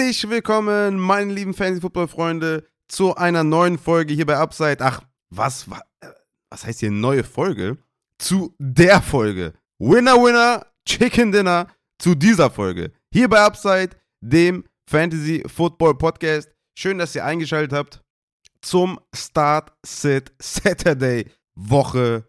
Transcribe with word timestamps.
Herzlich 0.00 0.30
willkommen, 0.30 0.98
meine 0.98 1.30
lieben 1.30 1.52
Fantasy-Football-Freunde, 1.52 2.66
zu 2.88 3.16
einer 3.16 3.44
neuen 3.44 3.76
Folge 3.76 4.14
hier 4.14 4.24
bei 4.24 4.38
Upside. 4.38 4.78
Ach, 4.80 5.02
was, 5.28 5.66
was 5.68 6.64
heißt 6.64 6.80
hier 6.80 6.90
neue 6.90 7.22
Folge? 7.22 7.76
Zu 8.16 8.54
der 8.58 9.02
Folge. 9.02 9.52
Winner, 9.78 10.14
Winner, 10.14 10.66
Chicken 10.88 11.32
Dinner 11.32 11.66
zu 11.98 12.14
dieser 12.14 12.50
Folge. 12.50 12.92
Hier 13.12 13.28
bei 13.28 13.42
Upside, 13.42 13.90
dem 14.22 14.64
Fantasy-Football-Podcast. 14.88 16.50
Schön, 16.78 16.96
dass 16.96 17.14
ihr 17.14 17.26
eingeschaltet 17.26 17.74
habt 17.74 18.02
zum 18.62 18.98
Start 19.14 19.70
Sit 19.84 20.32
Saturday 20.40 21.30
Woche 21.54 22.24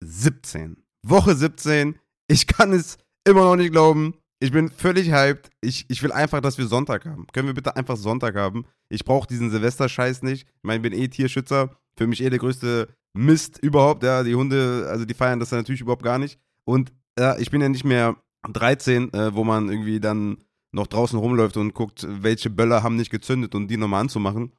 17. 0.00 0.76
Woche 1.02 1.34
17. 1.34 1.98
Ich 2.28 2.46
kann 2.46 2.72
es 2.72 2.98
immer 3.24 3.40
noch 3.40 3.56
nicht 3.56 3.72
glauben. 3.72 4.14
Ich 4.38 4.52
bin 4.52 4.70
völlig 4.70 5.10
hyped. 5.10 5.50
Ich, 5.62 5.86
ich 5.88 6.02
will 6.02 6.12
einfach, 6.12 6.40
dass 6.40 6.58
wir 6.58 6.66
Sonntag 6.66 7.06
haben. 7.06 7.26
Können 7.32 7.48
wir 7.48 7.54
bitte 7.54 7.74
einfach 7.76 7.96
Sonntag 7.96 8.36
haben? 8.36 8.66
Ich 8.88 9.04
brauche 9.04 9.26
diesen 9.26 9.50
Silvester-Scheiß 9.50 10.22
nicht. 10.22 10.46
Ich 10.46 10.62
meine, 10.62 10.76
ich 10.76 10.90
bin 10.90 10.92
eh 10.92 11.08
Tierschützer. 11.08 11.70
Für 11.96 12.06
mich 12.06 12.22
eh 12.22 12.28
der 12.28 12.38
größte 12.38 12.88
Mist 13.14 13.58
überhaupt. 13.58 14.02
Ja, 14.02 14.22
die 14.22 14.34
Hunde, 14.34 14.86
also 14.90 15.06
die 15.06 15.14
feiern 15.14 15.40
das 15.40 15.52
natürlich 15.52 15.80
überhaupt 15.80 16.02
gar 16.02 16.18
nicht. 16.18 16.38
Und 16.64 16.92
ja, 17.18 17.38
ich 17.38 17.50
bin 17.50 17.62
ja 17.62 17.68
nicht 17.68 17.84
mehr 17.84 18.16
13, 18.52 19.12
äh, 19.14 19.34
wo 19.34 19.42
man 19.42 19.70
irgendwie 19.70 20.00
dann 20.00 20.36
noch 20.72 20.86
draußen 20.86 21.18
rumläuft 21.18 21.56
und 21.56 21.72
guckt, 21.72 22.06
welche 22.06 22.50
Böller 22.50 22.82
haben 22.82 22.96
nicht 22.96 23.10
gezündet 23.10 23.54
und 23.54 23.68
die 23.68 23.78
nochmal 23.78 24.02
anzumachen. 24.02 24.52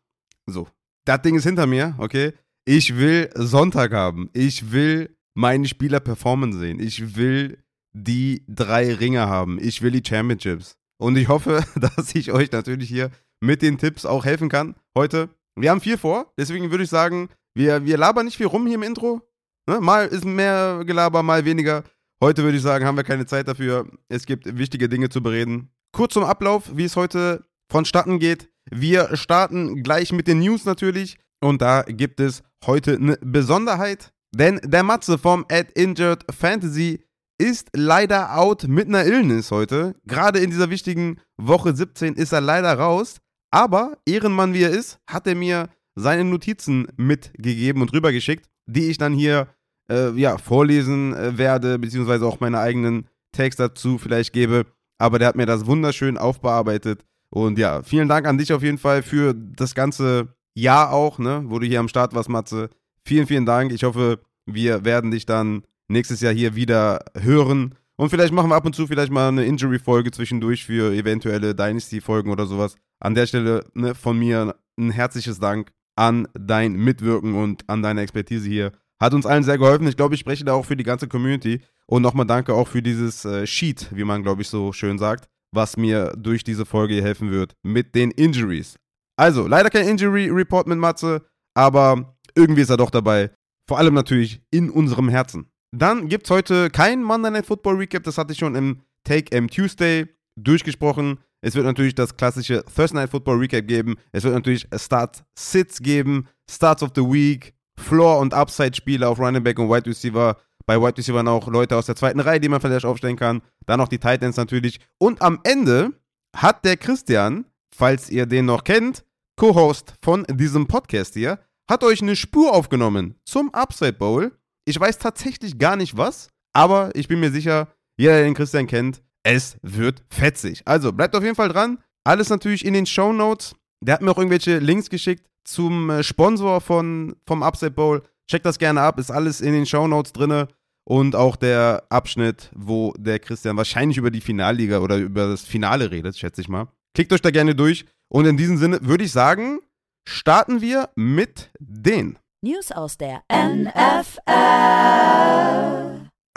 So. 0.48 0.68
Das 1.06 1.22
Ding 1.22 1.36
ist 1.36 1.44
hinter 1.44 1.68
mir, 1.68 1.96
okay? 2.00 2.34
Ich 2.66 2.98
will 2.98 3.30
Sonntag 3.36 3.94
haben. 3.94 4.30
Ich 4.34 4.72
will 4.72 5.16
meine 5.36 5.68
Spieler 5.68 6.00
performen 6.00 6.52
sehen. 6.52 6.80
Ich 6.80 7.16
will 7.16 7.64
die 8.04 8.44
drei 8.48 8.94
Ringe 8.94 9.28
haben. 9.28 9.58
Ich 9.60 9.82
will 9.82 9.92
die 9.92 10.08
Championships. 10.08 10.78
Und 11.00 11.18
ich 11.18 11.28
hoffe, 11.28 11.64
dass 11.76 12.14
ich 12.16 12.32
euch 12.32 12.52
natürlich 12.52 12.90
hier 12.90 13.12
mit 13.42 13.62
den 13.62 13.78
Tipps 13.78 14.06
auch 14.06 14.26
helfen 14.26 14.50
kann 14.50 14.76
heute. 14.98 15.30
Wir 15.56 15.72
haben 15.72 15.82
viel 15.82 15.98
vor, 15.98 16.32
deswegen 16.38 16.70
würde 16.70 16.84
ich 16.84 16.90
sagen, 16.90 17.30
wir, 17.56 17.86
wir 17.86 17.98
labern 17.98 18.26
nicht 18.26 18.38
viel 18.38 18.46
rum 18.46 18.68
hier 18.68 18.76
im 18.76 18.84
Intro. 18.84 19.22
Ne? 19.68 19.80
Mal 19.82 20.08
ist 20.08 20.26
mehr 20.26 20.84
Gelaber, 20.86 21.24
mal 21.24 21.46
weniger. 21.46 21.84
Heute 22.22 22.44
würde 22.44 22.58
ich 22.58 22.64
sagen, 22.64 22.86
haben 22.86 22.98
wir 22.98 23.04
keine 23.04 23.26
Zeit 23.26 23.48
dafür. 23.48 23.88
Es 24.10 24.26
gibt 24.26 24.58
wichtige 24.58 24.90
Dinge 24.90 25.10
zu 25.10 25.22
bereden. 25.22 25.70
Kurz 25.92 26.14
zum 26.14 26.24
Ablauf, 26.24 26.76
wie 26.76 26.84
es 26.84 26.96
heute 26.96 27.46
vonstatten 27.72 28.20
geht. 28.20 28.50
Wir 28.70 29.16
starten 29.16 29.84
gleich 29.84 30.12
mit 30.12 30.28
den 30.28 30.40
News 30.40 30.66
natürlich. 30.66 31.18
Und 31.42 31.62
da 31.62 31.84
gibt 31.84 32.20
es 32.20 32.44
heute 32.66 32.96
eine 32.96 33.18
Besonderheit. 33.22 34.14
Denn 34.36 34.60
der 34.64 34.84
Matze 34.84 35.18
vom 35.18 35.46
Ad 35.50 35.72
Injured 35.76 36.26
Fantasy 36.32 37.07
ist 37.38 37.70
leider 37.74 38.38
out 38.38 38.68
mit 38.68 38.88
einer 38.88 39.06
Illness 39.06 39.52
heute. 39.52 39.96
Gerade 40.06 40.40
in 40.40 40.50
dieser 40.50 40.70
wichtigen 40.70 41.20
Woche 41.38 41.76
17 41.76 42.16
ist 42.16 42.32
er 42.32 42.42
leider 42.42 42.74
raus. 42.74 43.18
Aber 43.52 43.98
Ehrenmann 44.06 44.54
wie 44.54 44.64
er 44.64 44.72
ist, 44.72 45.00
hat 45.08 45.28
er 45.28 45.36
mir 45.36 45.70
seine 45.96 46.24
Notizen 46.24 46.88
mitgegeben 46.98 47.82
und 47.82 47.94
rübergeschickt, 47.94 48.48
die 48.66 48.90
ich 48.90 48.98
dann 48.98 49.14
hier 49.14 49.48
äh, 49.90 50.12
ja, 50.20 50.38
vorlesen 50.38 51.16
äh, 51.16 51.38
werde, 51.38 51.80
beziehungsweise 51.80 52.26
auch 52.26 52.40
meine 52.40 52.60
eigenen 52.60 53.08
Texte 53.32 53.70
dazu 53.70 53.98
vielleicht 53.98 54.34
gebe. 54.34 54.66
Aber 55.00 55.20
der 55.20 55.30
hat 55.30 55.36
mir 55.36 55.46
das 55.46 55.66
wunderschön 55.66 56.18
aufbearbeitet. 56.18 57.04
Und 57.30 57.60
ja, 57.60 57.84
vielen 57.84 58.08
Dank 58.08 58.26
an 58.26 58.38
dich 58.38 58.54
auf 58.54 58.64
jeden 58.64 58.78
Fall 58.78 59.04
für 59.04 59.34
das 59.34 59.76
ganze 59.76 60.30
Jahr 60.56 60.92
auch, 60.92 61.20
ne, 61.20 61.44
wo 61.48 61.60
du 61.60 61.68
hier 61.68 61.80
am 61.80 61.88
Start 61.88 62.16
warst, 62.16 62.30
Matze. 62.30 62.70
Vielen, 63.06 63.28
vielen 63.28 63.46
Dank. 63.46 63.72
Ich 63.72 63.84
hoffe, 63.84 64.20
wir 64.46 64.86
werden 64.86 65.12
dich 65.12 65.26
dann 65.26 65.64
nächstes 65.88 66.22
Jahr 66.22 66.34
hier 66.34 66.56
wieder 66.56 67.06
hören. 67.20 67.76
Und 67.96 68.10
vielleicht 68.10 68.34
machen 68.34 68.50
wir 68.50 68.56
ab 68.56 68.66
und 68.66 68.76
zu 68.76 68.88
vielleicht 68.88 69.12
mal 69.12 69.30
eine 69.30 69.46
Injury-Folge 69.46 70.12
zwischendurch 70.12 70.66
für 70.66 70.94
eventuelle 70.94 71.56
Dynasty-Folgen 71.56 72.32
oder 72.32 72.46
sowas. 72.46 72.76
An 73.00 73.16
der 73.16 73.26
Stelle 73.28 73.66
ne, 73.74 73.96
von 73.96 74.18
mir 74.18 74.56
ein 74.78 74.92
herzliches 74.92 75.40
Dank 75.40 75.72
an 75.96 76.28
dein 76.34 76.74
Mitwirken 76.74 77.36
und 77.36 77.68
an 77.68 77.82
deine 77.82 78.02
Expertise 78.02 78.48
hier. 78.48 78.72
Hat 79.02 79.14
uns 79.14 79.26
allen 79.26 79.44
sehr 79.44 79.58
geholfen. 79.58 79.88
Ich 79.88 79.98
glaube, 79.98 80.16
ich 80.16 80.22
spreche 80.22 80.46
da 80.46 80.54
auch 80.54 80.66
für 80.66 80.76
die 80.76 80.84
ganze 80.84 81.08
Community. 81.08 81.62
Und 81.88 82.02
nochmal 82.02 82.26
danke 82.26 82.54
auch 82.54 82.68
für 82.68 82.82
dieses 82.82 83.26
äh, 83.26 83.48
Sheet, 83.48 83.88
wie 83.92 84.04
man, 84.04 84.24
glaube 84.24 84.42
ich, 84.42 84.50
so 84.50 84.74
schön 84.74 85.00
sagt, 85.00 85.28
was 85.54 85.78
mir 85.78 86.14
durch 86.18 86.44
diese 86.44 86.66
Folge 86.66 87.02
helfen 87.02 87.32
wird 87.32 87.56
mit 87.64 87.96
den 87.96 88.12
Injuries. 88.12 88.78
Also, 89.16 89.48
leider 89.48 89.70
kein 89.70 89.88
Injury 89.88 90.30
Report 90.30 90.68
mit 90.68 90.78
Matze, 90.78 91.26
aber 91.56 92.18
irgendwie 92.36 92.62
ist 92.62 92.70
er 92.70 92.78
doch 92.78 92.92
dabei. 92.92 93.32
Vor 93.68 93.80
allem 93.80 93.94
natürlich 93.94 94.42
in 94.52 94.70
unserem 94.70 95.10
Herzen. 95.10 95.50
Dann 95.72 96.08
gibt 96.08 96.26
es 96.26 96.32
heute 96.32 96.70
kein 96.70 97.04
Monday 97.04 97.32
Night 97.32 97.46
Football 97.46 97.76
Recap, 97.76 98.04
das 98.04 98.18
hatte 98.18 98.34
ich 98.34 98.40
schon 98.40 98.56
im 98.56 98.82
Take 99.04 99.36
M 99.36 99.50
Tuesday 99.50 100.08
durchgesprochen. 100.36 101.20
Es 101.42 101.56
wird 101.56 101.66
natürlich 101.66 101.96
das 101.96 102.16
klassische 102.18 102.64
Thursday 102.66 103.02
Night 103.02 103.12
Football 103.12 103.38
Recap 103.38 103.68
geben. 103.68 103.96
Es 104.12 104.24
wird 104.24 104.34
natürlich 104.34 104.68
Start 104.76 105.24
Sits 105.38 105.80
geben, 105.80 106.28
Starts 106.50 106.84
of 106.84 106.92
the 106.96 107.02
Week, 107.02 107.54
Floor- 107.80 108.20
und 108.20 108.34
Upside-Spiele 108.34 109.08
auf 109.08 109.20
Running 109.20 109.44
Back 109.44 109.60
und 109.60 109.70
Wide 109.70 109.86
Receiver. 109.86 110.38
Bei 110.66 110.82
Wide 110.82 110.98
Receiver 110.98 111.26
auch 111.28 111.48
Leute 111.48 111.78
aus 111.78 111.86
der 111.86 111.96
zweiten 111.96 112.20
Reihe, 112.20 112.40
die 112.40 112.50
man 112.50 112.60
vielleicht 112.60 112.86
aufstellen 112.86 113.16
kann. 113.16 113.42
Dann 113.66 113.80
noch 113.80 113.88
die 113.88 114.00
Titans 114.00 114.36
natürlich. 114.36 114.80
Und 114.98 115.22
am 115.22 115.40
Ende 115.44 115.94
hat 116.36 116.66
der 116.66 116.76
Christian, 116.76 117.46
falls 117.74 118.10
ihr 118.10 118.26
den 118.26 118.46
noch 118.46 118.64
kennt, 118.64 119.06
Co-Host 119.38 119.94
von 120.02 120.26
diesem 120.30 120.68
Podcast 120.68 121.14
hier, 121.14 121.40
hat 121.70 121.84
euch 121.84 122.02
eine 122.02 122.16
Spur 122.16 122.54
aufgenommen 122.54 123.16
zum 123.24 123.54
Upside 123.54 123.94
Bowl. 123.94 124.37
Ich 124.68 124.78
weiß 124.78 124.98
tatsächlich 124.98 125.58
gar 125.58 125.78
nicht 125.78 125.96
was, 125.96 126.28
aber 126.52 126.94
ich 126.94 127.08
bin 127.08 127.22
mir 127.22 127.32
sicher, 127.32 127.70
jeder, 127.96 128.16
der 128.16 128.26
den 128.26 128.34
Christian 128.34 128.68
kennt, 128.68 129.02
es 129.24 129.56
wird 129.62 130.04
fetzig. 130.10 130.62
Also 130.66 130.92
bleibt 130.92 131.16
auf 131.16 131.24
jeden 131.24 131.38
Fall 131.38 131.48
dran. 131.48 131.82
Alles 132.04 132.30
natürlich 132.30 132.66
in 132.66 132.74
den 132.74 132.86
Show 132.86 133.14
Notes. 133.14 133.56
Der 133.82 133.94
hat 133.94 134.02
mir 134.02 134.12
auch 134.12 134.18
irgendwelche 134.18 134.60
Links 134.60 134.90
geschickt 134.90 135.26
zum 135.46 135.90
äh, 135.90 136.04
Sponsor 136.04 136.60
von, 136.60 137.16
vom 137.26 137.44
Upside 137.44 137.72
Bowl. 137.72 138.04
Checkt 138.30 138.46
das 138.46 138.60
gerne 138.60 138.82
ab, 138.82 139.00
ist 139.00 139.10
alles 139.10 139.40
in 139.40 139.54
den 139.54 139.66
Show 139.66 139.88
Notes 139.88 140.12
drin. 140.12 140.48
Und 140.84 141.16
auch 141.16 141.38
der 141.38 141.86
Abschnitt, 141.88 142.52
wo 142.54 142.94
der 142.98 143.20
Christian 143.20 143.56
wahrscheinlich 143.56 143.98
über 143.98 144.12
die 144.12 144.20
Finalliga 144.20 144.80
oder 144.80 144.98
über 144.98 145.28
das 145.28 145.44
Finale 145.44 145.92
redet, 145.92 146.18
schätze 146.18 146.42
ich 146.42 146.50
mal. 146.50 146.68
Klickt 146.94 147.14
euch 147.14 147.22
da 147.22 147.32
gerne 147.32 147.56
durch. 147.56 147.86
Und 148.10 148.26
in 148.26 148.36
diesem 148.36 148.58
Sinne 148.58 148.80
würde 148.82 149.06
ich 149.06 149.14
sagen, 149.14 149.60
starten 150.06 150.60
wir 150.60 150.90
mit 150.98 151.52
den 151.58 152.20
News 152.44 152.72
aus 152.72 153.00
der 153.00 153.24
NFL. 153.34 154.22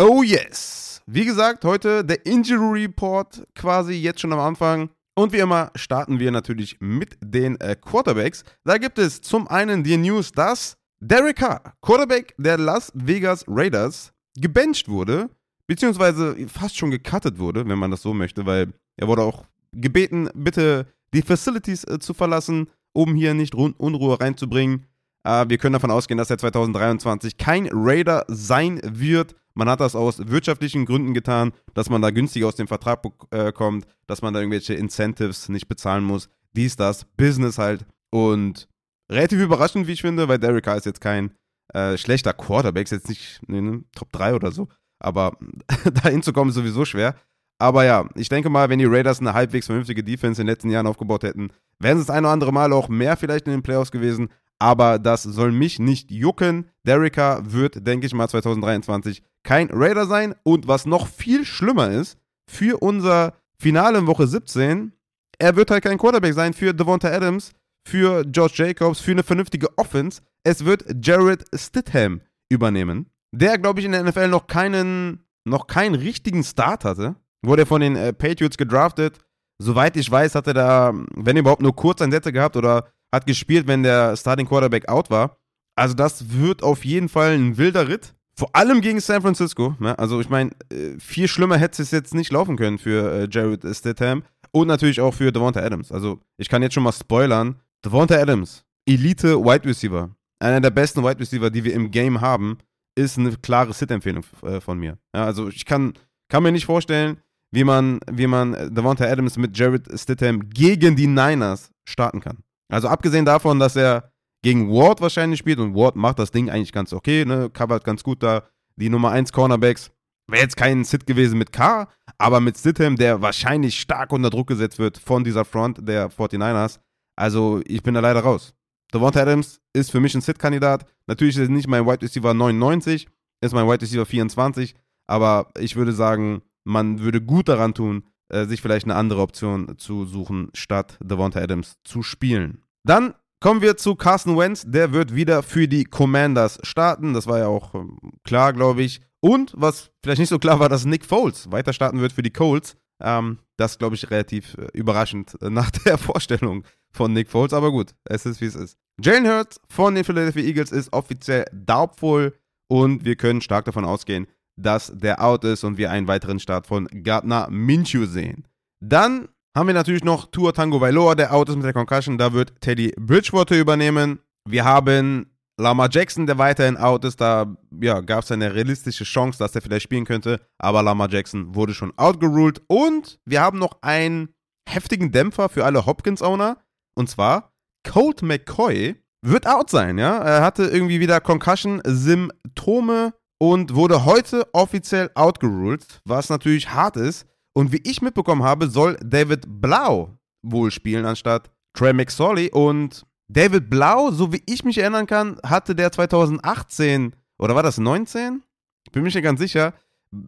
Oh 0.01 0.23
yes. 0.23 1.03
Wie 1.05 1.27
gesagt, 1.27 1.63
heute 1.67 2.03
der 2.03 2.25
Injury 2.25 2.85
Report 2.85 3.47
quasi 3.55 3.93
jetzt 3.93 4.21
schon 4.21 4.33
am 4.33 4.39
Anfang. 4.39 4.89
Und 5.15 5.35
wie 5.35 5.41
immer 5.41 5.71
starten 5.75 6.19
wir 6.19 6.31
natürlich 6.31 6.79
mit 6.81 7.19
den 7.23 7.61
äh, 7.61 7.77
Quarterbacks. 7.79 8.45
Da 8.65 8.79
gibt 8.79 8.99
es 8.99 9.21
zum 9.21 9.47
einen 9.49 9.85
die 9.85 9.99
News, 9.99 10.33
dass 10.33 10.79
Derek 11.01 11.37
Carr, 11.37 11.75
Quarterback 11.83 12.35
der 12.39 12.57
Las 12.57 12.91
Vegas 12.95 13.45
Raiders, 13.47 14.15
gebencht 14.39 14.89
wurde, 14.89 15.29
beziehungsweise 15.67 16.35
fast 16.49 16.79
schon 16.79 16.91
gecuttet 16.91 17.39
wurde, 17.39 17.69
wenn 17.69 17.79
man 17.79 17.91
das 17.91 18.01
so 18.01 18.15
möchte, 18.15 18.47
weil 18.47 18.73
er 18.97 19.07
wurde 19.07 19.21
auch 19.21 19.45
gebeten, 19.73 20.31
bitte 20.33 20.87
die 21.13 21.21
Facilities 21.21 21.85
äh, 21.85 21.99
zu 21.99 22.15
verlassen, 22.15 22.71
um 22.95 23.15
hier 23.15 23.35
nicht 23.35 23.55
Unruhe 23.55 24.19
reinzubringen. 24.19 24.87
Äh, 25.25 25.47
wir 25.49 25.59
können 25.59 25.75
davon 25.75 25.91
ausgehen, 25.91 26.19
dass 26.19 26.31
er 26.31 26.39
2023 26.39 27.37
kein 27.37 27.69
Raider 27.73 28.25
sein 28.29 28.81
wird. 28.85 29.35
Man 29.55 29.69
hat 29.69 29.81
das 29.81 29.97
aus 29.97 30.29
wirtschaftlichen 30.29 30.87
Gründen 30.87 31.13
getan, 31.13 31.53
dass 31.75 31.91
man 31.91 32.03
da 32.03 32.11
günstiger 32.11 32.47
aus 32.47 32.57
dem 32.57 32.69
Vertrag 32.69 33.03
äh, 33.31 33.53
kommt, 33.53 33.87
dass 34.07 34.23
man 34.23 34.33
da 34.33 34.41
irgendwelche 34.41 34.75
Incentives 34.75 35.49
nicht 35.49 35.69
bezahlen 35.69 36.05
muss. 36.05 36.29
Dies, 36.57 36.77
das, 36.77 37.05
Business 37.17 37.59
halt. 37.59 37.85
Und 38.11 38.69
relativ 39.11 39.41
überraschend, 39.41 39.87
wie 39.87 39.93
ich 39.93 40.01
finde, 40.01 40.29
weil 40.29 40.39
Derek 40.39 40.65
Carr 40.65 40.77
ist 40.77 40.87
jetzt 40.87 41.01
kein 41.01 41.33
äh, 41.75 41.97
schlechter 41.97 42.33
Quarterback, 42.33 42.85
ist 42.85 42.93
jetzt 42.93 43.09
nicht 43.09 43.41
ne, 43.49 43.85
Top 43.95 44.11
3 44.13 44.35
oder 44.35 44.51
so. 44.53 44.69
Aber 44.99 45.37
da 45.85 46.09
hinzukommen 46.09 46.51
ist 46.51 46.57
sowieso 46.57 46.85
schwer. 46.85 47.15
Aber 47.59 47.85
ja, 47.85 48.09
ich 48.15 48.31
denke 48.31 48.49
mal, 48.49 48.71
wenn 48.71 48.79
die 48.79 48.87
Raiders 48.87 49.21
eine 49.21 49.35
halbwegs 49.35 49.67
vernünftige 49.67 50.03
Defense 50.03 50.41
in 50.41 50.47
den 50.47 50.53
letzten 50.53 50.71
Jahren 50.71 50.87
aufgebaut 50.87 51.25
hätten, 51.25 51.51
wären 51.79 51.99
es 51.99 52.07
das 52.07 52.17
ein 52.17 52.25
oder 52.25 52.33
andere 52.33 52.53
Mal 52.53 52.73
auch 52.73 52.89
mehr 52.89 53.19
vielleicht 53.19 53.47
in 53.47 53.53
den 53.53 53.63
Playoffs 53.63 53.91
gewesen 53.91 54.31
aber 54.61 54.99
das 54.99 55.23
soll 55.23 55.51
mich 55.53 55.79
nicht 55.79 56.11
jucken. 56.11 56.71
Derricka 56.87 57.41
wird, 57.43 57.87
denke 57.87 58.07
ich 58.07 58.15
mal, 58.15 58.29
2023 58.29 59.23
kein 59.43 59.69
Raider 59.73 60.07
sein. 60.07 60.35
Und 60.43 60.69
was 60.69 60.87
noch 60.87 61.09
viel 61.09 61.45
schlimmer 61.45 61.91
ist, 61.91 62.19
für 62.49 62.81
unser 62.83 63.35
Finale 63.59 63.99
in 63.99 64.07
Woche 64.07 64.27
17, 64.27 64.93
er 65.39 65.57
wird 65.57 65.71
halt 65.71 65.85
kein 65.85 65.99
Quarterback 65.99 66.35
sein 66.35 66.53
für 66.53 66.75
Devonta 66.75 67.09
Adams, 67.09 67.53
für 67.87 68.25
George 68.25 68.55
Jacobs, 68.57 69.01
für 69.01 69.13
eine 69.13 69.23
vernünftige 69.23 69.69
Offense. 69.79 70.21
Es 70.45 70.65
wird 70.65 70.85
Jared 71.03 71.45
Stidham 71.55 72.21
übernehmen, 72.51 73.07
der, 73.33 73.59
glaube 73.59 73.81
ich, 73.81 73.87
in 73.87 73.93
der 73.93 74.03
NFL 74.03 74.29
noch 74.29 74.47
keinen, 74.47 75.25
noch 75.45 75.67
keinen 75.67 75.95
richtigen 75.95 76.45
Start 76.45 76.85
hatte. 76.85 77.17
Wurde 77.43 77.65
von 77.65 77.81
den 77.81 77.97
äh, 77.97 78.13
Patriots 78.13 78.59
gedraftet. 78.59 79.19
Soweit 79.59 79.97
ich 79.97 80.11
weiß, 80.11 80.35
hat 80.35 80.47
er 80.47 80.55
da, 80.55 80.95
wenn 81.15 81.37
überhaupt, 81.37 81.63
nur 81.63 81.75
Kurzeinsätze 81.75 82.33
gehabt 82.33 82.57
oder 82.57 82.91
hat 83.13 83.27
gespielt, 83.27 83.67
wenn 83.67 83.83
der 83.83 84.17
Starting 84.17 84.47
Quarterback 84.47 84.89
out 84.89 85.11
war. 85.11 85.37
Also 85.77 85.95
das 85.95 86.33
wird 86.33 86.63
auf 86.63 86.85
jeden 86.85 87.09
Fall 87.09 87.33
ein 87.33 87.57
wilder 87.57 87.89
Ritt. 87.89 88.15
Vor 88.37 88.55
allem 88.55 88.81
gegen 88.81 89.01
San 89.01 89.23
Francisco. 89.23 89.77
Ne? 89.79 89.99
Also 89.99 90.21
ich 90.21 90.29
meine, 90.29 90.51
äh, 90.73 90.99
viel 90.99 91.29
schlimmer 91.29 91.59
hätte 91.59 91.83
es 91.83 91.91
jetzt 91.91 92.15
nicht 92.15 92.33
laufen 92.33 92.57
können 92.57 92.79
für 92.79 93.13
äh, 93.13 93.29
Jared 93.31 93.65
Stidham. 93.75 94.23
Und 94.53 94.69
natürlich 94.69 95.01
auch 95.01 95.15
für 95.15 95.31
Devonta 95.31 95.61
Adams. 95.61 95.93
Also 95.93 96.21
ich 96.39 96.49
kann 96.49 96.63
jetzt 96.63 96.75
schon 96.75 96.83
mal 96.83 96.93
spoilern. 96.93 97.57
Devonta 97.85 98.17
Adams, 98.17 98.65
Elite 98.87 99.39
Wide 99.39 99.65
Receiver, 99.65 100.11
einer 100.39 100.61
der 100.61 100.71
besten 100.71 101.03
Wide 101.03 101.21
Receiver, 101.21 101.51
die 101.51 101.65
wir 101.65 101.73
im 101.75 101.91
Game 101.91 102.21
haben, 102.21 102.59
ist 102.95 103.19
eine 103.19 103.37
klare 103.37 103.73
Sit-Empfehlung 103.73 104.25
äh, 104.43 104.61
von 104.61 104.79
mir. 104.79 104.99
Also 105.13 105.49
ich 105.49 105.65
kann, 105.65 105.95
kann 106.29 106.43
mir 106.43 106.53
nicht 106.53 106.67
vorstellen, 106.67 107.19
wie 107.53 107.65
man, 107.65 108.01
wie 108.11 108.27
man 108.27 108.75
Devonta 108.75 109.05
Adams 109.05 109.37
mit 109.37 109.57
Jared 109.57 109.87
Stidham 109.99 110.49
gegen 110.51 110.97
die 110.97 111.07
Niners 111.07 111.71
starten 111.89 112.21
kann. 112.21 112.39
Also 112.71 112.89
abgesehen 112.89 113.25
davon, 113.25 113.59
dass 113.59 113.77
er 113.77 114.13
gegen 114.43 114.71
Ward 114.71 115.01
wahrscheinlich 115.01 115.39
spielt 115.41 115.59
und 115.59 115.75
Ward 115.75 115.97
macht 115.97 116.19
das 116.19 116.31
Ding 116.31 116.49
eigentlich 116.49 116.73
ganz 116.73 116.93
okay, 116.93 117.25
ne, 117.25 117.51
covert 117.51 117.85
ganz 117.85 118.03
gut 118.03 118.23
da 118.23 118.45
die 118.77 118.89
Nummer 118.89 119.11
1 119.11 119.33
Cornerbacks. 119.33 119.91
Wäre 120.29 120.43
jetzt 120.43 120.57
kein 120.57 120.85
Sit 120.85 121.07
gewesen 121.07 121.39
mit 121.39 121.53
K, 121.53 121.89
aber 122.17 122.41
mit 122.41 122.57
Stidham, 122.57 122.97
der 122.97 123.21
wahrscheinlich 123.21 123.81
stark 123.81 124.13
unter 124.13 124.31
Druck 124.31 124.47
gesetzt 124.47 124.79
wird 124.79 124.97
von 124.97 125.25
dieser 125.25 125.45
Front 125.45 125.87
der 125.87 126.11
49ers. 126.11 126.79
Also 127.17 127.61
ich 127.67 127.83
bin 127.83 127.95
da 127.95 128.01
leider 128.01 128.21
raus. 128.21 128.55
Devonta 128.95 129.21
Adams 129.21 129.61
ist 129.73 129.91
für 129.91 130.01
mich 130.01 130.15
ein 130.15 130.21
Sit-Kandidat. 130.21 130.87
Natürlich 131.07 131.37
ist 131.37 131.45
es 131.45 131.49
nicht 131.49 131.69
mein 131.69 131.87
Wide 131.87 132.03
Receiver 132.03 132.33
99, 132.33 133.09
ist 133.41 133.55
mein 133.55 133.67
Wide 133.67 133.83
Receiver 133.83 134.07
24, 134.07 134.75
aber 135.07 135.49
ich 135.59 135.77
würde 135.77 135.93
sagen, 135.93 136.43
man 136.65 137.01
würde 137.01 137.21
gut 137.21 137.49
daran 137.49 137.75
tun, 137.75 138.05
äh, 138.31 138.47
sich 138.47 138.63
vielleicht 138.63 138.85
eine 138.85 138.95
andere 138.95 139.21
Option 139.21 139.77
zu 139.79 140.05
suchen, 140.05 140.51
statt 140.55 140.99
Devonta 141.03 141.41
Adams 141.41 141.77
zu 141.85 142.03
spielen. 142.03 142.63
Dann 142.85 143.15
kommen 143.41 143.63
wir 143.63 143.77
zu 143.77 143.95
Carson 143.95 144.37
Wentz. 144.39 144.65
Der 144.67 144.93
wird 144.93 145.15
wieder 145.15 145.43
für 145.43 145.69
die 145.69 145.85
Commanders 145.85 146.59
starten. 146.63 147.15
Das 147.15 147.27
war 147.27 147.39
ja 147.39 147.47
auch 147.47 147.75
ähm, 147.75 147.99
klar, 148.25 148.53
glaube 148.53 148.83
ich. 148.83 149.01
Und 149.21 149.53
was 149.57 149.91
vielleicht 150.03 150.21
nicht 150.21 150.29
so 150.29 150.39
klar 150.39 150.61
war, 150.61 150.69
dass 150.69 150.85
Nick 150.85 151.05
Foles 151.05 151.51
weiter 151.51 151.73
starten 151.73 152.01
wird 152.01 152.13
für 152.13 152.23
die 152.23 152.33
Colts. 152.33 152.77
Ähm, 153.03 153.39
das 153.57 153.79
glaube 153.79 153.95
ich 153.95 154.11
relativ 154.11 154.55
äh, 154.55 154.69
überraschend 154.73 155.37
äh, 155.43 155.51
nach 155.51 155.71
der 155.71 155.99
Vorstellung 155.99 156.65
von 156.91 157.13
Nick 157.13 157.29
Foles. 157.29 157.53
Aber 157.53 157.71
gut, 157.71 157.95
es 158.05 158.27
ist 158.27 158.41
wie 158.41 158.47
es 158.47 158.55
ist. 158.55 158.79
Jalen 159.03 159.27
Hurts 159.27 159.61
von 159.69 159.95
den 159.95 160.05
Philadelphia 160.05 160.43
Eagles 160.43 160.73
ist 160.73 160.93
offiziell 160.93 161.47
doubtful 161.53 162.35
und 162.69 163.05
wir 163.05 163.17
können 163.17 163.41
stark 163.41 163.65
davon 163.65 163.85
ausgehen, 163.85 164.27
dass 164.63 164.93
der 164.95 165.23
out 165.23 165.45
ist 165.45 165.65
und 165.65 165.79
wir 165.79 165.91
einen 165.91 166.09
weiteren 166.09 166.39
Start 166.39 166.67
von 166.67 166.87
Gardner 167.03 167.49
Minshew 167.51 168.07
sehen. 168.07 168.47
Dann 168.81 169.29
haben 169.57 169.67
wir 169.67 169.75
natürlich 169.75 170.05
noch 170.05 170.31
Tour 170.31 170.55
Tango 170.55 170.81
Vailoa, 170.81 171.15
der 171.15 171.35
out 171.35 171.49
ist 171.49 171.57
mit 171.57 171.65
der 171.65 171.73
Concussion. 171.73 172.19
Da 172.19 172.33
wird 172.33 172.61
Teddy 172.61 172.93
Bridgewater 172.99 173.57
übernehmen. 173.57 174.21
Wir 174.49 174.65
haben 174.65 175.27
Lama 175.59 175.89
Jackson, 175.91 176.27
der 176.27 176.39
weiterhin 176.39 176.77
out 176.77 177.05
ist. 177.05 177.21
Da 177.21 177.57
ja, 177.81 178.01
gab 178.01 178.25
es 178.25 178.33
eine 178.33 178.55
realistische 178.55 179.05
Chance, 179.05 179.39
dass 179.39 179.55
er 179.55 179.63
vielleicht 179.63 179.85
spielen 179.85 180.05
könnte. 180.05 180.41
Aber 180.59 180.83
Lama 180.83 181.09
Jackson 181.09 181.55
wurde 181.55 181.75
schon 181.75 181.93
outgeruled. 181.99 182.63
Und 182.69 183.19
wir 183.25 183.41
haben 183.41 183.59
noch 183.59 183.83
einen 183.83 184.31
heftigen 184.69 185.13
Dämpfer 185.13 185.49
für 185.49 185.65
alle 185.65 185.85
Hopkins-Owner. 185.85 186.59
Und 186.95 187.11
zwar 187.11 187.53
Colt 187.87 188.23
McCoy 188.23 188.97
wird 189.23 189.47
out 189.47 189.69
sein, 189.69 189.99
ja. 189.99 190.19
Er 190.19 190.43
hatte 190.43 190.65
irgendwie 190.65 191.01
wieder 191.01 191.21
Concussion-Symptome 191.21 193.13
und 193.41 193.75
wurde 193.75 194.05
heute 194.05 194.47
offiziell 194.53 195.11
outgeruled, 195.15 196.01
was 196.05 196.29
natürlich 196.29 196.71
hart 196.71 196.97
ist. 196.97 197.27
Und 197.53 197.73
wie 197.73 197.81
ich 197.85 198.03
mitbekommen 198.03 198.43
habe, 198.43 198.69
soll 198.69 198.97
David 199.03 199.45
Blau 199.47 200.19
wohl 200.43 200.71
spielen 200.71 201.05
anstatt 201.05 201.51
Trey 201.75 201.93
McSorley. 201.93 202.51
Und 202.53 203.05
David 203.29 203.71
Blau, 203.71 204.11
so 204.11 204.33
wie 204.33 204.43
ich 204.47 204.65
mich 204.65 204.79
erinnern 204.79 205.07
kann, 205.07 205.39
hatte 205.45 205.75
der 205.75 205.91
2018 205.91 207.17
oder 207.39 207.55
war 207.55 207.63
das 207.63 207.79
19? 207.79 208.43
Ich 208.87 208.93
bin 208.93 209.03
mir 209.03 209.09
nicht 209.09 209.23
ganz 209.23 209.41
sicher. 209.41 209.75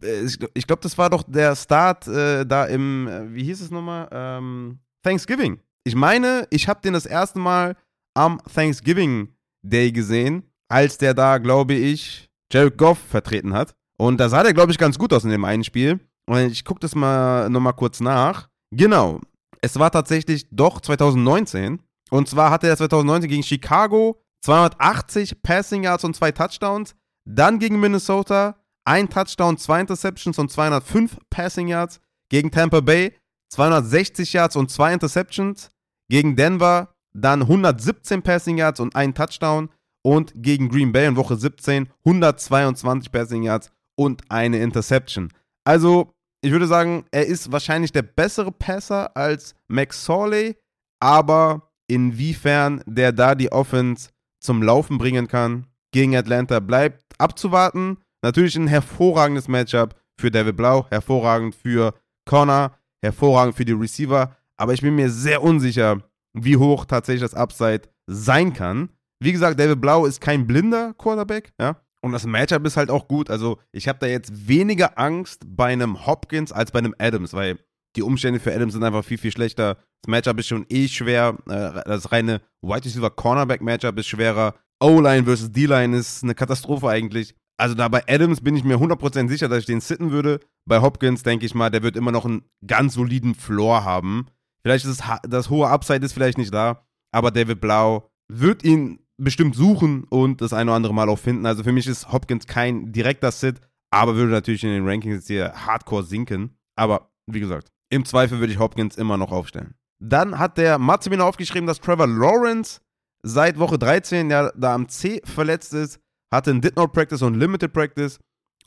Äh, 0.03 0.27
ich 0.55 0.67
glaube, 0.67 0.83
das 0.83 0.97
war 0.97 1.11
doch 1.11 1.23
der 1.23 1.55
Start 1.55 2.09
äh, 2.09 2.47
da 2.47 2.65
im, 2.67 3.09
äh, 3.09 3.35
wie 3.35 3.45
hieß 3.45 3.61
es 3.61 3.71
nochmal? 3.71 4.09
Ähm, 4.11 4.79
Thanksgiving. 5.03 5.61
Ich 5.85 5.95
meine, 5.95 6.47
ich 6.51 6.69
habe 6.69 6.81
den 6.81 6.95
das 6.95 7.07
erste 7.07 7.39
Mal 7.39 7.77
am 8.15 8.41
Thanksgiving 8.53 9.29
Day 9.63 9.93
gesehen, 9.93 10.45
als 10.69 10.97
der 10.99 11.13
da, 11.13 11.39
glaube 11.39 11.75
ich, 11.75 12.32
Jared 12.53 12.77
Goff 12.77 12.99
vertreten 12.99 13.55
hat. 13.55 13.75
Und 13.99 14.19
da 14.19 14.29
sah 14.29 14.43
der, 14.43 14.55
glaube 14.55 14.73
ich, 14.73 14.79
ganz 14.79 14.99
gut 14.99 15.13
aus 15.13 15.25
in 15.25 15.31
dem 15.31 15.45
einen 15.45 15.65
Spiel. 15.65 16.01
Und 16.27 16.39
ich 16.51 16.65
gucke 16.65 16.81
das 16.81 16.95
mal 16.95 17.49
nochmal 17.51 17.75
kurz 17.75 18.01
nach. 18.01 18.49
Genau. 18.71 19.21
Es 19.61 19.79
war 19.79 19.91
tatsächlich 19.91 20.47
doch 20.51 20.81
2019. 20.81 21.81
Und 22.11 22.29
zwar 22.29 22.51
hatte 22.51 22.69
er 22.69 22.77
2019 22.77 23.31
gegen 23.31 23.43
Chicago 23.43 24.21
280 24.43 25.43
Passing 25.43 25.85
Yards 25.85 26.05
und 26.05 26.17
zwei 26.17 26.33
Touchdowns. 26.33 26.95
Dann 27.25 27.59
gegen 27.59 27.81
Minnesota 27.81 28.57
ein 28.85 29.09
Touchdown, 29.09 29.57
zwei 29.57 29.81
Interceptions 29.81 30.39
und 30.39 30.51
205 30.51 31.17
Passing 31.31 31.69
Yards. 31.69 32.01
Gegen 32.29 32.51
Tampa 32.51 32.81
Bay 32.81 33.15
260 33.51 34.33
Yards 34.33 34.57
und 34.57 34.71
zwei 34.71 34.93
Interceptions. 34.93 35.71
Gegen 36.09 36.37
Denver 36.37 36.95
dann 37.15 37.43
117 37.43 38.23
Passing 38.23 38.59
Yards 38.59 38.81
und 38.81 38.97
ein 38.97 39.15
Touchdown 39.15 39.69
und 40.03 40.33
gegen 40.37 40.69
Green 40.69 40.93
Bay 40.93 41.07
in 41.07 41.17
Woche 41.17 41.37
17 41.37 41.89
122 42.05 43.11
Passing 43.11 43.43
Yards 43.43 43.71
und 43.97 44.23
eine 44.29 44.59
Interception. 44.59 45.33
Also, 45.65 46.13
ich 46.41 46.51
würde 46.51 46.67
sagen, 46.67 47.05
er 47.13 47.27
ist 47.27 47.53
wahrscheinlich 47.53 47.93
der 47.93 48.03
bessere 48.03 48.51
Passer 48.51 49.17
als 49.17 49.55
Max 49.69 50.05
Sorley, 50.05 50.57
aber 51.01 51.71
inwiefern 51.87 52.83
der 52.87 53.13
da 53.13 53.35
die 53.35 53.53
Offense 53.53 54.11
zum 54.41 54.63
Laufen 54.63 54.99
bringen 54.99 55.29
kann 55.29 55.67
gegen 55.93 56.17
Atlanta 56.17 56.59
bleibt 56.59 57.05
abzuwarten. 57.19 57.99
Natürlich 58.23 58.57
ein 58.57 58.67
hervorragendes 58.67 59.47
Matchup 59.47 59.95
für 60.19 60.31
David 60.31 60.57
Blau, 60.57 60.87
hervorragend 60.91 61.55
für 61.55 61.95
Connor, 62.25 62.73
hervorragend 63.03 63.57
für 63.57 63.65
die 63.65 63.73
Receiver, 63.73 64.35
aber 64.57 64.73
ich 64.73 64.81
bin 64.81 64.95
mir 64.95 65.11
sehr 65.11 65.43
unsicher, 65.43 65.99
wie 66.33 66.57
hoch 66.57 66.85
tatsächlich 66.85 67.23
das 67.23 67.35
Upside 67.35 67.83
sein 68.07 68.53
kann. 68.53 68.91
Wie 69.23 69.33
gesagt, 69.33 69.59
David 69.59 69.81
Blau 69.81 70.07
ist 70.07 70.21
kein 70.21 70.47
blinder 70.47 70.95
Quarterback, 70.95 71.53
ja. 71.61 71.77
Und 72.01 72.13
das 72.13 72.27
Matchup 72.27 72.67
ist 72.67 72.77
halt 72.77 72.91
auch 72.91 73.07
gut. 73.07 73.31
Also, 73.31 73.59
ich 73.71 73.87
habe 73.87 74.01
da 74.01 74.07
jetzt 74.07 74.49
weniger 74.49 74.99
Angst 74.99 75.43
bei 75.47 75.73
einem 75.73 76.05
Hopkins 76.05 76.51
als 76.51 76.73
bei 76.73 76.81
einem 76.81 76.97
Adams, 76.99 77.33
weil 77.33 77.59
die 77.95 78.03
Umstände 78.03 78.41
für 78.41 78.53
Adams 78.53 78.73
sind 78.73 78.83
einfach 78.83 79.05
viel, 79.05 79.19
viel 79.19 79.31
schlechter. 79.31 79.77
Das 80.03 80.09
Matchup 80.09 80.39
ist 80.41 80.49
schon 80.49 80.67
eh 80.69 80.89
schwer. 80.89 81.37
Äh, 81.49 81.83
das 81.85 82.11
reine 82.11 82.41
Wide 82.61 82.85
Receiver 82.85 83.11
Cornerback 83.11 83.63
Matchup 83.63 83.99
ist 83.99 84.09
schwerer. 84.09 84.55
O-Line 84.81 85.25
versus 85.25 85.53
D-Line 85.53 85.97
ist 85.97 86.25
eine 86.25 86.35
Katastrophe 86.35 86.89
eigentlich. 86.89 87.37
Also 87.57 87.77
da 87.77 87.87
bei 87.89 88.03
Adams 88.09 88.41
bin 88.41 88.57
ich 88.57 88.65
mir 88.65 88.79
100% 88.79 89.29
sicher, 89.29 89.49
dass 89.49 89.61
ich 89.61 89.67
den 89.67 89.81
sitten 89.81 90.11
würde. 90.11 90.41
Bei 90.67 90.81
Hopkins 90.81 91.23
denke 91.23 91.47
ich 91.47 91.55
mal, 91.55 91.71
der 91.71 91.85
wird 91.85 91.97
immer 91.97 92.11
noch 92.11 92.25
einen 92.25 92.43
ganz 92.67 92.95
soliden 92.95 93.37
Floor 93.37 93.85
haben. 93.85 94.27
Vielleicht 94.65 94.85
ist 94.85 95.01
es, 95.01 95.21
das 95.29 95.51
hohe 95.51 95.69
Upside 95.69 96.05
ist 96.05 96.13
vielleicht 96.13 96.39
nicht 96.39 96.53
da, 96.53 96.85
aber 97.13 97.31
David 97.31 97.61
Blau 97.61 98.11
wird 98.29 98.65
ihn 98.65 99.02
bestimmt 99.23 99.55
suchen 99.55 100.05
und 100.05 100.41
das 100.41 100.53
eine 100.53 100.71
oder 100.71 100.77
andere 100.77 100.95
Mal 100.95 101.09
auch 101.09 101.19
finden. 101.19 101.47
Also 101.47 101.63
für 101.63 101.73
mich 101.73 101.87
ist 101.87 102.13
Hopkins 102.13 102.47
kein 102.47 102.93
direkter 102.93 103.31
Sit, 103.31 103.61
aber 103.91 104.17
würde 104.17 104.33
natürlich 104.33 104.65
in 104.65 104.71
den 104.71 104.87
Rankings 104.87 105.17
jetzt 105.17 105.27
hier 105.29 105.53
hardcore 105.55 106.03
sinken. 106.03 106.57
Aber 106.77 107.11
wie 107.27 107.41
gesagt, 107.41 107.69
im 107.91 108.05
Zweifel 108.05 108.41
würde 108.41 108.53
ich 108.53 108.59
Hopkins 108.59 108.97
immer 108.97 109.17
noch 109.17 109.33
aufstellen. 109.33 109.75
Dann 110.01 110.39
hat 110.39 110.59
der 110.59 110.79
Matze 110.79 111.11
mir 111.11 111.19
noch 111.19 111.27
aufgeschrieben, 111.27 111.67
dass 111.67 111.81
Trevor 111.81 112.09
Lawrence 112.09 112.81
seit 113.23 113.59
Woche 113.59 113.79
13 113.79 114.31
ja 114.31 114.51
da 114.57 114.75
am 114.75 114.89
C 114.89 115.23
verletzt 115.25 115.75
ist, 115.75 116.01
hatte 116.33 116.51
ein 116.51 116.61
Did 116.61 116.77
Not 116.77 116.93
Practice 116.93 117.23
und 117.23 117.35
Limited 117.35 117.73
Practice 117.73 118.19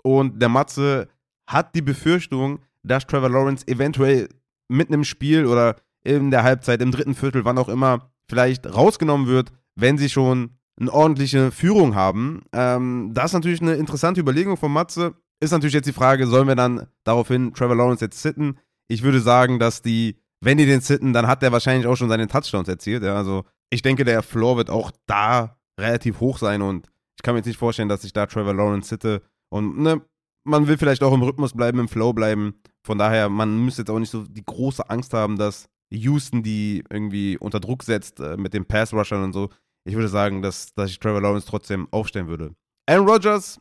und 0.04 0.42
der 0.42 0.50
Matze 0.50 1.10
hat 1.48 1.76
die 1.76 1.82
Befürchtung, 1.82 2.60
dass 2.84 3.06
Trevor 3.06 3.30
Lawrence 3.30 3.68
eventuell 3.68 4.30
mitten 4.70 4.94
im 4.94 5.04
Spiel 5.04 5.46
oder 5.46 5.76
in 6.04 6.32
der 6.32 6.44
Halbzeit, 6.44 6.82
im 6.82 6.92
dritten 6.92 7.16
Viertel, 7.16 7.44
wann 7.44 7.58
auch 7.58 7.70
immer, 7.70 8.12
vielleicht 8.30 8.72
rausgenommen 8.74 9.28
wird, 9.28 9.52
wenn 9.76 9.98
sie 9.98 10.10
schon 10.10 10.58
eine 10.80 10.92
ordentliche 10.92 11.52
Führung 11.52 11.96
haben. 11.96 12.44
Ähm, 12.52 13.12
das 13.14 13.26
ist 13.26 13.34
natürlich 13.34 13.62
eine 13.62 13.76
interessante 13.76 14.22
Überlegung 14.22 14.58
von 14.58 14.72
Matze. 14.72 15.16
Ist 15.40 15.52
natürlich 15.52 15.74
jetzt 15.74 15.88
die 15.88 15.94
Frage, 15.94 16.28
sollen 16.28 16.48
wir 16.48 16.56
dann 16.56 16.88
daraufhin 17.04 17.54
Trevor 17.54 17.76
Lawrence 17.76 18.04
jetzt 18.04 18.22
sitten? 18.22 18.58
Ich 18.88 19.04
würde 19.04 19.20
sagen, 19.20 19.60
dass 19.60 19.82
die, 19.82 20.18
wenn 20.42 20.58
die 20.58 20.66
den 20.66 20.82
sitten, 20.82 21.14
dann 21.14 21.28
hat 21.28 21.42
der 21.42 21.52
wahrscheinlich 21.52 21.88
auch 21.88 21.96
schon 21.96 22.10
seine 22.10 22.28
Touchdowns 22.28 22.68
erzielt. 22.68 23.04
Ja? 23.04 23.16
Also 23.16 23.46
ich 23.70 23.82
denke, 23.82 24.06
der 24.06 24.22
Floor 24.22 24.58
wird 24.58 24.70
auch 24.70 24.92
da 25.06 25.58
relativ 25.80 26.20
hoch 26.20 26.38
sein 26.38 26.62
und 26.62 26.88
ich 27.18 27.24
kann 27.24 27.34
mir 27.34 27.40
jetzt 27.40 27.48
nicht 27.48 27.60
vorstellen, 27.60 27.90
dass 27.90 28.04
ich 28.04 28.14
da 28.14 28.26
Trevor 28.26 28.54
Lawrence 28.54 28.90
sitte. 28.90 29.22
Und 29.50 29.80
ne, 29.80 30.02
man 30.44 30.68
will 30.68 30.78
vielleicht 30.78 31.04
auch 31.04 31.14
im 31.14 31.24
Rhythmus 31.24 31.54
bleiben, 31.54 31.80
im 31.80 31.88
Flow 31.88 32.14
bleiben. 32.14 32.56
Von 32.84 32.98
daher, 32.98 33.30
man 33.30 33.64
müsste 33.64 33.82
jetzt 33.82 33.90
auch 33.90 34.00
nicht 34.00 34.12
so 34.12 34.24
die 34.24 34.46
große 34.46 34.90
Angst 34.90 35.14
haben, 35.14 35.38
dass 35.38 35.68
Houston 35.92 36.44
die 36.44 36.84
irgendwie 36.90 37.38
unter 37.38 37.60
Druck 37.60 37.84
setzt 37.84 38.20
äh, 38.20 38.38
mit 38.38 38.54
den 38.54 38.66
Pass-Rushern 38.66 39.24
und 39.24 39.34
so 39.34 39.50
ich 39.86 39.96
würde 39.96 40.08
sagen, 40.08 40.42
dass, 40.42 40.74
dass 40.74 40.90
ich 40.90 41.00
Trevor 41.00 41.22
Lawrence 41.22 41.48
trotzdem 41.48 41.88
aufstellen 41.92 42.28
würde. 42.28 42.56
Aaron 42.88 43.08
Rodgers 43.08 43.60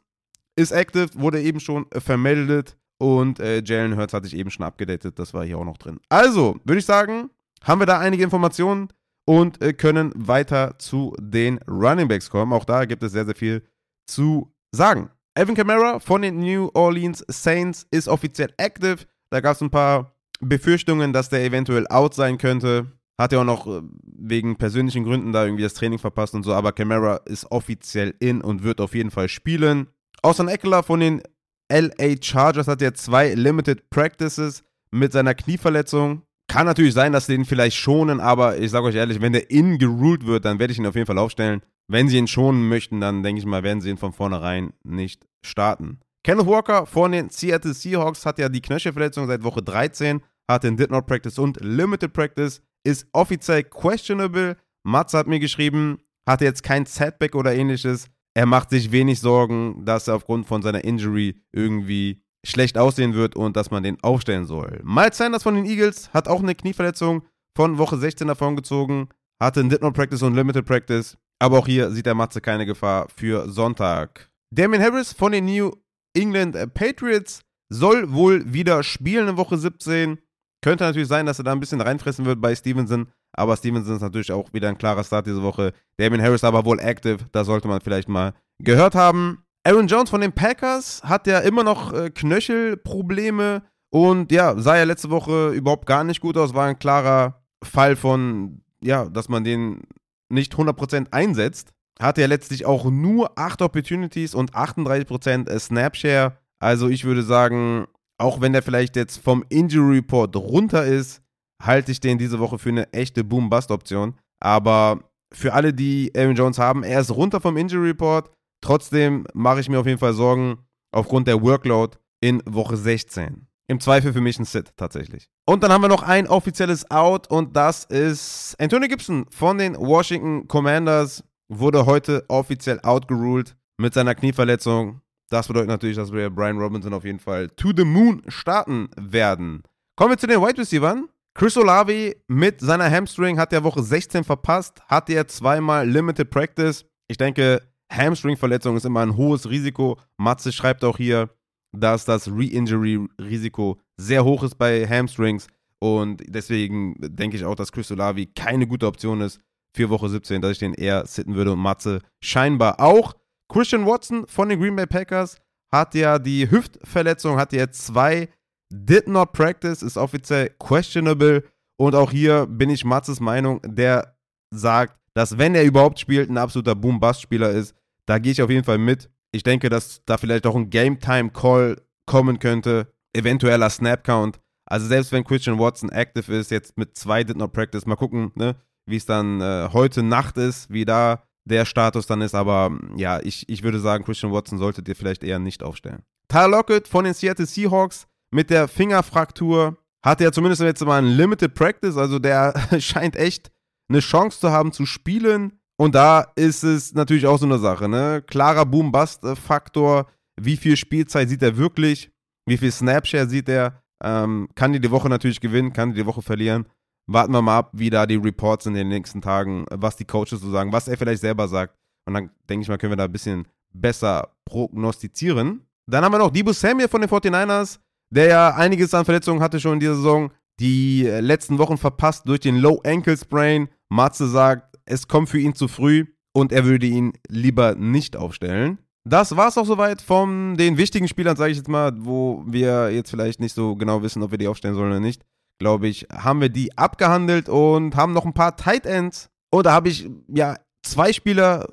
ist 0.56 0.72
active, 0.72 1.08
wurde 1.14 1.40
eben 1.40 1.60
schon 1.60 1.86
vermeldet 1.92 2.76
und 2.98 3.40
äh, 3.40 3.62
Jalen 3.64 3.96
Hurts 3.96 4.12
hatte 4.12 4.26
ich 4.26 4.36
eben 4.36 4.50
schon 4.50 4.64
abgedatet, 4.64 5.18
das 5.18 5.34
war 5.34 5.44
hier 5.44 5.58
auch 5.58 5.64
noch 5.64 5.78
drin. 5.78 6.00
Also, 6.08 6.58
würde 6.64 6.78
ich 6.78 6.86
sagen, 6.86 7.30
haben 7.62 7.80
wir 7.80 7.86
da 7.86 7.98
einige 7.98 8.24
Informationen 8.24 8.88
und 9.26 9.60
äh, 9.62 9.72
können 9.72 10.12
weiter 10.14 10.78
zu 10.78 11.14
den 11.20 11.58
Running 11.68 12.08
Backs 12.08 12.30
kommen. 12.30 12.52
Auch 12.52 12.64
da 12.64 12.84
gibt 12.84 13.02
es 13.02 13.12
sehr, 13.12 13.24
sehr 13.24 13.34
viel 13.34 13.62
zu 14.06 14.52
sagen. 14.72 15.10
Evan 15.34 15.54
Kamara 15.54 15.98
von 15.98 16.22
den 16.22 16.38
New 16.38 16.70
Orleans 16.74 17.24
Saints 17.28 17.86
ist 17.90 18.08
offiziell 18.08 18.52
active. 18.56 18.98
Da 19.30 19.40
gab 19.40 19.56
es 19.56 19.62
ein 19.62 19.70
paar 19.70 20.14
Befürchtungen, 20.40 21.12
dass 21.12 21.28
der 21.28 21.44
eventuell 21.44 21.86
out 21.88 22.14
sein 22.14 22.38
könnte. 22.38 22.92
Hat 23.18 23.32
ja 23.32 23.40
auch 23.40 23.44
noch 23.44 23.66
äh, 23.66 23.82
wegen 24.04 24.56
persönlichen 24.56 25.04
Gründen 25.04 25.32
da 25.32 25.44
irgendwie 25.44 25.62
das 25.62 25.74
Training 25.74 25.98
verpasst 25.98 26.34
und 26.34 26.42
so, 26.42 26.52
aber 26.52 26.72
Camara 26.72 27.16
ist 27.26 27.50
offiziell 27.50 28.14
in 28.18 28.40
und 28.40 28.64
wird 28.64 28.80
auf 28.80 28.94
jeden 28.94 29.10
Fall 29.10 29.28
spielen. 29.28 29.88
Austin 30.22 30.48
Eckler 30.48 30.82
von 30.82 31.00
den 31.00 31.22
LA 31.70 32.16
Chargers 32.20 32.66
hat 32.66 32.80
ja 32.80 32.92
zwei 32.92 33.34
Limited 33.34 33.88
Practices 33.90 34.64
mit 34.90 35.12
seiner 35.12 35.34
Knieverletzung. 35.34 36.22
Kann 36.48 36.66
natürlich 36.66 36.94
sein, 36.94 37.12
dass 37.12 37.26
sie 37.26 37.34
ihn 37.34 37.44
vielleicht 37.44 37.76
schonen, 37.76 38.20
aber 38.20 38.58
ich 38.58 38.70
sage 38.70 38.86
euch 38.86 38.94
ehrlich, 38.94 39.20
wenn 39.20 39.32
der 39.32 39.50
in 39.50 39.78
geruled 39.78 40.26
wird, 40.26 40.44
dann 40.44 40.58
werde 40.58 40.72
ich 40.72 40.78
ihn 40.78 40.86
auf 40.86 40.94
jeden 40.94 41.06
Fall 41.06 41.18
aufstellen. 41.18 41.62
Wenn 41.88 42.08
sie 42.08 42.18
ihn 42.18 42.28
schonen 42.28 42.68
möchten, 42.68 43.00
dann 43.00 43.22
denke 43.22 43.40
ich 43.40 43.46
mal, 43.46 43.62
werden 43.62 43.80
sie 43.80 43.90
ihn 43.90 43.96
von 43.96 44.12
vornherein 44.12 44.72
nicht 44.82 45.26
starten. 45.44 46.00
Kenneth 46.22 46.46
Walker 46.46 46.86
von 46.86 47.12
den 47.12 47.28
Seattle 47.28 47.74
Seahawks 47.74 48.24
hat 48.24 48.38
ja 48.38 48.48
die 48.48 48.62
Knöchelverletzung 48.62 49.26
seit 49.26 49.42
Woche 49.42 49.62
13, 49.62 50.22
hat 50.48 50.64
den 50.64 50.76
Did 50.76 50.90
Not 50.90 51.06
Practice 51.06 51.38
und 51.38 51.60
Limited 51.60 52.12
Practice, 52.12 52.62
ist 52.84 53.06
offiziell 53.12 53.64
questionable. 53.64 54.56
Matze 54.84 55.18
hat 55.18 55.26
mir 55.26 55.40
geschrieben, 55.40 55.98
hatte 56.28 56.44
jetzt 56.44 56.62
kein 56.62 56.86
Setback 56.86 57.34
oder 57.34 57.54
ähnliches. 57.54 58.08
Er 58.34 58.46
macht 58.46 58.70
sich 58.70 58.92
wenig 58.92 59.20
Sorgen, 59.20 59.84
dass 59.84 60.08
er 60.08 60.16
aufgrund 60.16 60.46
von 60.46 60.62
seiner 60.62 60.84
Injury 60.84 61.40
irgendwie 61.52 62.22
schlecht 62.44 62.76
aussehen 62.76 63.14
wird 63.14 63.36
und 63.36 63.56
dass 63.56 63.70
man 63.70 63.82
den 63.82 64.02
aufstellen 64.02 64.44
soll. 64.44 64.80
Miles 64.84 65.16
Sanders 65.16 65.42
von 65.42 65.54
den 65.54 65.64
Eagles 65.64 66.12
hat 66.12 66.28
auch 66.28 66.42
eine 66.42 66.54
Knieverletzung 66.54 67.22
von 67.56 67.78
Woche 67.78 67.96
16 67.96 68.28
davon 68.28 68.56
gezogen, 68.56 69.08
hatte 69.40 69.60
ein 69.60 69.70
Did 69.70 69.82
Not 69.82 69.94
Practice 69.94 70.22
und 70.22 70.34
Limited 70.34 70.66
Practice, 70.66 71.16
aber 71.38 71.58
auch 71.58 71.66
hier 71.66 71.90
sieht 71.90 72.06
der 72.06 72.14
Matze 72.14 72.40
keine 72.40 72.66
Gefahr 72.66 73.08
für 73.14 73.48
Sonntag. 73.48 74.30
Damien 74.50 74.82
Harris 74.82 75.12
von 75.12 75.32
den 75.32 75.46
New 75.46 75.72
England 76.14 76.56
Patriots 76.74 77.42
soll 77.70 78.12
wohl 78.12 78.52
wieder 78.52 78.82
spielen 78.82 79.28
in 79.28 79.36
Woche 79.36 79.56
17. 79.56 80.18
Könnte 80.64 80.84
natürlich 80.84 81.08
sein, 81.08 81.26
dass 81.26 81.38
er 81.38 81.44
da 81.44 81.52
ein 81.52 81.60
bisschen 81.60 81.82
reinfressen 81.82 82.24
wird 82.24 82.40
bei 82.40 82.54
Stevenson, 82.54 83.08
aber 83.34 83.54
Stevenson 83.54 83.96
ist 83.96 84.00
natürlich 84.00 84.32
auch 84.32 84.50
wieder 84.54 84.70
ein 84.70 84.78
klarer 84.78 85.04
Start 85.04 85.26
diese 85.26 85.42
Woche. 85.42 85.74
Damien 85.98 86.22
Harris 86.22 86.42
aber 86.42 86.64
wohl 86.64 86.80
active, 86.80 87.18
da 87.32 87.44
sollte 87.44 87.68
man 87.68 87.82
vielleicht 87.82 88.08
mal 88.08 88.32
gehört 88.60 88.94
haben. 88.94 89.44
Aaron 89.62 89.88
Jones 89.88 90.08
von 90.08 90.22
den 90.22 90.32
Packers 90.32 91.02
hat 91.04 91.26
ja 91.26 91.40
immer 91.40 91.64
noch 91.64 91.92
äh, 91.92 92.08
Knöchelprobleme 92.08 93.62
und 93.90 94.32
ja, 94.32 94.58
sah 94.58 94.78
ja 94.78 94.84
letzte 94.84 95.10
Woche 95.10 95.50
überhaupt 95.50 95.84
gar 95.84 96.02
nicht 96.02 96.22
gut 96.22 96.38
aus. 96.38 96.54
War 96.54 96.66
ein 96.66 96.78
klarer 96.78 97.42
Fall 97.62 97.94
von, 97.94 98.62
ja, 98.82 99.04
dass 99.10 99.28
man 99.28 99.44
den 99.44 99.82
nicht 100.30 100.54
100% 100.54 101.08
einsetzt. 101.10 101.72
Hatte 102.00 102.22
ja 102.22 102.26
letztlich 102.26 102.64
auch 102.64 102.86
nur 102.86 103.38
8 103.38 103.60
Opportunities 103.60 104.34
und 104.34 104.54
38% 104.54 105.58
Snapshare. 105.58 106.38
Also 106.58 106.88
ich 106.88 107.04
würde 107.04 107.22
sagen, 107.22 107.86
auch 108.24 108.40
wenn 108.40 108.54
der 108.54 108.62
vielleicht 108.62 108.96
jetzt 108.96 109.18
vom 109.18 109.44
Injury 109.50 109.96
Report 109.96 110.34
runter 110.34 110.84
ist, 110.84 111.22
halte 111.62 111.92
ich 111.92 112.00
den 112.00 112.18
diese 112.18 112.38
Woche 112.38 112.58
für 112.58 112.70
eine 112.70 112.90
echte 112.92 113.22
Boom-Bust-Option. 113.22 114.14
Aber 114.40 115.10
für 115.32 115.52
alle, 115.52 115.74
die 115.74 116.10
Aaron 116.16 116.34
Jones 116.34 116.58
haben, 116.58 116.82
er 116.82 117.00
ist 117.00 117.10
runter 117.10 117.40
vom 117.40 117.56
Injury 117.56 117.88
Report. 117.88 118.30
Trotzdem 118.62 119.26
mache 119.34 119.60
ich 119.60 119.68
mir 119.68 119.78
auf 119.78 119.86
jeden 119.86 119.98
Fall 119.98 120.14
Sorgen 120.14 120.58
aufgrund 120.90 121.28
der 121.28 121.42
Workload 121.42 121.98
in 122.20 122.42
Woche 122.46 122.78
16. 122.78 123.46
Im 123.66 123.80
Zweifel 123.80 124.12
für 124.12 124.20
mich 124.20 124.38
ein 124.38 124.46
Sit 124.46 124.72
tatsächlich. 124.76 125.28
Und 125.46 125.62
dann 125.62 125.70
haben 125.70 125.82
wir 125.82 125.88
noch 125.88 126.02
ein 126.02 126.26
offizielles 126.26 126.90
Out 126.90 127.30
und 127.30 127.54
das 127.56 127.84
ist 127.84 128.56
Antonio 128.58 128.88
Gibson 128.88 129.26
von 129.30 129.58
den 129.58 129.76
Washington 129.76 130.48
Commanders. 130.48 131.24
Wurde 131.48 131.84
heute 131.84 132.24
offiziell 132.28 132.80
outgeruled 132.80 133.54
mit 133.76 133.92
seiner 133.92 134.14
Knieverletzung. 134.14 135.00
Das 135.34 135.48
bedeutet 135.48 135.68
natürlich, 135.68 135.96
dass 135.96 136.12
wir 136.12 136.30
Brian 136.30 136.58
Robinson 136.58 136.94
auf 136.94 137.04
jeden 137.04 137.18
Fall 137.18 137.48
to 137.56 137.72
the 137.76 137.84
moon 137.84 138.22
starten 138.28 138.88
werden. 138.94 139.64
Kommen 139.96 140.10
wir 140.10 140.16
zu 140.16 140.28
den 140.28 140.40
Wide 140.40 140.58
Receivers. 140.58 140.98
Chris 141.34 141.56
Olavi 141.56 142.14
mit 142.28 142.60
seiner 142.60 142.88
Hamstring 142.88 143.36
hat 143.36 143.50
der 143.50 143.64
Woche 143.64 143.82
16 143.82 144.22
verpasst, 144.22 144.80
hatte 144.86 145.12
er 145.14 145.26
zweimal 145.26 145.90
Limited 145.90 146.30
Practice. 146.30 146.84
Ich 147.08 147.16
denke, 147.16 147.60
Hamstring-Verletzung 147.90 148.76
ist 148.76 148.86
immer 148.86 149.00
ein 149.00 149.16
hohes 149.16 149.50
Risiko. 149.50 149.98
Matze 150.18 150.52
schreibt 150.52 150.84
auch 150.84 150.98
hier, 150.98 151.30
dass 151.72 152.04
das 152.04 152.28
Re-Injury-Risiko 152.28 153.80
sehr 153.96 154.24
hoch 154.24 154.44
ist 154.44 154.54
bei 154.54 154.86
Hamstrings. 154.86 155.48
Und 155.80 156.22
deswegen 156.28 156.94
denke 157.00 157.36
ich 157.36 157.44
auch, 157.44 157.56
dass 157.56 157.72
Chris 157.72 157.90
Olavi 157.90 158.26
keine 158.26 158.68
gute 158.68 158.86
Option 158.86 159.20
ist 159.20 159.40
für 159.74 159.90
Woche 159.90 160.08
17, 160.08 160.40
dass 160.40 160.52
ich 160.52 160.58
den 160.60 160.74
eher 160.74 161.04
sitten 161.06 161.34
würde 161.34 161.54
und 161.54 161.58
Matze 161.58 162.02
scheinbar 162.22 162.78
auch. 162.78 163.14
Christian 163.48 163.86
Watson 163.86 164.26
von 164.26 164.48
den 164.48 164.60
Green 164.60 164.76
Bay 164.76 164.86
Packers 164.86 165.38
hat 165.72 165.94
ja 165.94 166.18
die 166.18 166.50
Hüftverletzung, 166.50 167.36
hat 167.36 167.52
ja 167.52 167.70
zwei 167.70 168.28
Did 168.72 169.08
not 169.08 169.32
practice, 169.32 169.82
ist 169.82 169.96
offiziell 169.96 170.50
questionable. 170.58 171.44
Und 171.76 171.94
auch 171.94 172.10
hier 172.10 172.46
bin 172.46 172.70
ich 172.70 172.84
Matzes 172.84 173.20
Meinung, 173.20 173.60
der 173.64 174.16
sagt, 174.52 174.98
dass 175.14 175.38
wenn 175.38 175.54
er 175.54 175.64
überhaupt 175.64 175.98
spielt, 175.98 176.30
ein 176.30 176.38
absoluter 176.38 176.74
Boom-Bust-Spieler 176.74 177.50
ist. 177.50 177.74
Da 178.06 178.18
gehe 178.18 178.32
ich 178.32 178.42
auf 178.42 178.50
jeden 178.50 178.64
Fall 178.64 178.78
mit. 178.78 179.10
Ich 179.32 179.42
denke, 179.42 179.68
dass 179.68 180.02
da 180.04 180.16
vielleicht 180.16 180.46
auch 180.46 180.56
ein 180.56 180.70
Game-Time-Call 180.70 181.82
kommen 182.06 182.38
könnte. 182.38 182.92
Eventueller 183.12 183.70
Snap-Count. 183.70 184.40
Also 184.66 184.86
selbst 184.86 185.12
wenn 185.12 185.24
Christian 185.24 185.58
Watson 185.58 185.90
active 185.90 186.34
ist, 186.34 186.50
jetzt 186.50 186.76
mit 186.78 186.96
zwei 186.96 187.22
Did 187.24 187.36
Not 187.36 187.52
Practice, 187.52 187.86
mal 187.86 187.96
gucken, 187.96 188.32
ne, 188.34 188.56
wie 188.86 188.96
es 188.96 189.06
dann 189.06 189.40
äh, 189.40 189.68
heute 189.72 190.02
Nacht 190.02 190.38
ist, 190.38 190.70
wie 190.70 190.84
da 190.84 191.22
der 191.44 191.64
Status 191.64 192.06
dann 192.06 192.20
ist. 192.20 192.34
Aber 192.34 192.78
ja, 192.96 193.20
ich, 193.20 193.48
ich 193.48 193.62
würde 193.62 193.80
sagen, 193.80 194.04
Christian 194.04 194.32
Watson 194.32 194.58
solltet 194.58 194.88
ihr 194.88 194.96
vielleicht 194.96 195.24
eher 195.24 195.38
nicht 195.38 195.62
aufstellen. 195.62 196.02
Tyler 196.28 196.48
Lockett 196.48 196.88
von 196.88 197.04
den 197.04 197.14
Seattle 197.14 197.46
Seahawks 197.46 198.06
mit 198.30 198.50
der 198.50 198.68
Fingerfraktur 198.68 199.76
hat 200.02 200.20
er 200.20 200.32
zumindest 200.32 200.62
jetzt 200.62 200.84
mal 200.84 200.98
ein 200.98 201.06
Limited 201.06 201.54
Practice. 201.54 201.96
Also 201.96 202.18
der 202.18 202.54
scheint 202.80 203.16
echt 203.16 203.50
eine 203.88 204.00
Chance 204.00 204.40
zu 204.40 204.50
haben 204.50 204.72
zu 204.72 204.86
spielen. 204.86 205.60
Und 205.76 205.94
da 205.94 206.26
ist 206.36 206.62
es 206.62 206.94
natürlich 206.94 207.26
auch 207.26 207.38
so 207.38 207.46
eine 207.46 207.58
Sache, 207.58 207.88
ne? 207.88 208.22
Klarer 208.26 208.64
Boom-Bust-Faktor. 208.64 210.06
Wie 210.40 210.56
viel 210.56 210.76
Spielzeit 210.76 211.28
sieht 211.28 211.42
er 211.42 211.56
wirklich? 211.56 212.10
Wie 212.46 212.56
viel 212.56 212.70
Snapshare 212.70 213.28
sieht 213.28 213.48
er? 213.48 213.82
Ähm, 214.02 214.48
kann 214.54 214.72
die 214.72 214.80
die 214.80 214.90
Woche 214.90 215.08
natürlich 215.08 215.40
gewinnen, 215.40 215.72
kann 215.72 215.90
die 215.90 215.96
die 215.96 216.06
Woche 216.06 216.22
verlieren. 216.22 216.66
Warten 217.06 217.32
wir 217.32 217.42
mal 217.42 217.58
ab, 217.58 217.70
wie 217.72 217.90
da 217.90 218.06
die 218.06 218.16
Reports 218.16 218.66
in 218.66 218.74
den 218.74 218.88
nächsten 218.88 219.20
Tagen, 219.20 219.66
was 219.70 219.96
die 219.96 220.04
Coaches 220.04 220.40
so 220.40 220.50
sagen, 220.50 220.72
was 220.72 220.88
er 220.88 220.96
vielleicht 220.96 221.20
selber 221.20 221.48
sagt. 221.48 221.74
Und 222.06 222.14
dann 222.14 222.30
denke 222.48 222.62
ich 222.62 222.68
mal, 222.68 222.78
können 222.78 222.92
wir 222.92 222.96
da 222.96 223.04
ein 223.04 223.12
bisschen 223.12 223.46
besser 223.72 224.28
prognostizieren. 224.44 225.66
Dann 225.86 226.04
haben 226.04 226.12
wir 226.12 226.18
noch 226.18 226.30
Debo 226.30 226.52
Samuel 226.52 226.88
von 226.88 227.00
den 227.00 227.10
49ers, 227.10 227.78
der 228.10 228.26
ja 228.28 228.54
einiges 228.54 228.94
an 228.94 229.04
Verletzungen 229.04 229.42
hatte 229.42 229.60
schon 229.60 229.74
in 229.74 229.80
dieser 229.80 229.96
Saison 229.96 230.30
die 230.60 231.06
äh, 231.06 231.20
letzten 231.20 231.58
Wochen 231.58 231.76
verpasst 231.76 232.28
durch 232.28 232.40
den 232.40 232.56
Low 232.56 232.80
Ankle 232.84 233.16
Sprain. 233.16 233.68
Matze 233.90 234.28
sagt, 234.28 234.78
es 234.86 235.08
kommt 235.08 235.28
für 235.28 235.38
ihn 235.38 235.54
zu 235.54 235.68
früh 235.68 236.06
und 236.32 236.52
er 236.52 236.64
würde 236.64 236.86
ihn 236.86 237.12
lieber 237.28 237.74
nicht 237.74 238.16
aufstellen. 238.16 238.78
Das 239.06 239.36
war 239.36 239.48
es 239.48 239.58
auch 239.58 239.66
soweit 239.66 240.00
von 240.00 240.56
den 240.56 240.78
wichtigen 240.78 241.08
Spielern, 241.08 241.36
sage 241.36 241.52
ich 241.52 241.58
jetzt 241.58 241.68
mal, 241.68 241.92
wo 241.98 242.42
wir 242.46 242.90
jetzt 242.90 243.10
vielleicht 243.10 243.38
nicht 243.38 243.54
so 243.54 243.76
genau 243.76 244.02
wissen, 244.02 244.22
ob 244.22 244.30
wir 244.30 244.38
die 244.38 244.48
aufstellen 244.48 244.74
sollen 244.74 244.90
oder 244.90 245.00
nicht. 245.00 245.22
Glaube 245.60 245.88
ich, 245.88 246.06
haben 246.12 246.40
wir 246.40 246.48
die 246.48 246.76
abgehandelt 246.76 247.48
und 247.48 247.96
haben 247.96 248.12
noch 248.12 248.24
ein 248.24 248.34
paar 248.34 248.56
Tight 248.56 248.86
Ends. 248.86 249.30
Und 249.50 249.66
da 249.66 249.72
habe 249.72 249.88
ich 249.88 250.08
ja 250.28 250.56
zwei 250.82 251.12
Spieler, 251.12 251.68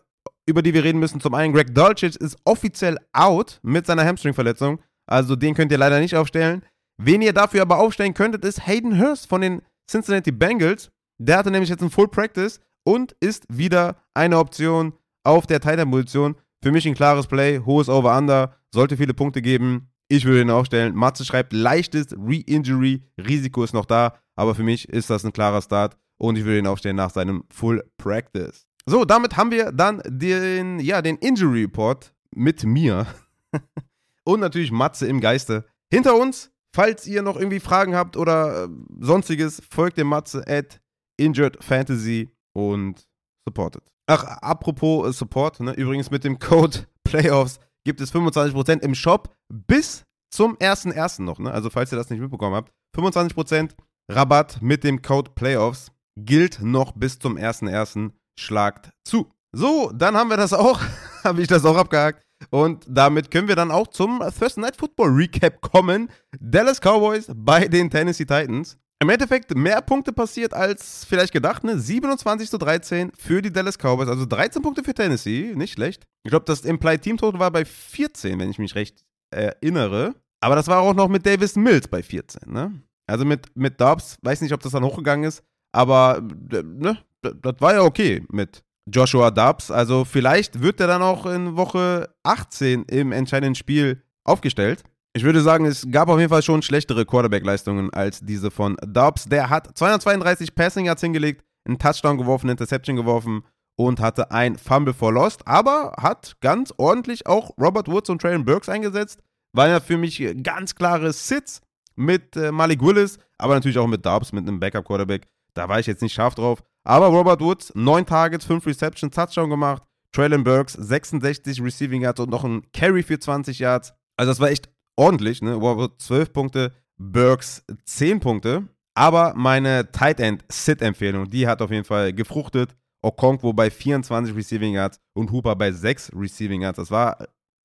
über 0.46 0.62
die 0.62 0.74
wir 0.74 0.84
reden 0.84 1.00
müssen. 1.00 1.20
Zum 1.20 1.34
einen, 1.34 1.54
Greg 1.54 1.74
Dulcich 1.74 2.16
ist 2.16 2.38
offiziell 2.46 2.98
out 3.14 3.60
mit 3.64 3.86
seiner 3.86 4.06
Hamstring-Verletzung. 4.06 4.80
Also 5.08 5.36
den 5.36 5.56
könnt 5.56 5.72
ihr 5.72 5.78
leider 5.78 6.00
nicht 6.00 6.16
aufstellen. 6.16 6.64
Wen 6.98 7.22
ihr 7.22 7.34
dafür 7.34 7.64
aber 7.64 7.80
aufstellen 7.80 8.14
könntet, 8.14 8.46
ist 8.46 8.68
Hayden 8.68 9.00
Hurst 9.00 9.28
von 9.28 9.42
den 9.42 9.62
Cincinnati 9.90 10.32
Bengals. 10.32 10.92
Der 11.20 11.38
hatte 11.38 11.52
nämlich 11.52 11.70
jetzt 11.70 11.82
ein 11.82 11.90
Full 11.90 12.08
Practice 12.08 12.60
und 12.84 13.16
ist 13.20 13.46
wieder 13.50 13.98
eine 14.14 14.38
Option 14.38 14.94
auf 15.24 15.48
der 15.48 15.60
Titan-Position. 15.60 16.36
Für 16.64 16.72
mich 16.72 16.88
ein 16.88 16.94
klares 16.94 17.28
Play, 17.28 17.60
hohes 17.66 17.90
Over-Under, 17.90 18.56
sollte 18.74 18.98
viele 18.98 19.14
Punkte 19.14 19.42
geben. 19.42 19.91
Ich 20.12 20.26
würde 20.26 20.42
ihn 20.42 20.50
aufstellen. 20.50 20.94
Matze 20.94 21.24
schreibt, 21.24 21.54
leichtes 21.54 22.12
Re-Injury, 22.12 23.02
Risiko 23.18 23.64
ist 23.64 23.74
noch 23.74 23.86
da, 23.86 24.20
aber 24.36 24.56
für 24.56 24.64
mich 24.64 24.90
ist 24.90 25.10
das 25.10 25.24
ein 25.24 25.32
klarer 25.32 25.62
Start 25.62 25.96
und 26.18 26.38
ich 26.38 26.44
würde 26.44 26.60
ihn 26.60 26.68
aufstellen 26.68 26.98
nach 26.98 27.12
seinem 27.12 27.46
Full 27.50 27.82
Practice. 27.96 28.68
So, 28.86 29.06
damit 29.06 29.38
haben 29.38 29.52
wir 29.52 29.72
dann 29.72 30.02
den, 30.06 30.82
ja, 30.82 31.02
den 31.02 31.16
Injury 31.16 31.62
Report 31.62 32.14
mit 32.36 32.66
mir 32.66 33.08
und 34.26 34.42
natürlich 34.42 34.74
Matze 34.74 35.08
im 35.08 35.22
Geiste 35.22 35.64
hinter 35.90 36.18
uns. 36.18 36.52
Falls 36.76 37.08
ihr 37.08 37.22
noch 37.22 37.38
irgendwie 37.38 37.62
Fragen 37.62 37.96
habt 37.96 38.18
oder 38.18 38.66
äh, 38.66 38.68
sonstiges, 39.00 39.62
folgt 39.70 39.98
dem 39.98 40.08
Matze 40.08 40.46
at 40.46 40.82
Injured 41.16 41.64
Fantasy 41.64 42.36
und 42.52 43.08
supportet. 43.46 43.84
Ach, 44.08 44.26
apropos 44.26 45.08
äh, 45.08 45.14
Support, 45.14 45.62
ne? 45.62 45.72
übrigens 45.72 46.12
mit 46.12 46.26
dem 46.26 46.38
Code 46.38 46.80
Playoffs 47.06 47.62
gibt 47.86 48.02
es 48.02 48.14
25% 48.14 48.82
im 48.82 48.96
Shop 48.96 49.34
bis 49.52 50.04
zum 50.34 50.58
1.1. 50.58 51.24
noch. 51.24 51.40
Ne? 51.40 51.52
Also 51.52 51.70
falls 51.70 51.92
ihr 51.92 51.98
das 51.98 52.10
nicht 52.10 52.20
mitbekommen 52.20 52.56
habt, 52.56 52.72
25% 52.98 53.72
Rabatt 54.10 54.62
mit 54.62 54.84
dem 54.84 55.02
Code 55.02 55.32
Playoffs 55.36 55.92
gilt 56.18 56.62
noch 56.62 56.94
bis 56.94 57.20
zum 57.20 57.38
1.1. 57.38 58.12
Schlagt 58.40 58.92
zu. 59.04 59.32
So, 59.54 59.92
dann 59.94 60.16
haben 60.16 60.30
wir 60.30 60.38
das 60.38 60.54
auch, 60.54 60.80
habe 61.24 61.42
ich 61.42 61.48
das 61.48 61.66
auch 61.66 61.78
abgehakt. 61.78 62.24
Und 62.50 62.86
damit 62.90 63.30
können 63.30 63.48
wir 63.48 63.56
dann 63.56 63.72
auch 63.72 63.88
zum 63.88 64.20
Thursday 64.20 64.62
Night 64.62 64.78
Football 64.78 65.10
Recap 65.10 65.62
kommen. 65.62 66.10
Dallas 66.40 66.80
Cowboys 66.80 67.30
bei 67.36 67.68
den 67.68 67.90
Tennessee 67.90 68.26
Titans. 68.26 68.78
Im 69.02 69.10
Endeffekt 69.10 69.56
mehr 69.56 69.82
Punkte 69.82 70.14
passiert 70.14 70.54
als 70.54 71.06
vielleicht 71.06 71.34
gedacht, 71.34 71.64
ne? 71.64 71.80
27 71.80 72.52
zu 72.52 72.60
13 72.60 73.12
für 73.18 73.42
die 73.42 73.52
Dallas 73.52 73.80
Cowboys, 73.80 74.08
also 74.08 74.28
13 74.28 74.62
Punkte 74.62 74.84
für 74.84 74.94
Tennessee, 74.94 75.54
nicht 75.56 75.74
schlecht. 75.74 76.06
Ich 76.24 76.30
glaube, 76.30 76.46
das 76.46 76.62
Implied 76.62 77.02
Team 77.02 77.18
Total 77.18 77.40
war 77.40 77.50
bei 77.50 77.66
14, 77.66 78.38
wenn 78.38 78.52
ich 78.52 78.60
mich 78.60 78.76
recht 78.76 79.04
erinnere. 79.32 80.14
Aber 80.40 80.56
das 80.56 80.68
war 80.68 80.82
auch 80.82 80.94
noch 80.94 81.08
mit 81.08 81.26
Davis 81.26 81.56
Mills 81.56 81.88
bei 81.88 82.04
14, 82.04 82.54
ne? 82.54 82.80
Also 83.08 83.26
mit, 83.26 83.48
mit 83.56 83.82
Dobbs, 83.82 84.20
weiß 84.22 84.42
nicht, 84.42 84.54
ob 84.54 84.62
das 84.62 84.72
dann 84.72 84.84
hochgegangen 84.84 85.28
ist, 85.28 85.44
aber 85.72 86.22
ne, 86.22 87.00
das 87.24 87.56
war 87.60 87.74
ja 87.74 87.82
okay 87.82 88.24
mit 88.30 88.64
Joshua 88.86 89.32
Dobbs. 89.32 89.72
Also 89.72 90.06
vielleicht 90.06 90.62
wird 90.62 90.80
er 90.80 90.86
dann 90.86 91.02
auch 91.02 91.26
in 91.26 91.58
Woche 91.58 92.14
18 92.22 92.84
im 92.84 93.12
entscheidenden 93.12 93.56
Spiel 93.56 94.04
aufgestellt. 94.24 94.84
Ich 95.14 95.24
würde 95.24 95.42
sagen, 95.42 95.66
es 95.66 95.86
gab 95.92 96.08
auf 96.08 96.20
jeden 96.20 96.30
Fall 96.30 96.42
schon 96.42 96.62
schlechtere 96.62 97.06
Quarterback-Leistungen 97.06 97.92
als 97.92 98.22
diese 98.22 98.50
von 98.50 98.78
Dobbs. 98.86 99.26
Der 99.26 99.50
hat 99.50 99.78
232 99.78 100.56
Passing 100.56 100.86
Yards 100.86 101.02
hingelegt, 101.02 101.44
einen 101.66 101.78
Touchdown 101.78 102.18
geworfen, 102.18 102.46
eine 102.46 102.54
Interception 102.54 102.96
geworfen 102.96 103.44
und 103.76 104.00
hatte 104.00 104.32
ein 104.32 104.58
Fumble 104.58 104.94
for 104.94 105.12
Lost, 105.12 105.46
aber 105.46 105.94
hat 106.00 106.38
ganz 106.40 106.74
ordentlich 106.78 107.28
auch 107.28 107.52
Robert 107.60 107.90
Woods 107.90 108.10
und 108.10 108.22
Traylon 108.22 108.46
Burks 108.46 108.70
eingesetzt. 108.70 109.20
War 109.54 109.68
ja 109.68 109.82
für 109.82 109.98
mich 109.98 110.24
ganz 110.44 110.76
klare 110.76 111.12
Sits 111.12 111.60
mit 111.98 112.38
äh, 112.38 112.54
Malik 112.54 112.82
Willis, 112.82 113.20
aber 113.38 113.56
natürlich 113.56 113.80
auch 113.80 113.88
mit 113.88 114.06
Dobbs, 114.06 114.32
mit 114.32 114.48
einem 114.48 114.62
Backup-Quarterback. 114.62 115.28
Da 115.54 115.68
war 115.68 115.78
ich 115.80 115.88
jetzt 115.88 116.02
nicht 116.02 116.14
scharf 116.14 116.36
drauf. 116.36 116.64
Aber 116.86 117.08
Robert 117.08 117.42
Woods, 117.42 117.74
9 117.76 118.06
Targets, 118.06 118.46
5 118.46 118.66
Receptions, 118.66 119.14
Touchdown 119.14 119.50
gemacht. 119.50 119.84
Traylon 120.14 120.46
Burks, 120.46 120.74
66 120.74 121.62
Receiving 121.62 122.02
Yards 122.02 122.22
und 122.22 122.30
noch 122.30 122.46
ein 122.46 122.64
Carry 122.72 123.04
für 123.04 123.20
20 123.20 123.60
Yards. 123.60 123.94
Also 124.16 124.32
das 124.32 124.40
war 124.40 124.50
echt 124.50 124.70
ordentlich, 124.96 125.42
ne? 125.42 125.60
Wow, 125.60 125.90
12 125.98 126.34
Punkte, 126.34 126.74
Burks 126.98 127.64
10 127.86 128.20
Punkte. 128.20 128.68
Aber 128.94 129.34
meine 129.36 129.92
Tight 129.92 130.20
End 130.20 130.44
Sit-Empfehlung, 130.50 131.30
die 131.30 131.48
hat 131.48 131.62
auf 131.62 131.72
jeden 131.72 131.86
Fall 131.86 132.14
gefruchtet. 132.14 132.76
Okonkwo 133.04 133.54
bei 133.54 133.72
24 133.72 134.36
Receiving 134.36 134.74
Yards 134.74 135.00
und 135.14 135.32
Hooper 135.32 135.56
bei 135.56 135.72
6 135.72 136.12
Receiving 136.16 136.62
Yards. 136.62 136.78
Das 136.78 136.92
war 136.92 137.18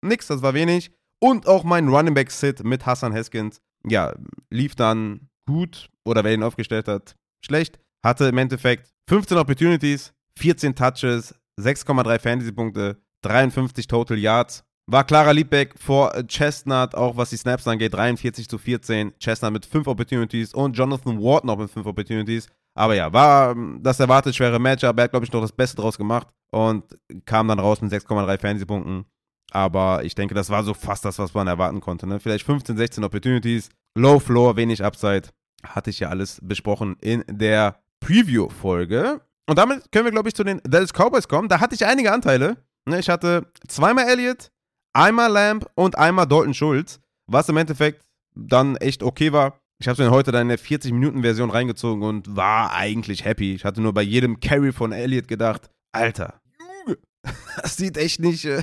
nix, 0.03 0.29
das 0.29 0.41
war 0.43 0.55
wenig. 0.55 0.91
Und 1.21 1.47
auch 1.47 1.65
mein 1.65 1.89
Running 1.89 2.15
Back 2.15 2.31
Sit 2.31 2.65
mit 2.65 2.87
Hassan 2.87 3.13
Haskins, 3.13 3.61
ja, 3.87 4.15
lief 4.51 4.75
dann 4.75 5.29
gut. 5.47 5.91
Oder 6.05 6.25
wer 6.25 6.33
ihn 6.33 6.43
aufgestellt 6.43 6.89
hat, 6.89 7.17
schlecht. 7.45 7.79
Hatte 8.05 8.27
im 8.27 8.39
Endeffekt 8.39 8.95
15 9.09 9.37
Opportunities, 9.37 10.13
14 10.39 10.75
Touches, 10.75 11.35
6,3 11.61 12.19
Fantasy-Punkte, 12.19 13.03
53 13.23 13.87
Total 13.87 14.19
Yards 14.19 14.65
war 14.87 15.05
Clara 15.05 15.33
Liebbeck 15.33 15.75
vor 15.79 16.13
Chestnut, 16.29 16.95
auch 16.95 17.17
was 17.17 17.31
die 17.31 17.37
Snaps 17.37 17.67
angeht, 17.67 17.95
43 17.95 18.49
zu 18.49 18.59
14. 18.59 19.15
Chestnut 19.19 19.53
mit 19.53 19.67
5 19.67 19.87
Opportunities 19.87 20.55
und 20.55 20.77
Jonathan 20.77 21.21
Ward 21.21 21.45
noch 21.45 21.59
mit 21.59 21.71
5 21.71 21.87
Opportunities. 21.87 22.49
Aber 22.75 22.95
ja, 22.95 23.13
war 23.13 23.53
ähm, 23.53 23.81
das 23.83 23.99
erwartet 23.99 24.37
schwere 24.37 24.59
Matchup. 24.59 24.97
Er 24.99 25.05
hat, 25.05 25.11
glaube 25.11 25.25
ich, 25.25 25.33
noch 25.33 25.41
das 25.41 25.53
Beste 25.53 25.77
draus 25.77 25.97
gemacht 25.99 26.29
und 26.51 26.85
kam 27.25 27.49
dann 27.49 27.59
raus 27.59 27.81
mit 27.81 27.93
6,3 27.93 28.39
Fantasy-Punkten. 28.39 29.07
Aber 29.51 30.05
ich 30.05 30.15
denke, 30.15 30.35
das 30.35 30.51
war 30.51 30.63
so 30.63 30.75
fast 30.75 31.05
das, 31.05 31.19
was 31.19 31.35
man 31.35 31.47
erwarten 31.47 31.81
konnte. 31.81 32.07
Ne? 32.07 32.21
Vielleicht 32.21 32.45
15, 32.45 32.77
16 32.77 33.05
Opportunities, 33.05 33.71
Low 33.97 34.21
Floor, 34.21 34.57
wenig 34.57 34.85
Upside. 34.85 35.29
Hatte 35.65 35.91
ich 35.91 36.01
ja 36.01 36.11
alles 36.11 36.39
besprochen 36.43 36.97
in 37.01 37.25
der 37.29 37.81
Preview-Folge. 38.01 39.21
Und 39.49 39.59
damit 39.59 39.91
können 39.91 40.05
wir, 40.05 40.13
glaube 40.13 40.29
ich, 40.29 40.35
zu 40.35 40.45
den 40.45 40.61
Dallas 40.65 40.93
Cowboys 40.93 41.27
kommen. 41.27 41.49
Da 41.49 41.61
hatte 41.61 41.75
ich 41.75 41.87
einige 41.87 42.13
Anteile. 42.13 42.59
Ne? 42.85 42.99
Ich 43.01 43.09
hatte 43.09 43.47
zweimal 43.67 44.09
Elliott, 44.09 44.51
einmal 44.97 45.31
Lamb 45.31 45.67
und 45.75 45.99
einmal 45.99 46.27
Dalton 46.27 46.55
Schulz, 46.55 47.01
was 47.27 47.49
im 47.49 47.57
Endeffekt 47.57 48.03
dann 48.35 48.77
echt 48.77 49.03
okay 49.03 49.33
war. 49.33 49.59
Ich 49.79 49.89
habe 49.89 49.93
es 49.93 49.99
mir 49.99 50.15
heute 50.15 50.33
dann 50.33 50.43
in 50.43 50.49
der 50.49 50.59
40-Minuten-Version 50.59 51.51
reingezogen 51.51 52.03
und 52.03 52.35
war 52.35 52.73
eigentlich 52.73 53.25
happy. 53.25 53.55
Ich 53.55 53.65
hatte 53.65 53.83
nur 53.83 53.93
bei 53.93 54.03
jedem 54.03 54.41
Carry 54.41 54.73
von 54.73 54.93
Elliott 54.93 55.29
gedacht, 55.29 55.69
Alter, 55.93 56.41
das 57.63 57.77
sieht 57.77 57.99
echt 57.99 58.21
nicht, 58.21 58.45
äh, 58.47 58.63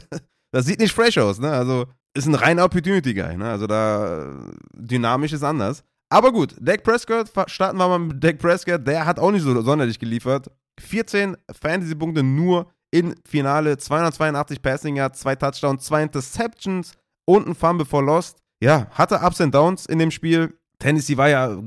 das 0.52 0.66
sieht 0.66 0.80
nicht 0.80 0.94
fresh 0.94 1.18
aus, 1.20 1.40
ne? 1.40 1.52
Also 1.52 1.86
ist 2.16 2.28
ein 2.28 2.36
reiner 2.36 2.66
Opportunity-Guy, 2.66 3.38
ne? 3.38 3.50
Also 3.50 3.68
da 3.68 4.50
dynamisch 4.74 5.34
ist 5.34 5.44
anders. 5.44 5.84
Aber 6.10 6.32
gut, 6.32 6.56
Dak 6.60 6.84
Prescott, 6.84 7.32
starten 7.48 7.78
wir 7.78 7.88
mal 7.88 8.00
mit 8.00 8.24
Dak 8.24 8.40
Prescott, 8.40 8.86
der 8.88 9.06
hat 9.06 9.20
auch 9.20 9.32
nicht 9.32 9.44
so 9.44 9.62
sonderlich 9.62 10.00
geliefert. 10.00 10.50
14 10.80 11.38
Fantasy-Punkte 11.52 12.24
nur 12.24 12.72
in 12.94 13.16
Finale 13.26 13.78
282 13.78 14.62
Passing 14.62 14.96
Yards, 14.98 15.20
zwei 15.20 15.36
Touchdowns, 15.36 15.84
zwei 15.84 16.04
Interceptions 16.04 16.94
und 17.26 17.48
ein 17.48 17.56
Fumble 17.56 17.88
for 17.88 18.04
Lost. 18.04 18.38
Ja, 18.62 18.88
hatte 18.92 19.20
Ups 19.24 19.42
and 19.42 19.54
Downs 19.54 19.88
in 19.88 19.98
dem 19.98 20.12
Spiel. 20.12 20.54
Tennessee 20.78 21.18
war 21.18 21.28
ja 21.28 21.58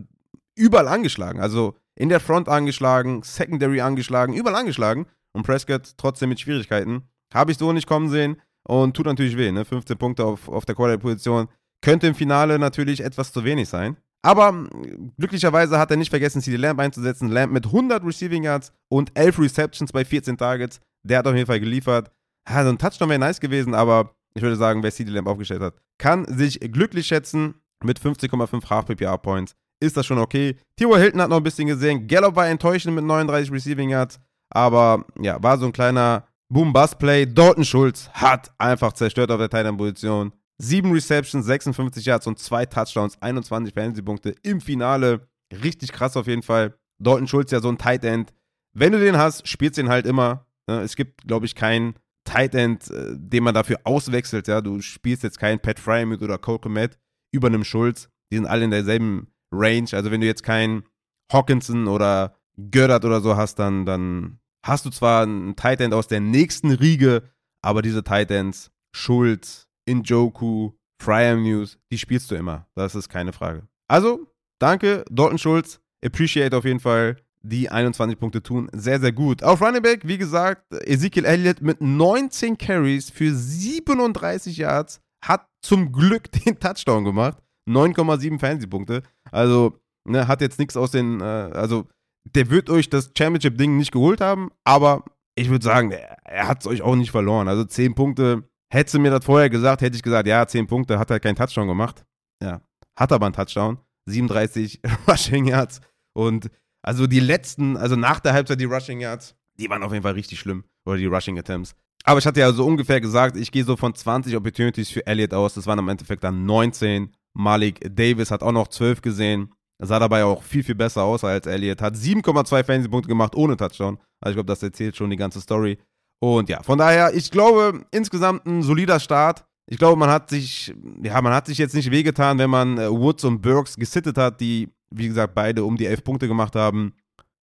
überall 0.54 0.86
angeschlagen. 0.86 1.40
Also 1.40 1.74
in 1.96 2.10
der 2.10 2.20
Front 2.20 2.48
angeschlagen, 2.48 3.24
Secondary 3.24 3.80
angeschlagen, 3.80 4.34
überall 4.34 4.54
angeschlagen. 4.54 5.06
Und 5.32 5.42
Prescott 5.42 5.94
trotzdem 5.96 6.28
mit 6.28 6.38
Schwierigkeiten. 6.38 7.08
Habe 7.34 7.50
ich 7.50 7.58
so 7.58 7.72
nicht 7.72 7.88
kommen 7.88 8.08
sehen 8.08 8.40
und 8.62 8.96
tut 8.96 9.06
natürlich 9.06 9.36
weh. 9.36 9.50
Ne? 9.50 9.64
15 9.64 9.98
Punkte 9.98 10.24
auf, 10.24 10.48
auf 10.48 10.64
der 10.64 10.76
Quarterback-Position. 10.76 11.48
Könnte 11.82 12.06
im 12.06 12.14
Finale 12.14 12.58
natürlich 12.58 13.00
etwas 13.00 13.32
zu 13.32 13.44
wenig 13.44 13.68
sein. 13.68 13.96
Aber 14.26 14.48
hm, 14.48 15.12
glücklicherweise 15.16 15.78
hat 15.78 15.92
er 15.92 15.96
nicht 15.96 16.10
vergessen, 16.10 16.42
CD 16.42 16.56
Lamb 16.56 16.80
einzusetzen. 16.80 17.28
Lamb 17.28 17.52
mit 17.52 17.66
100 17.66 18.04
Receiving 18.04 18.42
Yards 18.42 18.72
und 18.88 19.16
11 19.16 19.38
Receptions 19.38 19.92
bei 19.92 20.04
14 20.04 20.36
Targets. 20.36 20.80
Der 21.04 21.18
hat 21.18 21.28
auf 21.28 21.34
jeden 21.34 21.46
Fall 21.46 21.60
geliefert. 21.60 22.10
Ja, 22.48 22.64
so 22.64 22.70
ein 22.70 22.78
Touchdown 22.78 23.08
wäre 23.08 23.20
nice 23.20 23.38
gewesen, 23.38 23.72
aber 23.72 24.16
ich 24.34 24.42
würde 24.42 24.56
sagen, 24.56 24.82
wer 24.82 24.90
CD 24.90 25.12
Lamb 25.12 25.28
aufgestellt 25.28 25.62
hat, 25.62 25.74
kann 25.98 26.24
sich 26.26 26.58
glücklich 26.60 27.06
schätzen 27.06 27.54
mit 27.84 28.00
50,5 28.00 28.68
Half 28.68 28.86
PPR 28.86 29.16
Points. 29.18 29.54
Ist 29.80 29.96
das 29.96 30.06
schon 30.06 30.18
okay? 30.18 30.56
Tio 30.76 30.96
Hilton 30.96 31.22
hat 31.22 31.30
noch 31.30 31.36
ein 31.36 31.42
bisschen 31.44 31.68
gesehen. 31.68 32.08
Gallup 32.08 32.34
war 32.34 32.48
enttäuschend 32.48 32.96
mit 32.96 33.04
39 33.04 33.52
Receiving 33.52 33.90
Yards. 33.90 34.18
Aber 34.52 35.04
ja, 35.20 35.40
war 35.40 35.58
so 35.58 35.66
ein 35.66 35.72
kleiner 35.72 36.26
Boom-Bust-Play. 36.48 37.26
Dalton 37.26 37.64
Schulz 37.64 38.08
hat 38.12 38.52
einfach 38.58 38.92
zerstört 38.92 39.30
auf 39.30 39.38
der 39.38 39.50
Titan-Position. 39.50 40.32
7 40.58 40.90
Receptions, 40.90 41.46
56 41.46 42.04
Yards 42.04 42.26
und 42.26 42.38
2 42.38 42.66
Touchdowns, 42.66 43.20
21 43.20 43.74
Fantasy-Punkte 43.74 44.34
im 44.42 44.60
Finale. 44.60 45.28
Richtig 45.52 45.92
krass 45.92 46.16
auf 46.16 46.26
jeden 46.26 46.42
Fall. 46.42 46.74
Dalton 46.98 47.28
Schulz 47.28 47.50
ja 47.50 47.60
so 47.60 47.68
ein 47.68 47.78
Tight 47.78 48.04
End. 48.04 48.32
Wenn 48.72 48.92
du 48.92 48.98
den 48.98 49.16
hast, 49.16 49.46
spielst 49.46 49.76
du 49.76 49.82
ihn 49.82 49.88
halt 49.88 50.06
immer. 50.06 50.46
Ne, 50.66 50.80
es 50.80 50.96
gibt, 50.96 51.26
glaube 51.26 51.46
ich, 51.46 51.54
keinen 51.54 51.94
Tight 52.24 52.54
End, 52.54 52.90
äh, 52.90 53.14
den 53.16 53.44
man 53.44 53.54
dafür 53.54 53.80
auswechselt. 53.84 54.48
Ja, 54.48 54.60
du 54.60 54.80
spielst 54.80 55.22
jetzt 55.22 55.38
keinen 55.38 55.60
Pat 55.60 55.78
Fryermuth 55.78 56.22
oder 56.22 56.38
Cole 56.38 56.58
Komet 56.58 56.98
über 57.32 57.48
einem 57.48 57.64
Schulz. 57.64 58.08
Die 58.30 58.36
sind 58.36 58.46
alle 58.46 58.64
in 58.64 58.70
derselben 58.70 59.28
Range. 59.52 59.88
Also 59.92 60.10
wenn 60.10 60.20
du 60.20 60.26
jetzt 60.26 60.42
keinen 60.42 60.84
Hawkinson 61.32 61.86
oder 61.86 62.36
Gördert 62.70 63.04
oder 63.04 63.20
so 63.20 63.36
hast, 63.36 63.58
dann, 63.58 63.86
dann 63.86 64.40
hast 64.64 64.86
du 64.86 64.90
zwar 64.90 65.22
einen 65.22 65.54
Tight 65.56 65.80
End 65.80 65.94
aus 65.94 66.08
der 66.08 66.20
nächsten 66.20 66.70
Riege, 66.72 67.22
aber 67.62 67.82
diese 67.82 68.02
Tight 68.02 68.30
Ends, 68.30 68.70
Schulz, 68.92 69.68
Injoku, 69.86 70.72
Fryermuth, 71.00 71.78
die 71.90 71.98
spielst 71.98 72.30
du 72.30 72.34
immer. 72.34 72.66
Das 72.74 72.94
ist 72.94 73.08
keine 73.08 73.32
Frage. 73.32 73.66
Also, 73.88 74.26
danke, 74.58 75.04
Dalton 75.10 75.38
Schulz. 75.38 75.80
Appreciate 76.04 76.56
auf 76.56 76.64
jeden 76.64 76.80
Fall 76.80 77.16
die 77.42 77.70
21 77.70 78.18
Punkte 78.18 78.42
tun. 78.42 78.68
Sehr, 78.72 79.00
sehr 79.00 79.12
gut. 79.12 79.42
Auf 79.42 79.62
Running 79.62 79.82
Back, 79.82 80.00
wie 80.04 80.18
gesagt, 80.18 80.62
Ezekiel 80.84 81.24
Elliott 81.24 81.62
mit 81.62 81.80
19 81.80 82.58
Carries 82.58 83.10
für 83.10 83.32
37 83.32 84.56
Yards 84.56 85.00
hat 85.24 85.46
zum 85.62 85.92
Glück 85.92 86.30
den 86.44 86.58
Touchdown 86.58 87.04
gemacht. 87.04 87.38
9,7 87.68 88.38
Fantasy-Punkte. 88.38 89.02
Also, 89.30 89.78
ne, 90.04 90.28
hat 90.28 90.40
jetzt 90.40 90.58
nichts 90.58 90.76
aus 90.76 90.90
den, 90.90 91.20
äh, 91.20 91.24
also, 91.24 91.86
der 92.24 92.50
wird 92.50 92.70
euch 92.70 92.90
das 92.90 93.10
Championship-Ding 93.16 93.76
nicht 93.76 93.92
geholt 93.92 94.20
haben, 94.20 94.50
aber 94.64 95.04
ich 95.36 95.48
würde 95.48 95.64
sagen, 95.64 95.92
er, 95.92 96.18
er 96.24 96.48
hat 96.48 96.60
es 96.60 96.66
euch 96.66 96.82
auch 96.82 96.96
nicht 96.96 97.10
verloren. 97.10 97.46
Also 97.46 97.64
10 97.64 97.94
Punkte, 97.94 98.44
hättest 98.72 98.94
du 98.94 99.00
mir 99.00 99.10
das 99.10 99.24
vorher 99.24 99.50
gesagt, 99.50 99.82
hätte 99.82 99.96
ich 99.96 100.02
gesagt, 100.02 100.26
ja, 100.26 100.46
10 100.46 100.66
Punkte, 100.66 100.98
hat 100.98 101.10
halt 101.10 101.22
keinen 101.22 101.36
Touchdown 101.36 101.68
gemacht. 101.68 102.04
Ja, 102.42 102.60
hat 102.96 103.12
aber 103.12 103.26
einen 103.26 103.34
Touchdown. 103.34 103.78
37 104.06 104.80
Rushing 105.08 105.46
Yards 105.46 105.80
und 106.14 106.50
also 106.82 107.08
die 107.08 107.20
letzten, 107.20 107.76
also 107.76 107.96
nach 107.96 108.20
der 108.20 108.32
Halbzeit 108.32 108.60
die 108.60 108.64
Rushing 108.64 109.00
Yards, 109.00 109.34
die 109.58 109.68
waren 109.68 109.82
auf 109.82 109.92
jeden 109.92 110.04
Fall 110.04 110.12
richtig 110.12 110.38
schlimm. 110.38 110.64
Oder 110.86 110.98
die 110.98 111.06
Rushing 111.06 111.38
Attempts. 111.38 111.74
Aber 112.04 112.20
ich 112.20 112.26
hatte 112.26 112.40
ja 112.40 112.52
so 112.52 112.64
ungefähr 112.64 113.00
gesagt, 113.00 113.36
ich 113.36 113.50
gehe 113.50 113.64
so 113.64 113.76
von 113.76 113.92
20 113.92 114.36
Opportunities 114.36 114.90
für 114.90 115.04
Elliott 115.06 115.34
aus. 115.34 115.54
Das 115.54 115.66
waren 115.66 115.80
im 115.80 115.88
Endeffekt 115.88 116.22
dann 116.22 116.46
19. 116.46 117.12
Malik 117.34 117.80
Davis 117.94 118.30
hat 118.30 118.42
auch 118.42 118.52
noch 118.52 118.68
12 118.68 119.02
gesehen. 119.02 119.52
Sah 119.78 119.98
dabei 119.98 120.24
auch 120.24 120.42
viel, 120.42 120.62
viel 120.62 120.76
besser 120.76 121.02
aus 121.02 121.24
als 121.24 121.46
Elliott. 121.46 121.82
Hat 121.82 121.96
7,2 121.96 122.64
Fantasy-Punkte 122.64 123.08
gemacht 123.08 123.34
ohne 123.34 123.56
Touchdown. 123.56 123.98
Also 124.20 124.30
ich 124.30 124.36
glaube, 124.36 124.46
das 124.46 124.62
erzählt 124.62 124.96
schon 124.96 125.10
die 125.10 125.16
ganze 125.16 125.40
Story. 125.40 125.78
Und 126.20 126.48
ja, 126.48 126.62
von 126.62 126.78
daher, 126.78 127.14
ich 127.14 127.30
glaube, 127.30 127.84
insgesamt 127.90 128.46
ein 128.46 128.62
solider 128.62 129.00
Start. 129.00 129.44
Ich 129.68 129.78
glaube, 129.78 129.98
man 129.98 130.10
hat 130.10 130.30
sich, 130.30 130.72
ja, 131.02 131.20
man 131.20 131.32
hat 131.32 131.46
sich 131.46 131.58
jetzt 131.58 131.74
nicht 131.74 131.90
wehgetan, 131.90 132.38
wenn 132.38 132.50
man 132.50 132.78
äh, 132.78 132.90
Woods 132.90 133.24
und 133.24 133.42
Burks 133.42 133.76
gesittet 133.76 134.16
hat, 134.16 134.40
die 134.40 134.70
wie 134.90 135.08
gesagt, 135.08 135.34
beide 135.34 135.64
um 135.64 135.76
die 135.76 135.86
11 135.86 136.04
Punkte 136.04 136.28
gemacht 136.28 136.54
haben. 136.54 136.94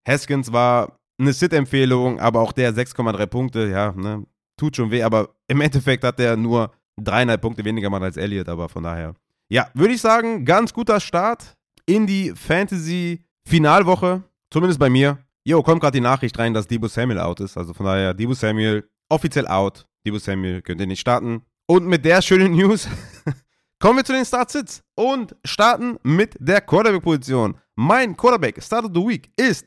Haskins 0.08 0.52
war 0.52 1.00
eine 1.20 1.34
Sit-Empfehlung, 1.34 2.20
aber 2.20 2.42
auch 2.42 2.52
der 2.52 2.74
6,3 2.74 3.26
Punkte, 3.28 3.70
ja, 3.70 3.92
ne, 3.92 4.26
tut 4.58 4.76
schon 4.76 4.92
weh, 4.92 5.04
aber 5.04 5.30
im 5.48 5.62
Endeffekt 5.62 6.04
hat 6.04 6.20
er 6.20 6.36
nur 6.36 6.72
dreieinhalb 7.02 7.42
Punkte 7.42 7.64
weniger 7.66 7.90
macht 7.90 8.04
als 8.04 8.18
Elliott, 8.18 8.50
aber 8.50 8.70
von 8.70 8.84
daher. 8.84 9.14
Ja, 9.50 9.70
würde 9.74 9.94
ich 9.94 10.02
sagen, 10.02 10.46
ganz 10.46 10.74
guter 10.74 11.00
Start 11.00 11.56
in 11.86 12.08
die 12.08 12.32
Fantasy-Finalwoche. 12.32 14.24
Zumindest 14.50 14.80
bei 14.80 14.90
mir. 14.90 15.18
Jo, 15.46 15.62
kommt 15.62 15.82
gerade 15.82 15.98
die 15.98 16.02
Nachricht 16.02 16.40
rein, 16.40 16.54
dass 16.54 16.68
Debo 16.68 16.88
Samuel 16.88 17.20
out 17.20 17.42
ist. 17.42 17.58
Also 17.58 17.74
von 17.74 17.86
daher, 17.86 18.14
Debo 18.14 18.34
Samuel 18.34 18.90
offiziell 19.10 19.48
out. 19.48 19.86
Debo 20.06 20.18
Samuel 20.18 20.62
könnt 20.62 20.80
ihr 20.80 20.88
nicht 20.88 21.02
starten. 21.02 21.42
Und 21.66 21.86
mit 21.86 22.06
der 22.06 22.22
schönen 22.22 22.52
News 22.56 22.88
kommen 23.80 23.98
wir 23.98 24.06
zu 24.06 24.14
den 24.14 24.24
Start-Sits 24.24 24.84
und 24.96 25.36
starten 25.44 25.98
mit 26.04 26.38
der 26.40 26.62
Quarterback-Position. 26.62 27.58
Mein 27.76 28.16
Quarterback, 28.16 28.64
Start 28.64 28.86
of 28.86 28.92
the 28.94 29.02
Week, 29.02 29.32
ist 29.36 29.66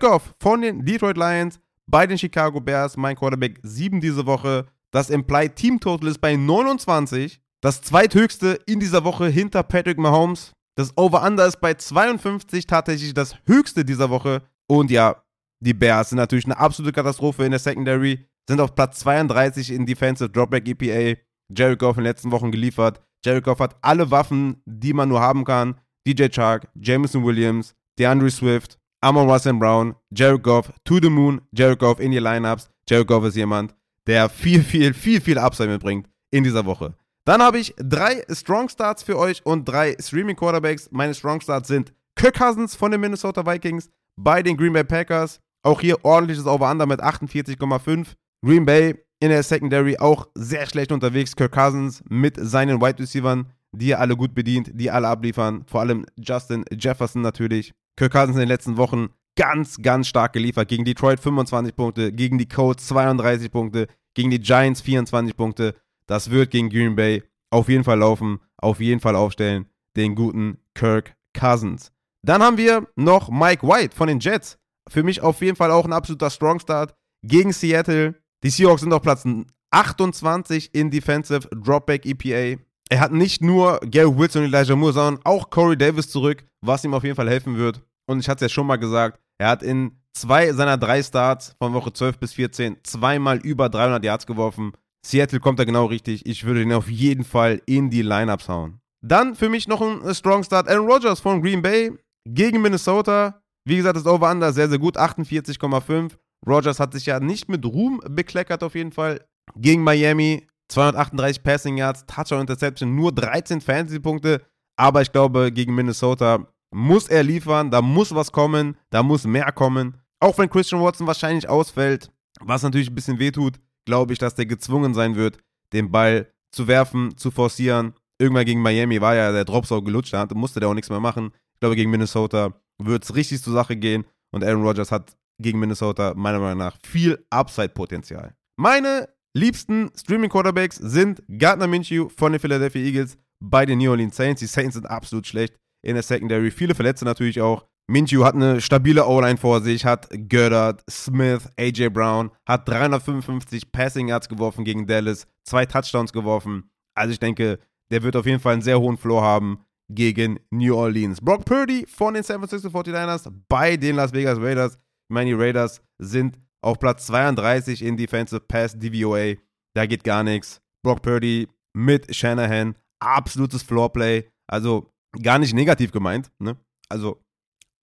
Goff 0.00 0.34
von 0.40 0.62
den 0.62 0.84
Detroit 0.84 1.16
Lions 1.16 1.60
bei 1.86 2.06
den 2.06 2.18
Chicago 2.18 2.60
Bears. 2.60 2.96
Mein 2.96 3.16
Quarterback 3.16 3.60
7 3.62 4.00
diese 4.00 4.26
Woche. 4.26 4.66
Das 4.90 5.10
Implied 5.10 5.54
Team 5.54 5.78
Total 5.78 6.08
ist 6.08 6.20
bei 6.20 6.34
29. 6.34 7.40
Das 7.60 7.82
zweithöchste 7.82 8.58
in 8.66 8.80
dieser 8.80 9.04
Woche 9.04 9.26
hinter 9.28 9.62
Patrick 9.62 9.98
Mahomes. 9.98 10.52
Das 10.74 10.96
Over-Under 10.96 11.46
ist 11.46 11.60
bei 11.60 11.74
52 11.74 12.66
tatsächlich 12.66 13.14
das 13.14 13.36
höchste 13.46 13.84
dieser 13.84 14.10
Woche. 14.10 14.42
Und 14.68 14.90
ja, 14.90 15.22
die 15.60 15.74
Bears 15.74 16.10
sind 16.10 16.18
natürlich 16.18 16.44
eine 16.44 16.58
absolute 16.58 16.92
Katastrophe 16.92 17.44
in 17.44 17.50
der 17.50 17.60
Secondary. 17.60 18.28
Sind 18.48 18.60
auf 18.60 18.74
Platz 18.74 19.00
32 19.00 19.72
in 19.72 19.86
Defensive 19.86 20.30
Dropback 20.30 20.68
EPA. 20.68 21.20
Jared 21.48 21.78
Goff 21.78 21.96
in 21.96 22.04
den 22.04 22.10
letzten 22.10 22.30
Wochen 22.30 22.50
geliefert. 22.50 23.00
Jared 23.24 23.44
Goff 23.44 23.60
hat 23.60 23.76
alle 23.82 24.10
Waffen, 24.10 24.62
die 24.66 24.92
man 24.92 25.08
nur 25.08 25.20
haben 25.20 25.44
kann. 25.44 25.80
DJ 26.06 26.28
Chark, 26.28 26.68
Jameson 26.74 27.24
Williams, 27.24 27.74
DeAndre 27.98 28.30
Swift, 28.30 28.78
Amon 29.00 29.28
Russell 29.28 29.54
Brown, 29.54 29.94
Jared 30.10 30.42
Goff, 30.42 30.72
to 30.84 30.98
the 31.00 31.10
moon, 31.10 31.40
Jared 31.52 31.78
Goff 31.78 31.98
in 31.98 32.12
die 32.12 32.18
Lineups. 32.18 32.68
Jared 32.88 33.08
Goff 33.08 33.24
ist 33.24 33.36
jemand, 33.36 33.74
der 34.06 34.28
viel, 34.28 34.62
viel, 34.62 34.94
viel, 34.94 35.20
viel 35.20 35.38
Upside 35.38 35.68
mitbringt 35.68 36.08
in 36.30 36.44
dieser 36.44 36.64
Woche. 36.64 36.94
Dann 37.24 37.42
habe 37.42 37.58
ich 37.58 37.74
drei 37.76 38.24
Strong 38.30 38.68
Starts 38.68 39.02
für 39.02 39.18
euch 39.18 39.44
und 39.44 39.64
drei 39.64 39.96
Streaming 40.00 40.36
Quarterbacks. 40.36 40.88
Meine 40.92 41.14
Strong 41.14 41.40
Starts 41.40 41.68
sind 41.68 41.92
Kirk 42.14 42.36
Cousins 42.36 42.76
von 42.76 42.92
den 42.92 43.00
Minnesota 43.00 43.44
Vikings 43.44 43.90
bei 44.16 44.42
den 44.42 44.56
Green 44.56 44.72
Bay 44.72 44.84
Packers. 44.84 45.40
Auch 45.62 45.80
hier 45.80 46.04
ordentliches 46.04 46.46
Over-Under 46.46 46.86
mit 46.86 47.02
48,5. 47.02 48.14
Green 48.44 48.64
Bay 48.64 48.94
in 49.20 49.30
der 49.30 49.42
Secondary 49.42 49.98
auch 49.98 50.28
sehr 50.34 50.66
schlecht 50.66 50.92
unterwegs. 50.92 51.34
Kirk 51.34 51.52
Cousins 51.52 52.02
mit 52.08 52.36
seinen 52.38 52.80
Wide 52.80 52.98
Receivers, 53.00 53.46
die 53.72 53.90
er 53.90 54.00
alle 54.00 54.16
gut 54.16 54.34
bedient, 54.34 54.70
die 54.74 54.90
alle 54.90 55.08
abliefern. 55.08 55.64
Vor 55.66 55.80
allem 55.80 56.06
Justin 56.16 56.64
Jefferson 56.72 57.22
natürlich. 57.22 57.72
Kirk 57.96 58.12
Cousins 58.12 58.36
in 58.36 58.40
den 58.40 58.48
letzten 58.48 58.76
Wochen 58.76 59.08
ganz, 59.36 59.78
ganz 59.82 60.08
stark 60.08 60.32
geliefert. 60.32 60.68
Gegen 60.68 60.84
Detroit 60.84 61.20
25 61.20 61.74
Punkte, 61.74 62.12
gegen 62.12 62.38
die 62.38 62.48
Colts 62.48 62.86
32 62.88 63.50
Punkte, 63.50 63.86
gegen 64.14 64.30
die 64.30 64.40
Giants 64.40 64.80
24 64.80 65.36
Punkte. 65.36 65.74
Das 66.06 66.30
wird 66.30 66.50
gegen 66.50 66.70
Green 66.70 66.94
Bay 66.94 67.22
auf 67.50 67.68
jeden 67.68 67.84
Fall 67.84 67.98
laufen, 67.98 68.40
auf 68.56 68.80
jeden 68.80 69.00
Fall 69.00 69.16
aufstellen. 69.16 69.66
Den 69.96 70.14
guten 70.14 70.58
Kirk 70.74 71.16
Cousins. 71.32 71.92
Dann 72.26 72.42
haben 72.42 72.58
wir 72.58 72.88
noch 72.96 73.30
Mike 73.30 73.64
White 73.64 73.94
von 73.94 74.08
den 74.08 74.18
Jets. 74.18 74.58
Für 74.90 75.04
mich 75.04 75.20
auf 75.20 75.40
jeden 75.42 75.54
Fall 75.56 75.70
auch 75.70 75.84
ein 75.84 75.92
absoluter 75.92 76.28
Strong 76.28 76.58
Start 76.58 76.92
gegen 77.22 77.52
Seattle. 77.52 78.16
Die 78.42 78.50
Seahawks 78.50 78.80
sind 78.80 78.92
auf 78.92 79.02
Platz 79.02 79.24
28 79.70 80.74
in 80.74 80.90
Defensive 80.90 81.48
Dropback 81.54 82.04
EPA. 82.04 82.60
Er 82.88 83.00
hat 83.00 83.12
nicht 83.12 83.42
nur 83.42 83.78
Gary 83.78 84.18
Wilson 84.18 84.42
und 84.42 84.52
Elijah 84.52 84.74
Moore, 84.74 84.92
sondern 84.92 85.24
auch 85.24 85.50
Corey 85.50 85.76
Davis 85.76 86.08
zurück, 86.08 86.44
was 86.62 86.84
ihm 86.84 86.94
auf 86.94 87.04
jeden 87.04 87.14
Fall 87.14 87.30
helfen 87.30 87.56
wird. 87.56 87.80
Und 88.08 88.18
ich 88.18 88.28
hatte 88.28 88.44
es 88.44 88.50
ja 88.50 88.54
schon 88.54 88.66
mal 88.66 88.76
gesagt, 88.76 89.20
er 89.38 89.48
hat 89.48 89.62
in 89.62 89.92
zwei 90.12 90.52
seiner 90.52 90.78
drei 90.78 91.04
Starts 91.04 91.54
von 91.60 91.74
Woche 91.74 91.92
12 91.92 92.18
bis 92.18 92.32
14 92.32 92.78
zweimal 92.82 93.38
über 93.38 93.68
300 93.68 94.02
Yards 94.04 94.26
geworfen. 94.26 94.72
Seattle 95.06 95.38
kommt 95.38 95.60
da 95.60 95.64
genau 95.64 95.84
richtig. 95.86 96.26
Ich 96.26 96.42
würde 96.42 96.62
ihn 96.62 96.72
auf 96.72 96.90
jeden 96.90 97.24
Fall 97.24 97.62
in 97.66 97.88
die 97.88 98.02
Lineups 98.02 98.48
hauen. 98.48 98.80
Dann 99.00 99.36
für 99.36 99.48
mich 99.48 99.68
noch 99.68 99.80
ein 99.80 100.12
Strong 100.12 100.42
Start. 100.42 100.68
Aaron 100.68 100.90
Rodgers 100.90 101.20
von 101.20 101.40
Green 101.40 101.62
Bay 101.62 101.92
gegen 102.26 102.60
Minnesota. 102.62 103.42
Wie 103.64 103.76
gesagt, 103.76 103.96
das 103.96 104.06
Over-Under 104.06 104.52
sehr, 104.52 104.68
sehr 104.68 104.78
gut. 104.78 104.96
48,5. 104.96 106.12
Rodgers 106.46 106.80
hat 106.80 106.92
sich 106.92 107.06
ja 107.06 107.18
nicht 107.20 107.48
mit 107.48 107.64
Ruhm 107.64 108.00
bekleckert 108.08 108.62
auf 108.62 108.74
jeden 108.74 108.92
Fall. 108.92 109.24
Gegen 109.56 109.82
Miami 109.82 110.46
238 110.68 111.42
Passing 111.42 111.76
Yards, 111.78 112.04
Touchdown 112.06 112.42
Interception, 112.42 112.94
nur 112.94 113.12
13 113.12 113.60
Fantasy-Punkte. 113.60 114.42
Aber 114.76 115.02
ich 115.02 115.12
glaube, 115.12 115.52
gegen 115.52 115.74
Minnesota 115.74 116.46
muss 116.72 117.08
er 117.08 117.22
liefern, 117.22 117.70
da 117.70 117.80
muss 117.80 118.14
was 118.14 118.32
kommen, 118.32 118.76
da 118.90 119.02
muss 119.02 119.24
mehr 119.24 119.50
kommen. 119.52 119.96
Auch 120.20 120.36
wenn 120.38 120.50
Christian 120.50 120.82
Watson 120.82 121.06
wahrscheinlich 121.06 121.48
ausfällt, 121.48 122.10
was 122.40 122.62
natürlich 122.62 122.90
ein 122.90 122.94
bisschen 122.94 123.18
wehtut, 123.18 123.58
glaube 123.86 124.12
ich, 124.12 124.18
dass 124.18 124.34
der 124.34 124.46
gezwungen 124.46 124.92
sein 124.94 125.16
wird, 125.16 125.38
den 125.72 125.90
Ball 125.90 126.30
zu 126.50 126.66
werfen, 126.66 127.16
zu 127.16 127.30
forcieren. 127.30 127.94
Irgendwann 128.18 128.46
gegen 128.46 128.62
Miami 128.62 129.00
war 129.00 129.14
ja 129.14 129.32
der 129.32 129.44
Dropsaw 129.44 129.82
gelutscht, 129.82 130.12
da 130.12 130.26
musste 130.34 130.60
der 130.60 130.68
auch 130.68 130.74
nichts 130.74 130.90
mehr 130.90 131.00
machen. 131.00 131.32
Ich 131.56 131.60
glaube, 131.60 131.74
gegen 131.74 131.90
Minnesota 131.90 132.52
wird 132.78 133.02
es 133.02 133.14
richtig 133.14 133.42
zur 133.42 133.54
Sache 133.54 133.76
gehen 133.76 134.04
und 134.30 134.44
Aaron 134.44 134.62
Rodgers 134.62 134.92
hat 134.92 135.16
gegen 135.40 135.58
Minnesota 135.58 136.12
meiner 136.14 136.38
Meinung 136.38 136.58
nach 136.58 136.76
viel 136.84 137.24
Upside-Potenzial. 137.30 138.34
Meine 138.58 139.08
liebsten 139.34 139.90
Streaming-Quarterbacks 139.96 140.76
sind 140.76 141.22
Gardner 141.28 141.66
Minshew 141.66 142.10
von 142.10 142.32
den 142.32 142.40
Philadelphia 142.42 142.82
Eagles 142.82 143.16
bei 143.42 143.64
den 143.64 143.78
New 143.78 143.90
Orleans 143.90 144.16
Saints. 144.16 144.40
Die 144.40 144.46
Saints 144.46 144.74
sind 144.74 144.84
absolut 144.84 145.26
schlecht 145.26 145.56
in 145.82 145.94
der 145.94 146.02
Secondary. 146.02 146.50
Viele 146.50 146.74
Verletzte 146.74 147.06
natürlich 147.06 147.40
auch. 147.40 147.64
Minshew 147.88 148.22
hat 148.22 148.34
eine 148.34 148.60
stabile 148.60 149.06
O-Line 149.06 149.38
vor 149.38 149.62
sich, 149.62 149.86
hat 149.86 150.10
Goddard, 150.28 150.84
Smith, 150.90 151.48
AJ 151.58 151.88
Brown, 151.88 152.32
hat 152.46 152.68
355 152.68 153.72
Passing 153.72 154.08
Yards 154.08 154.28
geworfen 154.28 154.66
gegen 154.66 154.86
Dallas, 154.86 155.26
zwei 155.42 155.64
Touchdowns 155.64 156.12
geworfen. 156.12 156.68
Also 156.94 157.12
ich 157.12 157.20
denke, 157.20 157.60
der 157.90 158.02
wird 158.02 158.16
auf 158.16 158.26
jeden 158.26 158.40
Fall 158.40 158.52
einen 158.52 158.62
sehr 158.62 158.78
hohen 158.78 158.98
Floor 158.98 159.22
haben 159.22 159.65
gegen 159.88 160.38
New 160.50 160.74
Orleans. 160.74 161.20
Brock 161.20 161.44
Purdy 161.44 161.86
von 161.86 162.14
den 162.14 162.22
San 162.22 162.38
Francisco 162.38 162.68
49ers 162.68 163.30
bei 163.48 163.76
den 163.76 163.96
Las 163.96 164.12
Vegas 164.12 164.38
Raiders. 164.38 164.74
Ich 164.74 165.14
meine, 165.14 165.30
die 165.30 165.40
Raiders 165.40 165.80
sind 165.98 166.38
auf 166.62 166.78
Platz 166.78 167.06
32 167.06 167.82
in 167.82 167.96
Defensive 167.96 168.40
Pass 168.40 168.78
DVOA. 168.78 169.34
Da 169.74 169.86
geht 169.86 170.04
gar 170.04 170.24
nichts. 170.24 170.60
Brock 170.82 171.02
Purdy 171.02 171.48
mit 171.76 172.14
Shanahan, 172.14 172.74
absolutes 173.00 173.62
Floorplay. 173.62 174.28
Also 174.50 174.92
gar 175.22 175.38
nicht 175.38 175.54
negativ 175.54 175.92
gemeint. 175.92 176.30
Ne? 176.38 176.56
Also 176.88 177.22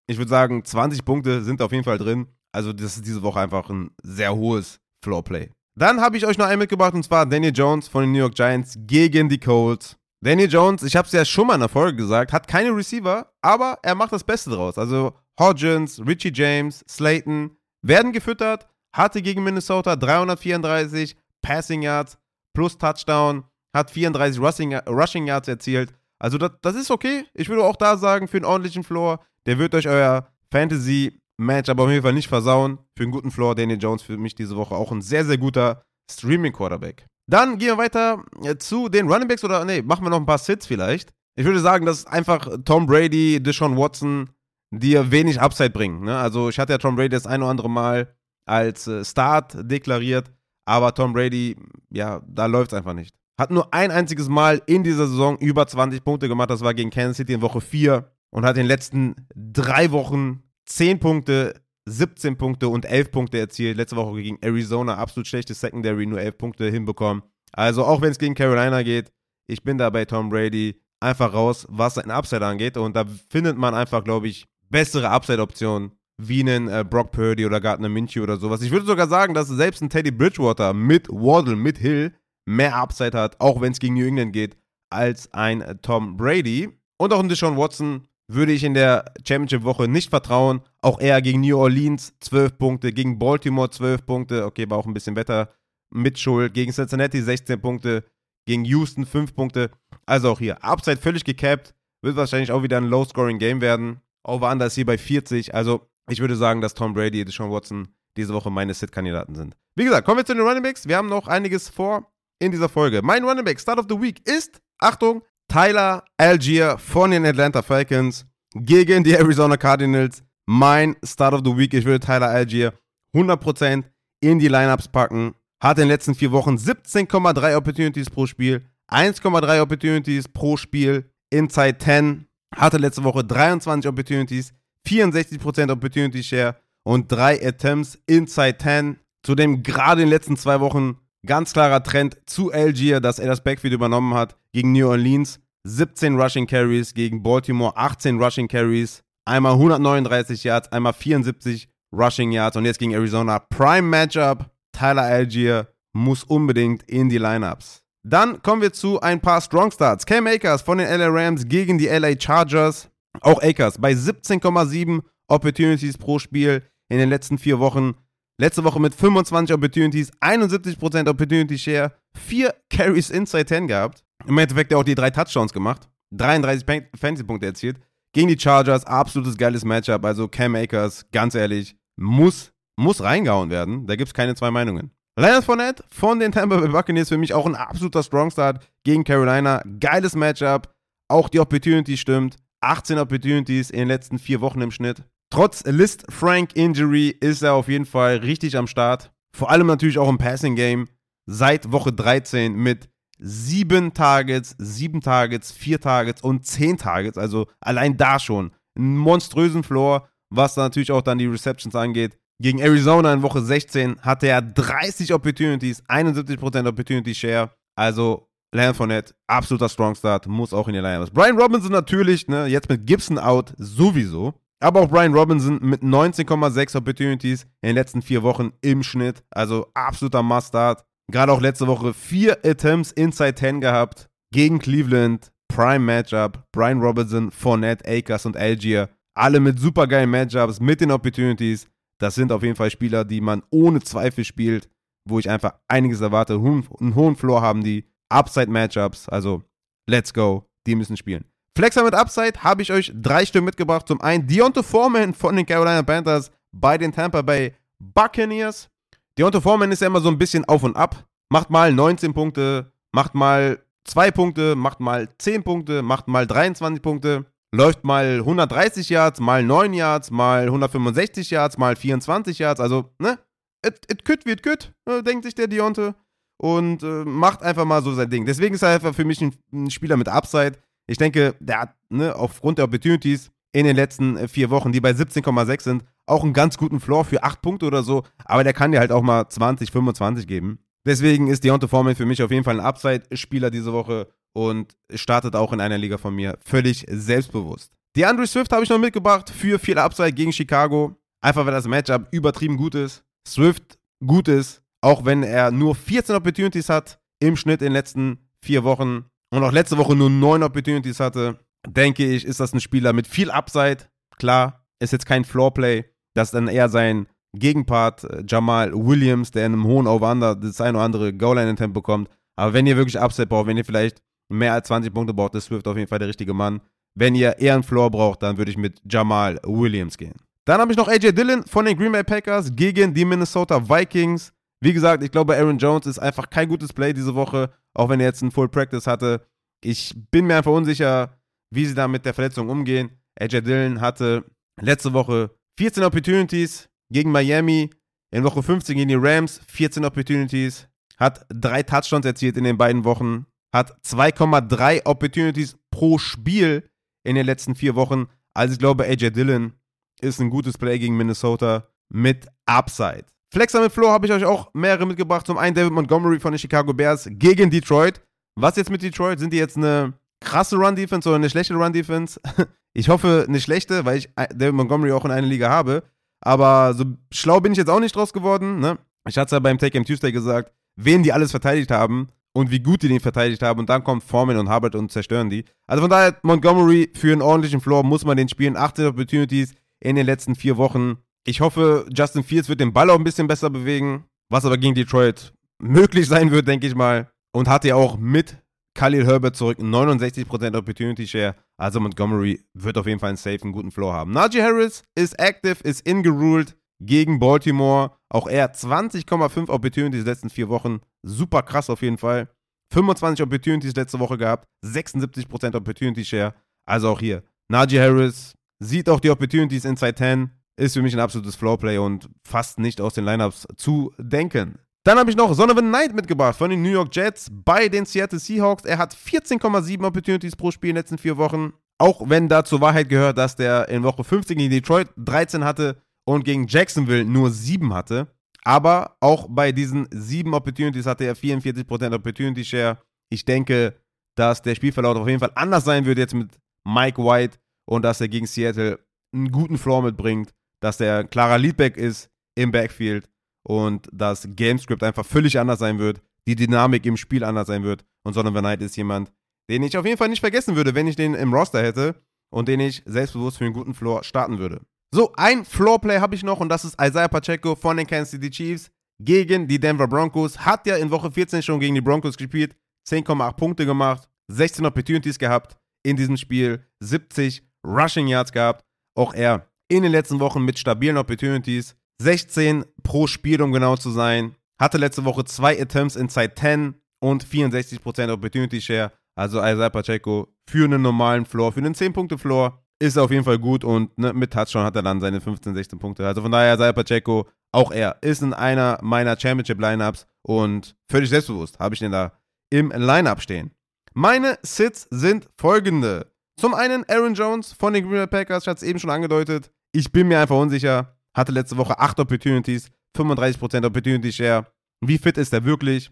ich 0.07 0.17
würde 0.17 0.29
sagen, 0.29 0.63
20 0.65 1.05
Punkte 1.05 1.43
sind 1.43 1.61
auf 1.61 1.71
jeden 1.71 1.83
Fall 1.83 1.97
drin. 1.97 2.27
Also 2.51 2.73
das 2.73 2.97
ist 2.97 3.05
diese 3.05 3.23
Woche 3.23 3.39
einfach 3.39 3.69
ein 3.69 3.91
sehr 4.03 4.35
hohes 4.35 4.79
Floorplay. 5.03 5.49
Dann 5.75 6.01
habe 6.01 6.17
ich 6.17 6.25
euch 6.25 6.37
noch 6.37 6.45
einen 6.45 6.59
mitgebracht 6.59 6.93
und 6.93 7.03
zwar 7.03 7.25
Daniel 7.25 7.53
Jones 7.53 7.87
von 7.87 8.03
den 8.03 8.11
New 8.11 8.19
York 8.19 8.35
Giants 8.35 8.77
gegen 8.85 9.27
die 9.29 9.39
Colts. 9.39 9.97
Daniel 10.23 10.49
Jones, 10.49 10.83
ich 10.83 10.95
habe 10.95 11.05
es 11.05 11.11
ja 11.11 11.25
schon 11.25 11.47
mal 11.47 11.55
in 11.55 11.59
der 11.59 11.67
Folge 11.67 11.97
gesagt, 11.97 12.31
hat 12.31 12.47
keine 12.47 12.73
Receiver, 12.73 13.29
aber 13.41 13.77
er 13.83 13.93
macht 13.93 14.13
das 14.13 14.23
Beste 14.23 14.51
draus. 14.51 14.77
Also 14.77 15.11
Hodgins, 15.37 15.99
Richie 15.99 16.31
James, 16.33 16.81
Slayton 16.89 17.57
werden 17.81 18.13
gefüttert, 18.13 18.69
hatte 18.93 19.21
gegen 19.21 19.43
Minnesota 19.43 19.97
334 19.97 21.17
Passing 21.41 21.81
Yards 21.81 22.17
plus 22.53 22.77
Touchdown, 22.77 23.43
hat 23.73 23.91
34 23.91 24.41
Rushing, 24.41 24.73
Rushing 24.87 25.27
Yards 25.27 25.49
erzielt. 25.49 25.91
Also 26.19 26.37
das, 26.37 26.51
das 26.61 26.75
ist 26.75 26.89
okay. 26.89 27.25
Ich 27.33 27.49
würde 27.49 27.65
auch 27.65 27.75
da 27.75 27.97
sagen, 27.97 28.29
für 28.29 28.37
einen 28.37 28.45
ordentlichen 28.45 28.85
Floor, 28.85 29.19
der 29.45 29.59
wird 29.59 29.75
euch 29.75 29.89
euer 29.89 30.29
Fantasy-Match 30.53 31.69
aber 31.69 31.83
auf 31.83 31.89
jeden 31.89 32.03
Fall 32.03 32.13
nicht 32.13 32.29
versauen. 32.29 32.79
Für 32.95 33.03
einen 33.03 33.11
guten 33.11 33.31
Floor, 33.31 33.55
Daniel 33.55 33.81
Jones 33.81 34.03
für 34.03 34.17
mich 34.17 34.35
diese 34.35 34.55
Woche 34.55 34.75
auch 34.75 34.93
ein 34.93 35.01
sehr, 35.01 35.25
sehr 35.25 35.37
guter 35.37 35.83
Streaming-Quarterback. 36.09 37.07
Dann 37.27 37.57
gehen 37.57 37.69
wir 37.69 37.77
weiter 37.77 38.23
äh, 38.43 38.57
zu 38.57 38.89
den 38.89 39.09
Running 39.09 39.27
Backs 39.27 39.43
oder 39.43 39.63
nee, 39.65 39.81
machen 39.81 40.05
wir 40.05 40.09
noch 40.09 40.19
ein 40.19 40.25
paar 40.25 40.37
Sits 40.37 40.65
vielleicht. 40.65 41.13
Ich 41.35 41.45
würde 41.45 41.59
sagen, 41.59 41.85
dass 41.85 42.05
einfach 42.05 42.47
Tom 42.65 42.85
Brady, 42.85 43.41
Deshaun 43.41 43.77
Watson 43.77 44.29
dir 44.71 45.11
wenig 45.11 45.39
Upside 45.39 45.71
bringen. 45.71 46.03
Ne? 46.03 46.17
Also 46.17 46.49
ich 46.49 46.59
hatte 46.59 46.73
ja 46.73 46.77
Tom 46.77 46.95
Brady 46.95 47.09
das 47.09 47.27
ein 47.27 47.41
oder 47.41 47.51
andere 47.51 47.69
Mal 47.69 48.13
als 48.45 48.87
äh, 48.87 49.05
Start 49.05 49.55
deklariert, 49.59 50.31
aber 50.65 50.93
Tom 50.93 51.13
Brady, 51.13 51.55
ja, 51.89 52.21
da 52.27 52.45
läuft 52.45 52.71
es 52.71 52.77
einfach 52.77 52.93
nicht. 52.93 53.15
Hat 53.39 53.51
nur 53.51 53.73
ein 53.73 53.91
einziges 53.91 54.29
Mal 54.29 54.61
in 54.65 54.83
dieser 54.83 55.07
Saison 55.07 55.37
über 55.37 55.65
20 55.65 56.03
Punkte 56.03 56.27
gemacht, 56.27 56.49
das 56.49 56.61
war 56.61 56.73
gegen 56.73 56.89
Kansas 56.89 57.17
City 57.17 57.33
in 57.33 57.41
Woche 57.41 57.61
4 57.61 58.11
und 58.29 58.45
hat 58.45 58.57
in 58.57 58.63
den 58.63 58.67
letzten 58.67 59.27
drei 59.35 59.91
Wochen 59.91 60.43
10 60.65 60.99
Punkte, 60.99 61.61
17 61.85 62.37
Punkte 62.37 62.69
und 62.69 62.85
11 62.85 63.11
Punkte 63.11 63.39
erzielt. 63.39 63.77
Letzte 63.77 63.95
Woche 63.95 64.21
gegen 64.21 64.37
Arizona 64.41 64.97
absolut 64.97 65.27
schlechtes 65.27 65.59
Secondary, 65.59 66.05
nur 66.05 66.19
11 66.19 66.37
Punkte 66.37 66.69
hinbekommen. 66.69 67.23
Also 67.51 67.83
auch 67.83 68.01
wenn 68.01 68.11
es 68.11 68.19
gegen 68.19 68.35
Carolina 68.35 68.83
geht, 68.83 69.11
ich 69.47 69.63
bin 69.63 69.77
da 69.77 69.89
bei 69.89 70.05
Tom 70.05 70.29
Brady 70.29 70.81
einfach 70.99 71.33
raus, 71.33 71.67
was 71.69 71.95
sein 71.95 72.09
Upside 72.11 72.45
angeht. 72.45 72.77
Und 72.77 72.95
da 72.95 73.05
findet 73.29 73.57
man 73.57 73.75
einfach, 73.75 74.03
glaube 74.03 74.27
ich, 74.27 74.45
bessere 74.69 75.09
Upside-Optionen 75.09 75.91
wie 76.17 76.41
einen 76.41 76.67
äh, 76.69 76.85
Brock 76.87 77.11
Purdy 77.11 77.45
oder 77.45 77.59
Gardner 77.59 77.89
Minshew 77.89 78.23
oder 78.23 78.37
sowas. 78.37 78.61
Ich 78.61 78.71
würde 78.71 78.85
sogar 78.85 79.07
sagen, 79.07 79.33
dass 79.33 79.47
selbst 79.47 79.81
ein 79.81 79.89
Teddy 79.89 80.11
Bridgewater 80.11 80.73
mit 80.73 81.09
Waddle, 81.09 81.55
mit 81.55 81.77
Hill 81.77 82.13
mehr 82.45 82.75
Upside 82.75 83.17
hat, 83.17 83.39
auch 83.39 83.61
wenn 83.61 83.71
es 83.71 83.79
gegen 83.79 83.95
New 83.95 84.05
England 84.05 84.33
geht, 84.33 84.55
als 84.89 85.31
ein 85.33 85.61
äh, 85.61 85.75
Tom 85.75 86.17
Brady. 86.17 86.69
Und 86.97 87.11
auch 87.11 87.19
ein 87.19 87.27
Deshaun 87.27 87.57
Watson 87.57 88.07
würde 88.27 88.51
ich 88.51 88.63
in 88.63 88.73
der 88.73 89.13
Championship-Woche 89.27 89.87
nicht 89.87 90.09
vertrauen. 90.09 90.61
Auch 90.81 90.99
er 90.99 91.21
gegen 91.21 91.41
New 91.41 91.57
Orleans 91.57 92.13
12 92.19 92.57
Punkte, 92.57 92.93
gegen 92.93 93.19
Baltimore 93.19 93.69
12 93.69 94.05
Punkte, 94.05 94.45
okay, 94.45 94.69
war 94.69 94.77
auch 94.77 94.85
ein 94.85 94.93
bisschen 94.93 95.15
Wetter 95.15 95.49
mit 95.91 96.17
Schuld, 96.17 96.53
gegen 96.53 96.71
Cincinnati 96.71 97.21
16 97.21 97.61
Punkte, 97.61 98.03
Gegen 98.45 98.65
Houston 98.65 99.05
5 99.05 99.35
Punkte. 99.35 99.71
Also 100.05 100.31
auch 100.31 100.39
hier. 100.39 100.63
Upside 100.63 100.97
völlig 100.97 101.23
gecapped. 101.23 101.73
Wird 102.01 102.17
wahrscheinlich 102.17 102.51
auch 102.51 102.63
wieder 102.63 102.77
ein 102.77 102.85
Low-Scoring-Game 102.85 103.61
werden. 103.61 104.01
Over-Under 104.23 104.65
ist 104.65 104.75
hier 104.75 104.85
bei 104.85 104.97
40. 104.97 105.55
Also 105.55 105.87
ich 106.09 106.19
würde 106.19 106.35
sagen, 106.35 106.59
dass 106.59 106.73
Tom 106.73 106.93
Brady 106.93 107.21
und 107.21 107.27
Deshaun 107.27 107.51
Watson 107.51 107.87
diese 108.17 108.33
Woche 108.33 108.51
meine 108.51 108.73
Sit-Kandidaten 108.73 109.35
sind. 109.35 109.55
Wie 109.75 109.85
gesagt, 109.85 110.05
kommen 110.05 110.17
wir 110.17 110.25
zu 110.25 110.33
den 110.33 110.45
Running 110.45 110.63
Backs. 110.63 110.87
Wir 110.87 110.97
haben 110.97 111.07
noch 111.07 111.27
einiges 111.27 111.69
vor 111.69 112.11
in 112.39 112.51
dieser 112.51 112.69
Folge. 112.69 113.01
Mein 113.01 113.23
Running 113.23 113.45
Back 113.45 113.59
Start 113.59 113.79
of 113.79 113.85
the 113.89 113.99
Week 113.99 114.21
ist, 114.27 114.61
Achtung, 114.79 115.23
Tyler 115.47 116.03
Algier 116.17 116.77
von 116.77 117.11
den 117.11 117.25
Atlanta 117.25 117.61
Falcons 117.61 118.25
gegen 118.55 119.03
die 119.03 119.13
Arizona 119.13 119.57
Cardinals. 119.57 120.23
Mein 120.45 120.95
Start 121.03 121.33
of 121.33 121.41
the 121.45 121.55
Week. 121.55 121.73
Ich 121.73 121.85
würde 121.85 122.05
Tyler 122.05 122.29
Algier 122.29 122.73
100% 123.15 123.83
in 124.21 124.39
die 124.39 124.47
Lineups 124.47 124.87
packen. 124.87 125.35
Hat 125.61 125.77
in 125.77 125.83
den 125.83 125.89
letzten 125.89 126.15
vier 126.15 126.31
Wochen 126.31 126.55
17,3 126.55 127.55
Opportunities 127.55 128.09
pro 128.09 128.25
Spiel, 128.25 128.65
1,3 128.91 129.61
Opportunities 129.61 130.27
pro 130.27 130.57
Spiel 130.57 131.09
Inside 131.29 131.77
10. 131.77 132.27
Hatte 132.55 132.77
letzte 132.77 133.03
Woche 133.03 133.23
23 133.23 133.89
Opportunities, 133.89 134.53
64% 134.87 135.71
Opportunity 135.71 136.21
Share 136.21 136.57
und 136.83 137.11
3 137.11 137.47
Attempts 137.47 137.97
Inside 138.05 138.57
10. 138.57 138.99
Zudem 139.23 139.63
gerade 139.63 140.01
in 140.01 140.07
den 140.07 140.13
letzten 140.13 140.35
zwei 140.35 140.59
Wochen 140.59 140.97
ganz 141.25 141.53
klarer 141.53 141.83
Trend 141.83 142.17
zu 142.25 142.51
Algier, 142.51 142.99
dass 142.99 143.19
er 143.19 143.27
das 143.27 143.43
Backfield 143.43 143.73
übernommen 143.73 144.13
hat 144.13 144.35
gegen 144.51 144.71
New 144.71 144.87
Orleans. 144.87 145.39
17 145.65 146.19
Rushing 146.19 146.45
Carries 146.45 146.93
gegen 146.93 147.23
Baltimore, 147.23 147.71
18 147.77 148.21
Rushing 148.21 148.49
Carries, 148.49 149.01
einmal 149.25 149.53
139 149.53 150.43
Yards, 150.43 150.69
einmal 150.73 150.91
74 150.91 151.69
Rushing 151.93 152.33
Yards 152.33 152.57
und 152.57 152.65
jetzt 152.65 152.79
gegen 152.79 152.91
Arizona. 152.91 153.39
Prime 153.39 153.87
Matchup. 153.87 154.49
Tyler 154.73 155.03
Algier 155.03 155.67
muss 155.93 156.23
unbedingt 156.23 156.83
in 156.83 157.07
die 157.07 157.19
Lineups. 157.19 157.83
Dann 158.05 158.41
kommen 158.41 158.61
wir 158.61 158.73
zu 158.73 158.99
ein 158.99 159.21
paar 159.21 159.39
Strong 159.39 159.71
Starts. 159.71 160.05
Cam 160.05 160.27
Akers 160.27 160.61
von 160.61 160.79
den 160.79 160.87
LA 160.87 161.07
Rams 161.07 161.47
gegen 161.47 161.77
die 161.77 161.87
LA 161.87 162.19
Chargers. 162.19 162.89
Auch 163.21 163.41
Akers 163.41 163.77
bei 163.77 163.93
17,7 163.93 165.01
Opportunities 165.27 165.97
pro 165.97 166.19
Spiel 166.19 166.63
in 166.89 166.97
den 166.97 167.09
letzten 167.09 167.37
vier 167.37 167.59
Wochen. 167.59 167.93
Letzte 168.39 168.63
Woche 168.63 168.79
mit 168.79 168.95
25 168.95 169.53
Opportunities, 169.53 170.11
71% 170.19 171.07
Opportunity 171.07 171.57
Share, 171.57 171.93
4 172.17 172.53
Carries 172.69 173.11
inside 173.11 173.45
10 173.45 173.67
gehabt. 173.67 174.03
Im 174.25 174.37
Endeffekt 174.37 174.73
auch 174.73 174.83
die 174.83 174.95
drei 174.95 175.11
Touchdowns 175.11 175.53
gemacht, 175.53 175.87
33 176.15 176.65
Fantasy-Punkte 176.99 177.45
erzielt. 177.45 177.77
Gegen 178.13 178.27
die 178.27 178.39
Chargers, 178.39 178.85
absolutes 178.85 179.37
geiles 179.37 179.65
Matchup. 179.65 180.03
Also 180.05 180.27
Cam 180.27 180.55
Akers, 180.55 181.05
ganz 181.11 181.35
ehrlich, 181.35 181.75
muss, 181.99 182.51
muss 182.79 183.01
reingehauen 183.01 183.49
werden. 183.49 183.85
Da 183.87 183.95
gibt 183.95 184.09
es 184.09 184.13
keine 184.13 184.35
zwei 184.35 184.51
Meinungen. 184.51 184.91
Leonard 185.19 185.43
Fournette 185.43 185.83
von 185.91 186.19
den 186.19 186.31
Tampa 186.31 186.57
Bay 186.57 186.69
Buccaneers 186.69 187.09
für 187.09 187.17
mich 187.17 187.33
auch 187.33 187.45
ein 187.45 187.55
absoluter 187.55 188.01
Strong 188.01 188.31
Start 188.31 188.67
gegen 188.83 189.03
Carolina. 189.03 189.61
Geiles 189.79 190.15
Matchup. 190.15 190.71
Auch 191.07 191.29
die 191.29 191.39
Opportunity 191.39 191.97
stimmt. 191.97 192.37
18 192.61 192.97
Opportunities 192.97 193.69
in 193.69 193.79
den 193.79 193.87
letzten 193.89 194.17
vier 194.17 194.41
Wochen 194.41 194.61
im 194.61 194.71
Schnitt. 194.71 195.03
Trotz 195.33 195.63
List 195.65 196.05
Frank 196.09 196.55
Injury 196.55 197.07
ist 197.07 197.41
er 197.41 197.55
auf 197.55 197.67
jeden 197.67 197.87
Fall 197.87 198.17
richtig 198.17 198.55
am 198.55 198.67
Start. 198.67 199.11
Vor 199.35 199.49
allem 199.49 199.65
natürlich 199.65 199.97
auch 199.97 200.07
im 200.07 200.19
Passing 200.19 200.55
Game. 200.55 200.87
Seit 201.25 201.71
Woche 201.71 201.91
13 201.91 202.53
mit 202.53 202.87
sieben 203.17 203.95
Targets, 203.95 204.55
sieben 204.59 205.01
Targets, 205.01 205.51
vier 205.51 205.81
Targets 205.81 206.21
und 206.21 206.45
zehn 206.45 206.77
Targets. 206.77 207.17
Also 207.17 207.47
allein 207.61 207.97
da 207.97 208.19
schon 208.19 208.51
einen 208.77 208.95
monströsen 208.95 209.63
Floor, 209.63 210.07
was 210.29 210.55
natürlich 210.55 210.91
auch 210.91 211.01
dann 211.01 211.17
die 211.17 211.25
Receptions 211.25 211.73
angeht. 211.73 212.15
Gegen 212.39 212.59
Arizona 212.59 213.11
in 213.11 213.23
Woche 213.23 213.41
16 213.41 214.01
hatte 214.01 214.27
er 214.27 214.43
30 214.43 215.15
Opportunities, 215.15 215.81
71% 215.89 216.67
Opportunity 216.67 217.15
Share. 217.15 217.49
Also 217.75 218.29
Leonard 218.53 218.75
Fournette, 218.75 219.15
absoluter 219.25 219.67
Strong 219.67 219.95
Start, 219.95 220.27
muss 220.27 220.53
auch 220.53 220.67
in 220.67 220.75
die 220.75 220.79
Lions. 220.79 221.09
Brian 221.09 221.39
Robinson 221.39 221.71
natürlich, 221.71 222.27
ne, 222.27 222.45
jetzt 222.45 222.69
mit 222.69 222.85
Gibson 222.85 223.17
out, 223.17 223.55
sowieso. 223.57 224.35
Aber 224.63 224.79
auch 224.79 224.89
Brian 224.89 225.13
Robinson 225.13 225.59
mit 225.61 225.83
19,6 225.83 226.77
Opportunities 226.77 227.43
in 227.61 227.67
den 227.67 227.75
letzten 227.75 228.01
vier 228.01 228.23
Wochen 228.23 228.53
im 228.61 228.81
Schnitt. 228.81 229.21
Also 229.29 229.67
absoluter 229.73 230.23
Must-Start. 230.23 230.85
Gerade 231.11 231.33
auch 231.33 231.41
letzte 231.41 231.67
Woche 231.67 231.93
vier 231.93 232.37
Attempts 232.45 232.93
inside 232.93 233.35
10 233.35 233.59
gehabt 233.59 234.09
gegen 234.33 234.59
Cleveland. 234.59 235.33
Prime 235.49 235.79
Matchup. 235.79 236.47
Brian 236.53 236.81
Robinson, 236.81 237.29
Fournette, 237.29 237.85
Akers 237.85 238.25
und 238.25 238.37
Algier. 238.37 238.89
Alle 239.15 239.41
mit 239.41 239.59
supergeilen 239.59 240.09
Matchups, 240.09 240.61
mit 240.61 240.79
den 240.79 240.91
Opportunities. 240.91 241.67
Das 241.99 242.15
sind 242.15 242.31
auf 242.31 242.41
jeden 242.41 242.55
Fall 242.55 242.71
Spieler, 242.71 243.03
die 243.03 243.19
man 243.19 243.43
ohne 243.51 243.81
Zweifel 243.81 244.23
spielt, 244.23 244.69
wo 245.07 245.19
ich 245.19 245.29
einfach 245.29 245.55
einiges 245.67 245.99
erwarte. 245.99 246.35
Einen 246.35 246.95
hohen 246.95 247.17
Floor 247.17 247.41
haben 247.41 247.63
die. 247.63 247.85
Upside-Matchups, 248.09 249.09
also 249.09 249.41
let's 249.89 250.13
go, 250.13 250.47
die 250.67 250.75
müssen 250.75 250.97
spielen. 250.97 251.25
Flexer 251.55 251.83
mit 251.83 251.93
Upside 251.93 252.43
habe 252.43 252.61
ich 252.61 252.71
euch 252.71 252.91
drei 252.95 253.25
Stück 253.25 253.43
mitgebracht. 253.43 253.87
Zum 253.87 254.01
einen 254.01 254.27
Deontay 254.27 254.63
Foreman 254.63 255.13
von 255.13 255.35
den 255.35 255.45
Carolina 255.45 255.83
Panthers 255.83 256.31
bei 256.51 256.77
den 256.77 256.91
Tampa 256.91 257.21
Bay 257.21 257.53
Buccaneers. 257.79 258.69
Deontay 259.17 259.41
Foreman 259.41 259.71
ist 259.71 259.81
ja 259.81 259.87
immer 259.87 260.01
so 260.01 260.09
ein 260.09 260.17
bisschen 260.17 260.45
auf 260.45 260.63
und 260.63 260.75
ab. 260.75 261.05
Macht 261.29 261.49
mal 261.49 261.71
19 261.71 262.13
Punkte, 262.13 262.71
macht 262.91 263.15
mal 263.15 263.59
2 263.85 264.11
Punkte, 264.11 264.55
macht 264.55 264.79
mal 264.79 265.09
10 265.17 265.43
Punkte, 265.43 265.81
macht 265.81 266.07
mal 266.07 266.25
23 266.25 266.81
Punkte 266.81 267.25
läuft 267.53 267.83
mal 267.83 268.17
130 268.19 268.89
Yards, 268.89 269.19
mal 269.19 269.43
9 269.43 269.73
Yards, 269.73 270.11
mal 270.11 270.45
165 270.45 271.29
Yards, 271.29 271.57
mal 271.57 271.75
24 271.75 272.39
Yards. 272.39 272.59
Also, 272.59 272.89
ne? 272.99 273.19
It, 273.65 274.03
could 274.03 274.25
wird 274.25 274.43
good, 274.43 274.73
äh, 274.85 275.03
denkt 275.03 275.23
sich 275.23 275.35
der 275.35 275.47
Dionte. 275.47 275.95
Und 276.37 276.83
äh, 276.83 277.05
macht 277.05 277.43
einfach 277.43 277.63
mal 277.63 277.81
so 277.81 277.93
sein 277.93 278.09
Ding. 278.09 278.25
Deswegen 278.25 278.55
ist 278.55 278.63
er 278.63 278.69
einfach 278.69 278.93
für 278.93 279.05
mich 279.05 279.21
ein, 279.21 279.33
ein 279.53 279.69
Spieler 279.69 279.95
mit 279.95 280.09
Upside. 280.09 280.57
Ich 280.87 280.97
denke, 280.97 281.35
der 281.39 281.61
hat 281.61 281.75
ne, 281.89 282.15
aufgrund 282.15 282.57
der 282.57 282.65
Opportunities 282.65 283.31
in 283.53 283.65
den 283.65 283.75
letzten 283.75 284.17
äh, 284.17 284.27
vier 284.27 284.49
Wochen, 284.49 284.71
die 284.71 284.81
bei 284.81 284.91
17,6 284.91 285.61
sind, 285.61 285.83
auch 286.05 286.23
einen 286.23 286.33
ganz 286.33 286.57
guten 286.57 286.79
Floor 286.79 287.05
für 287.05 287.23
8 287.23 287.41
Punkte 287.41 287.65
oder 287.65 287.83
so. 287.83 288.03
Aber 288.25 288.43
der 288.43 288.53
kann 288.53 288.71
dir 288.71 288.79
halt 288.79 288.91
auch 288.91 289.03
mal 289.03 289.29
20, 289.29 289.71
25 289.71 290.27
geben. 290.27 290.59
Deswegen 290.85 291.27
ist 291.27 291.43
Deontay 291.43 291.67
Foreman 291.67 291.95
für 291.95 292.05
mich 292.05 292.21
auf 292.21 292.31
jeden 292.31 292.43
Fall 292.43 292.59
ein 292.59 292.65
Upside-Spieler 292.65 293.51
diese 293.51 293.71
Woche 293.71 294.07
und 294.33 294.75
startet 294.93 295.35
auch 295.35 295.53
in 295.53 295.61
einer 295.61 295.77
Liga 295.77 295.97
von 295.97 296.13
mir 296.13 296.37
völlig 296.43 296.85
selbstbewusst. 296.89 297.71
Die 297.95 298.05
Andrew 298.05 298.25
Swift 298.25 298.51
habe 298.51 298.63
ich 298.63 298.69
noch 298.69 298.79
mitgebracht 298.79 299.29
für 299.29 299.59
viel 299.59 299.77
Upside 299.77 300.13
gegen 300.13 300.33
Chicago. 300.33 300.95
Einfach 301.21 301.45
weil 301.45 301.53
das 301.53 301.67
Matchup 301.67 302.07
übertrieben 302.11 302.57
gut 302.57 302.75
ist. 302.75 303.03
Swift 303.25 303.77
gut 304.05 304.27
ist, 304.27 304.61
auch 304.81 305.05
wenn 305.05 305.23
er 305.23 305.51
nur 305.51 305.75
14 305.75 306.15
Opportunities 306.15 306.67
hat 306.67 306.99
im 307.21 307.37
Schnitt 307.37 307.61
in 307.61 307.67
den 307.67 307.73
letzten 307.73 308.17
vier 308.41 308.65
Wochen 308.65 309.05
und 309.33 309.43
auch 309.43 309.51
letzte 309.51 309.77
Woche 309.77 309.95
nur 309.95 310.09
9 310.09 310.43
Opportunities 310.43 310.99
hatte, 310.99 311.39
denke 311.67 312.05
ich, 312.05 312.25
ist 312.25 312.39
das 312.39 312.53
ein 312.53 312.59
Spieler 312.59 312.93
mit 312.93 313.07
viel 313.07 313.31
Upside. 313.31 313.77
Klar, 314.17 314.65
ist 314.79 314.93
jetzt 314.93 315.05
kein 315.05 315.25
Floorplay. 315.25 315.85
Das 316.13 316.29
ist 316.29 316.33
dann 316.33 316.47
eher 316.47 316.69
sein 316.69 317.07
Gegenpart, 317.35 318.03
äh, 318.03 318.23
Jamal 318.27 318.73
Williams, 318.73 319.31
der 319.31 319.47
in 319.47 319.53
einem 319.53 319.65
hohen 319.65 319.87
Over-Under 319.87 320.35
das 320.35 320.61
ein 320.61 320.75
oder 320.75 320.83
andere 320.83 321.13
Goal-Line-Attempt 321.13 321.73
bekommt. 321.73 322.09
Aber 322.35 322.53
wenn 322.53 322.67
ihr 322.67 322.77
wirklich 322.77 322.99
Upside 322.99 323.27
braucht, 323.27 323.47
wenn 323.47 323.57
ihr 323.57 323.65
vielleicht 323.65 324.01
mehr 324.29 324.53
als 324.53 324.67
20 324.67 324.93
Punkte 324.93 325.13
braucht, 325.13 325.35
ist 325.35 325.45
Swift 325.45 325.67
auf 325.67 325.77
jeden 325.77 325.89
Fall 325.89 325.99
der 325.99 326.07
richtige 326.07 326.33
Mann. 326.33 326.61
Wenn 326.95 327.15
ihr 327.15 327.39
eher 327.39 327.55
einen 327.55 327.63
Floor 327.63 327.89
braucht, 327.89 328.21
dann 328.21 328.37
würde 328.37 328.51
ich 328.51 328.57
mit 328.57 328.81
Jamal 328.87 329.39
Williams 329.43 329.97
gehen. 329.97 330.13
Dann 330.45 330.61
habe 330.61 330.71
ich 330.71 330.77
noch 330.77 330.87
AJ 330.87 331.13
Dillon 331.13 331.43
von 331.45 331.65
den 331.65 331.77
Green 331.77 331.91
Bay 331.91 332.03
Packers 332.03 332.55
gegen 332.55 332.93
die 332.93 333.05
Minnesota 333.05 333.67
Vikings. 333.67 334.31
Wie 334.63 334.71
gesagt, 334.71 335.03
ich 335.03 335.11
glaube, 335.11 335.35
Aaron 335.35 335.57
Jones 335.57 335.85
ist 335.87 335.99
einfach 335.99 336.29
kein 336.29 336.47
gutes 336.47 336.71
Play 336.71 336.93
diese 336.93 337.15
Woche, 337.15 337.51
auch 337.73 337.89
wenn 337.89 337.99
er 337.99 338.05
jetzt 338.05 338.21
einen 338.21 338.31
Full 338.31 338.47
Practice 338.47 338.87
hatte. 338.87 339.27
Ich 339.61 339.93
bin 340.09 340.25
mir 340.25 340.37
einfach 340.37 340.53
unsicher, 340.53 341.19
wie 341.53 341.65
sie 341.65 341.75
da 341.75 341.89
mit 341.89 342.05
der 342.05 342.13
Verletzung 342.13 342.47
umgehen. 342.47 342.91
AJ 343.19 343.41
Dillon 343.41 343.81
hatte 343.81 344.23
letzte 344.61 344.93
Woche 344.93 345.31
14 345.59 345.83
Opportunities 345.83 346.69
gegen 346.89 347.11
Miami, 347.11 347.71
in 348.11 348.23
Woche 348.23 348.41
15 348.41 348.77
gegen 348.77 348.87
die 348.87 348.95
Rams 348.95 349.41
14 349.47 349.83
Opportunities, 349.83 350.69
hat 350.97 351.25
drei 351.27 351.63
Touchdowns 351.63 352.05
erzielt 352.05 352.37
in 352.37 352.45
den 352.45 352.57
beiden 352.57 352.85
Wochen, 352.85 353.25
hat 353.53 353.77
2,3 353.85 354.85
Opportunities 354.85 355.57
pro 355.71 355.97
Spiel 355.97 356.69
in 357.03 357.15
den 357.15 357.25
letzten 357.25 357.55
vier 357.55 357.75
Wochen. 357.75 358.07
Also 358.33 358.53
ich 358.53 358.59
glaube, 358.59 358.85
AJ 358.85 359.11
Dillon 359.11 359.55
ist 359.99 360.21
ein 360.21 360.29
gutes 360.29 360.57
Play 360.57 360.79
gegen 360.79 360.95
Minnesota 360.95 361.67
mit 361.89 362.27
Upside. 362.45 363.07
Flexer 363.33 363.61
mit 363.61 363.71
Flo 363.71 363.89
habe 363.89 364.05
ich 364.05 364.13
euch 364.13 364.25
auch 364.25 364.53
mehrere 364.53 364.85
mitgebracht. 364.85 365.25
Zum 365.25 365.39
einen 365.39 365.55
David 365.55 365.73
Montgomery 365.73 366.19
von 366.19 366.33
den 366.33 366.37
Chicago 366.37 366.71
Bears 366.71 367.09
gegen 367.09 367.49
Detroit. 367.49 367.99
Was 368.35 368.57
jetzt 368.57 368.69
mit 368.69 368.83
Detroit? 368.83 369.17
Sind 369.17 369.33
die 369.33 369.37
jetzt 369.37 369.57
eine 369.57 369.93
krasse 370.21 370.55
Run-Defense 370.55 371.09
oder 371.09 371.15
eine 371.15 371.31
schlechte 371.31 371.55
Run-Defense? 371.55 372.21
Ich 372.75 372.89
hoffe 372.89 373.25
eine 373.27 373.39
schlechte, 373.39 373.85
weil 373.85 373.99
ich 373.99 374.09
David 374.15 374.55
Montgomery 374.55 374.93
auch 374.93 375.05
in 375.05 375.11
einer 375.11 375.27
Liga 375.27 375.47
habe. 375.47 375.83
Aber 376.21 376.73
so 376.73 376.85
schlau 377.11 377.39
bin 377.39 377.51
ich 377.51 377.59
jetzt 377.59 377.69
auch 377.69 377.79
nicht 377.79 377.95
draus 377.95 378.13
geworden. 378.13 378.57
Ne? 378.57 378.79
Ich 379.07 379.15
hatte 379.15 379.27
es 379.27 379.31
ja 379.31 379.37
beim 379.37 379.59
Take 379.59 379.69
Game 379.69 379.85
Tuesday 379.85 380.11
gesagt, 380.11 380.51
wen 380.75 381.03
die 381.03 381.13
alles 381.13 381.29
verteidigt 381.29 381.69
haben 381.69 382.07
und 382.33 382.49
wie 382.49 382.59
gut 382.59 382.81
die 382.81 382.87
den 382.87 382.99
verteidigt 382.99 383.43
haben. 383.43 383.59
Und 383.59 383.69
dann 383.69 383.83
kommt 383.83 384.03
Foreman 384.03 384.37
und 384.37 384.51
Hubbard 384.51 384.73
und 384.73 384.91
zerstören 384.91 385.29
die. 385.29 385.45
Also 385.67 385.81
von 385.81 385.89
daher, 385.91 386.17
Montgomery 386.23 386.89
für 386.95 387.11
einen 387.11 387.21
ordentlichen 387.21 387.61
Floor 387.61 387.83
muss 387.83 388.05
man 388.05 388.17
den 388.17 388.27
spielen. 388.27 388.57
18 388.57 388.87
Opportunities 388.87 389.53
in 389.79 389.95
den 389.95 390.07
letzten 390.07 390.33
vier 390.33 390.57
Wochen. 390.57 390.97
Ich 391.25 391.41
hoffe, 391.41 391.85
Justin 391.95 392.23
Fields 392.23 392.49
wird 392.49 392.59
den 392.59 392.73
Ball 392.73 392.89
auch 392.89 392.97
ein 392.97 393.03
bisschen 393.03 393.27
besser 393.27 393.49
bewegen. 393.49 394.05
Was 394.29 394.45
aber 394.45 394.57
gegen 394.57 394.75
Detroit 394.75 395.33
möglich 395.61 396.07
sein 396.07 396.31
wird, 396.31 396.47
denke 396.47 396.67
ich 396.67 396.75
mal. 396.75 397.09
und 397.35 397.47
hatte 397.47 397.69
ja 397.69 397.75
auch 397.75 397.97
mit 397.97 398.37
Khalil 398.75 399.05
Herbert 399.05 399.35
zurück 399.35 399.59
69% 399.59 400.57
Opportunity 400.57 401.07
Share. 401.07 401.35
Also 401.57 401.79
Montgomery 401.79 402.43
wird 402.53 402.77
auf 402.77 402.87
jeden 402.87 402.99
Fall 402.99 403.09
einen 403.09 403.17
safe, 403.17 403.41
einen 403.43 403.51
guten 403.51 403.71
Floor 403.71 403.93
haben. 403.93 404.11
Najee 404.11 404.41
Harris 404.41 404.83
ist 404.95 405.19
active, 405.19 405.57
ist 405.63 405.87
ingeruled 405.87 406.55
gegen 406.79 407.19
Baltimore. 407.19 407.91
Auch 408.09 408.27
er 408.27 408.53
20,5 408.53 409.49
Opportunities 409.49 409.99
in 409.99 410.05
den 410.05 410.05
letzten 410.05 410.29
vier 410.29 410.49
Wochen. 410.49 410.79
Super 411.03 411.43
krass 411.43 411.69
auf 411.69 411.81
jeden 411.81 411.97
Fall. 411.97 412.29
25 412.71 413.23
Opportunities 413.23 413.75
letzte 413.75 413.99
Woche 413.99 414.17
gehabt, 414.17 414.47
76% 414.65 415.55
Opportunity 415.55 416.03
Share. 416.03 416.33
Also 416.65 416.89
auch 416.89 416.99
hier. 416.99 417.23
Najee 417.49 417.79
Harris 417.79 418.33
sieht 418.59 418.89
auch 418.89 418.99
die 418.99 419.11
Opportunities 419.11 419.65
inside 419.65 419.95
10, 419.95 420.31
ist 420.57 420.73
für 420.73 420.81
mich 420.81 420.93
ein 420.93 420.99
absolutes 420.99 421.35
Floorplay 421.35 421.77
und 421.77 422.09
fast 422.23 422.59
nicht 422.59 422.79
aus 422.81 422.93
den 422.93 423.05
Lineups 423.05 423.47
zu 423.57 423.93
denken. 423.97 424.59
Dann 424.85 424.97
habe 424.97 425.09
ich 425.09 425.15
noch 425.15 425.33
Son 425.33 425.49
of 425.49 425.57
a 425.57 425.61
Knight 425.61 425.95
mitgebracht 425.95 426.37
von 426.37 426.49
den 426.49 426.61
New 426.61 426.69
York 426.69 426.93
Jets 426.93 427.29
bei 427.31 427.69
den 427.69 427.85
Seattle 427.85 428.19
Seahawks. 428.19 428.65
Er 428.65 428.77
hat 428.77 428.93
14,7 428.93 429.85
Opportunities 429.85 430.35
pro 430.35 430.51
Spiel 430.51 430.71
in 430.71 430.75
den 430.75 430.81
letzten 430.81 430.97
vier 430.97 431.15
Wochen. 431.17 431.53
Auch 431.77 432.01
wenn 432.09 432.27
da 432.27 432.43
zur 432.43 432.61
Wahrheit 432.61 432.89
gehört, 432.89 433.17
dass 433.17 433.35
der 433.35 433.69
in 433.69 433.83
Woche 433.83 434.03
15 434.03 434.37
gegen 434.37 434.51
Detroit 434.51 434.89
13 434.97 435.43
hatte 435.43 435.81
und 436.05 436.25
gegen 436.25 436.47
Jacksonville 436.47 437.05
nur 437.05 437.31
7 437.31 437.73
hatte. 437.73 438.07
Aber 438.43 438.97
auch 438.99 439.27
bei 439.29 439.53
diesen 439.53 439.87
7 439.89 440.33
Opportunities 440.33 440.85
hatte 440.85 441.05
er 441.05 441.15
44% 441.15 441.95
Opportunity 441.95 442.43
Share. 442.43 442.77
Ich 443.09 443.23
denke, 443.23 443.75
dass 444.15 444.41
der 444.41 444.55
Spielverlauf 444.55 444.97
auf 444.97 445.07
jeden 445.07 445.19
Fall 445.19 445.31
anders 445.35 445.63
sein 445.63 445.85
wird 445.85 445.97
jetzt 445.97 446.13
mit 446.13 446.37
Mike 446.67 447.01
White 447.01 447.37
und 447.65 447.83
dass 447.83 448.01
er 448.01 448.09
gegen 448.09 448.27
Seattle 448.27 448.79
einen 449.13 449.31
guten 449.31 449.57
Floor 449.57 449.83
mitbringt, 449.83 450.33
dass 450.63 450.77
der 450.77 451.03
klarer 451.03 451.37
Leadback 451.37 451.75
ist 451.75 452.09
im 452.35 452.51
Backfield 452.51 453.09
und 453.45 453.89
das 453.91 454.27
Gamescript 454.35 454.81
einfach 454.81 455.05
völlig 455.05 455.37
anders 455.37 455.59
sein 455.59 455.77
wird, 455.77 456.01
die 456.25 456.35
Dynamik 456.35 456.85
im 456.85 456.95
Spiel 456.95 457.23
anders 457.25 457.47
sein 457.47 457.63
wird. 457.63 457.83
Und 458.05 458.13
Son 458.13 458.33
Knight 458.33 458.61
ist 458.61 458.77
jemand, 458.77 459.11
den 459.49 459.61
ich 459.63 459.77
auf 459.77 459.85
jeden 459.85 459.97
Fall 459.97 460.07
nicht 460.07 460.21
vergessen 460.21 460.55
würde, 460.55 460.73
wenn 460.73 460.87
ich 460.87 460.95
den 460.95 461.15
im 461.15 461.33
Roster 461.33 461.61
hätte 461.61 462.01
und 462.31 462.47
den 462.47 462.61
ich 462.61 462.81
selbstbewusst 462.85 463.37
für 463.37 463.45
einen 463.45 463.53
guten 463.53 463.73
Floor 463.73 464.03
starten 464.03 464.39
würde. 464.39 464.61
So, 464.93 465.11
ein 465.17 465.43
Floorplay 465.43 465.99
habe 465.99 466.15
ich 466.15 466.23
noch 466.23 466.39
und 466.39 466.47
das 466.47 466.63
ist 466.63 466.79
Isaiah 466.81 467.09
Pacheco 467.09 467.55
von 467.55 467.75
den 467.75 467.87
Kansas 467.87 468.11
City 468.11 468.29
Chiefs 468.29 468.71
gegen 469.01 469.47
die 469.47 469.59
Denver 469.59 469.87
Broncos. 469.87 470.39
Hat 470.39 470.65
ja 470.65 470.77
in 470.77 470.91
Woche 470.91 471.11
14 471.11 471.41
schon 471.41 471.59
gegen 471.59 471.75
die 471.75 471.81
Broncos 471.81 472.15
gespielt, 472.15 472.55
10,8 472.87 473.33
Punkte 473.33 473.65
gemacht, 473.65 474.07
16 474.29 474.65
Opportunities 474.65 475.19
gehabt 475.19 475.57
in 475.83 475.97
diesem 475.97 476.15
Spiel, 476.15 476.63
70 476.79 477.43
Rushing 477.65 478.07
Yards 478.07 478.31
gehabt. 478.31 478.63
Auch 478.95 479.13
er 479.13 479.49
in 479.73 479.83
den 479.83 479.91
letzten 479.91 480.19
Wochen 480.19 480.43
mit 480.43 480.59
stabilen 480.59 480.97
Opportunities, 480.97 481.75
16 482.01 482.65
pro 482.83 483.07
Spiel, 483.07 483.41
um 483.41 483.51
genau 483.51 483.75
zu 483.75 483.89
sein. 483.91 484.35
Hatte 484.59 484.77
letzte 484.77 485.03
Woche 485.03 485.25
zwei 485.25 485.59
Attempts 485.59 485.95
inside 485.95 486.33
10 486.35 486.75
und 486.99 487.25
64% 487.25 488.11
Opportunity 488.11 488.61
Share. 488.61 488.91
Also 489.15 489.39
Isaiah 489.39 489.69
Pacheco 489.69 490.27
für 490.49 490.65
einen 490.65 490.81
normalen 490.81 491.25
Floor, 491.25 491.51
für 491.51 491.59
einen 491.59 491.75
10-Punkte-Floor 491.75 492.59
ist 492.79 492.97
er 492.97 493.03
auf 493.03 493.11
jeden 493.11 493.23
Fall 493.23 493.39
gut 493.39 493.63
und 493.63 493.97
ne, 493.97 494.13
mit 494.13 494.31
Touchdown 494.31 494.63
hat 494.63 494.75
er 494.75 494.81
dann 494.81 494.99
seine 494.99 495.21
15, 495.21 495.55
16 495.55 495.79
Punkte. 495.79 496.05
Also 496.05 496.21
von 496.21 496.31
daher 496.31 496.55
Isaiah 496.55 496.73
Pacheco, 496.73 497.27
auch 497.51 497.71
er, 497.71 497.97
ist 498.01 498.21
in 498.21 498.33
einer 498.33 498.79
meiner 498.81 499.17
Championship-Lineups 499.17 500.07
und 500.23 500.75
völlig 500.89 501.09
selbstbewusst 501.09 501.59
habe 501.59 501.75
ich 501.75 501.79
den 501.79 501.91
da 501.91 502.13
im 502.49 502.71
Lineup 502.71 503.21
stehen. 503.21 503.51
Meine 503.93 504.37
Sits 504.41 504.87
sind 504.89 505.29
folgende. 505.37 506.11
Zum 506.39 506.53
einen 506.53 506.83
Aaron 506.89 507.13
Jones 507.13 507.53
von 507.53 507.73
den 507.73 507.83
Green 507.83 507.97
Bay 507.97 508.07
Packers, 508.07 508.43
ich 508.43 508.47
hatte 508.47 508.57
es 508.57 508.69
eben 508.69 508.79
schon 508.79 508.89
angedeutet. 508.89 509.51
Ich 509.75 509.91
bin 509.91 510.07
mir 510.07 510.19
einfach 510.19 510.37
unsicher. 510.37 510.95
Hatte 511.15 511.31
letzte 511.31 511.57
Woche 511.57 511.79
8 511.79 511.99
Opportunities, 511.99 512.69
35% 512.95 513.65
Opportunity 513.65 514.11
Share. 514.11 514.47
Wie 514.81 514.97
fit 514.97 515.17
ist 515.17 515.33
er 515.33 515.45
wirklich? 515.45 515.91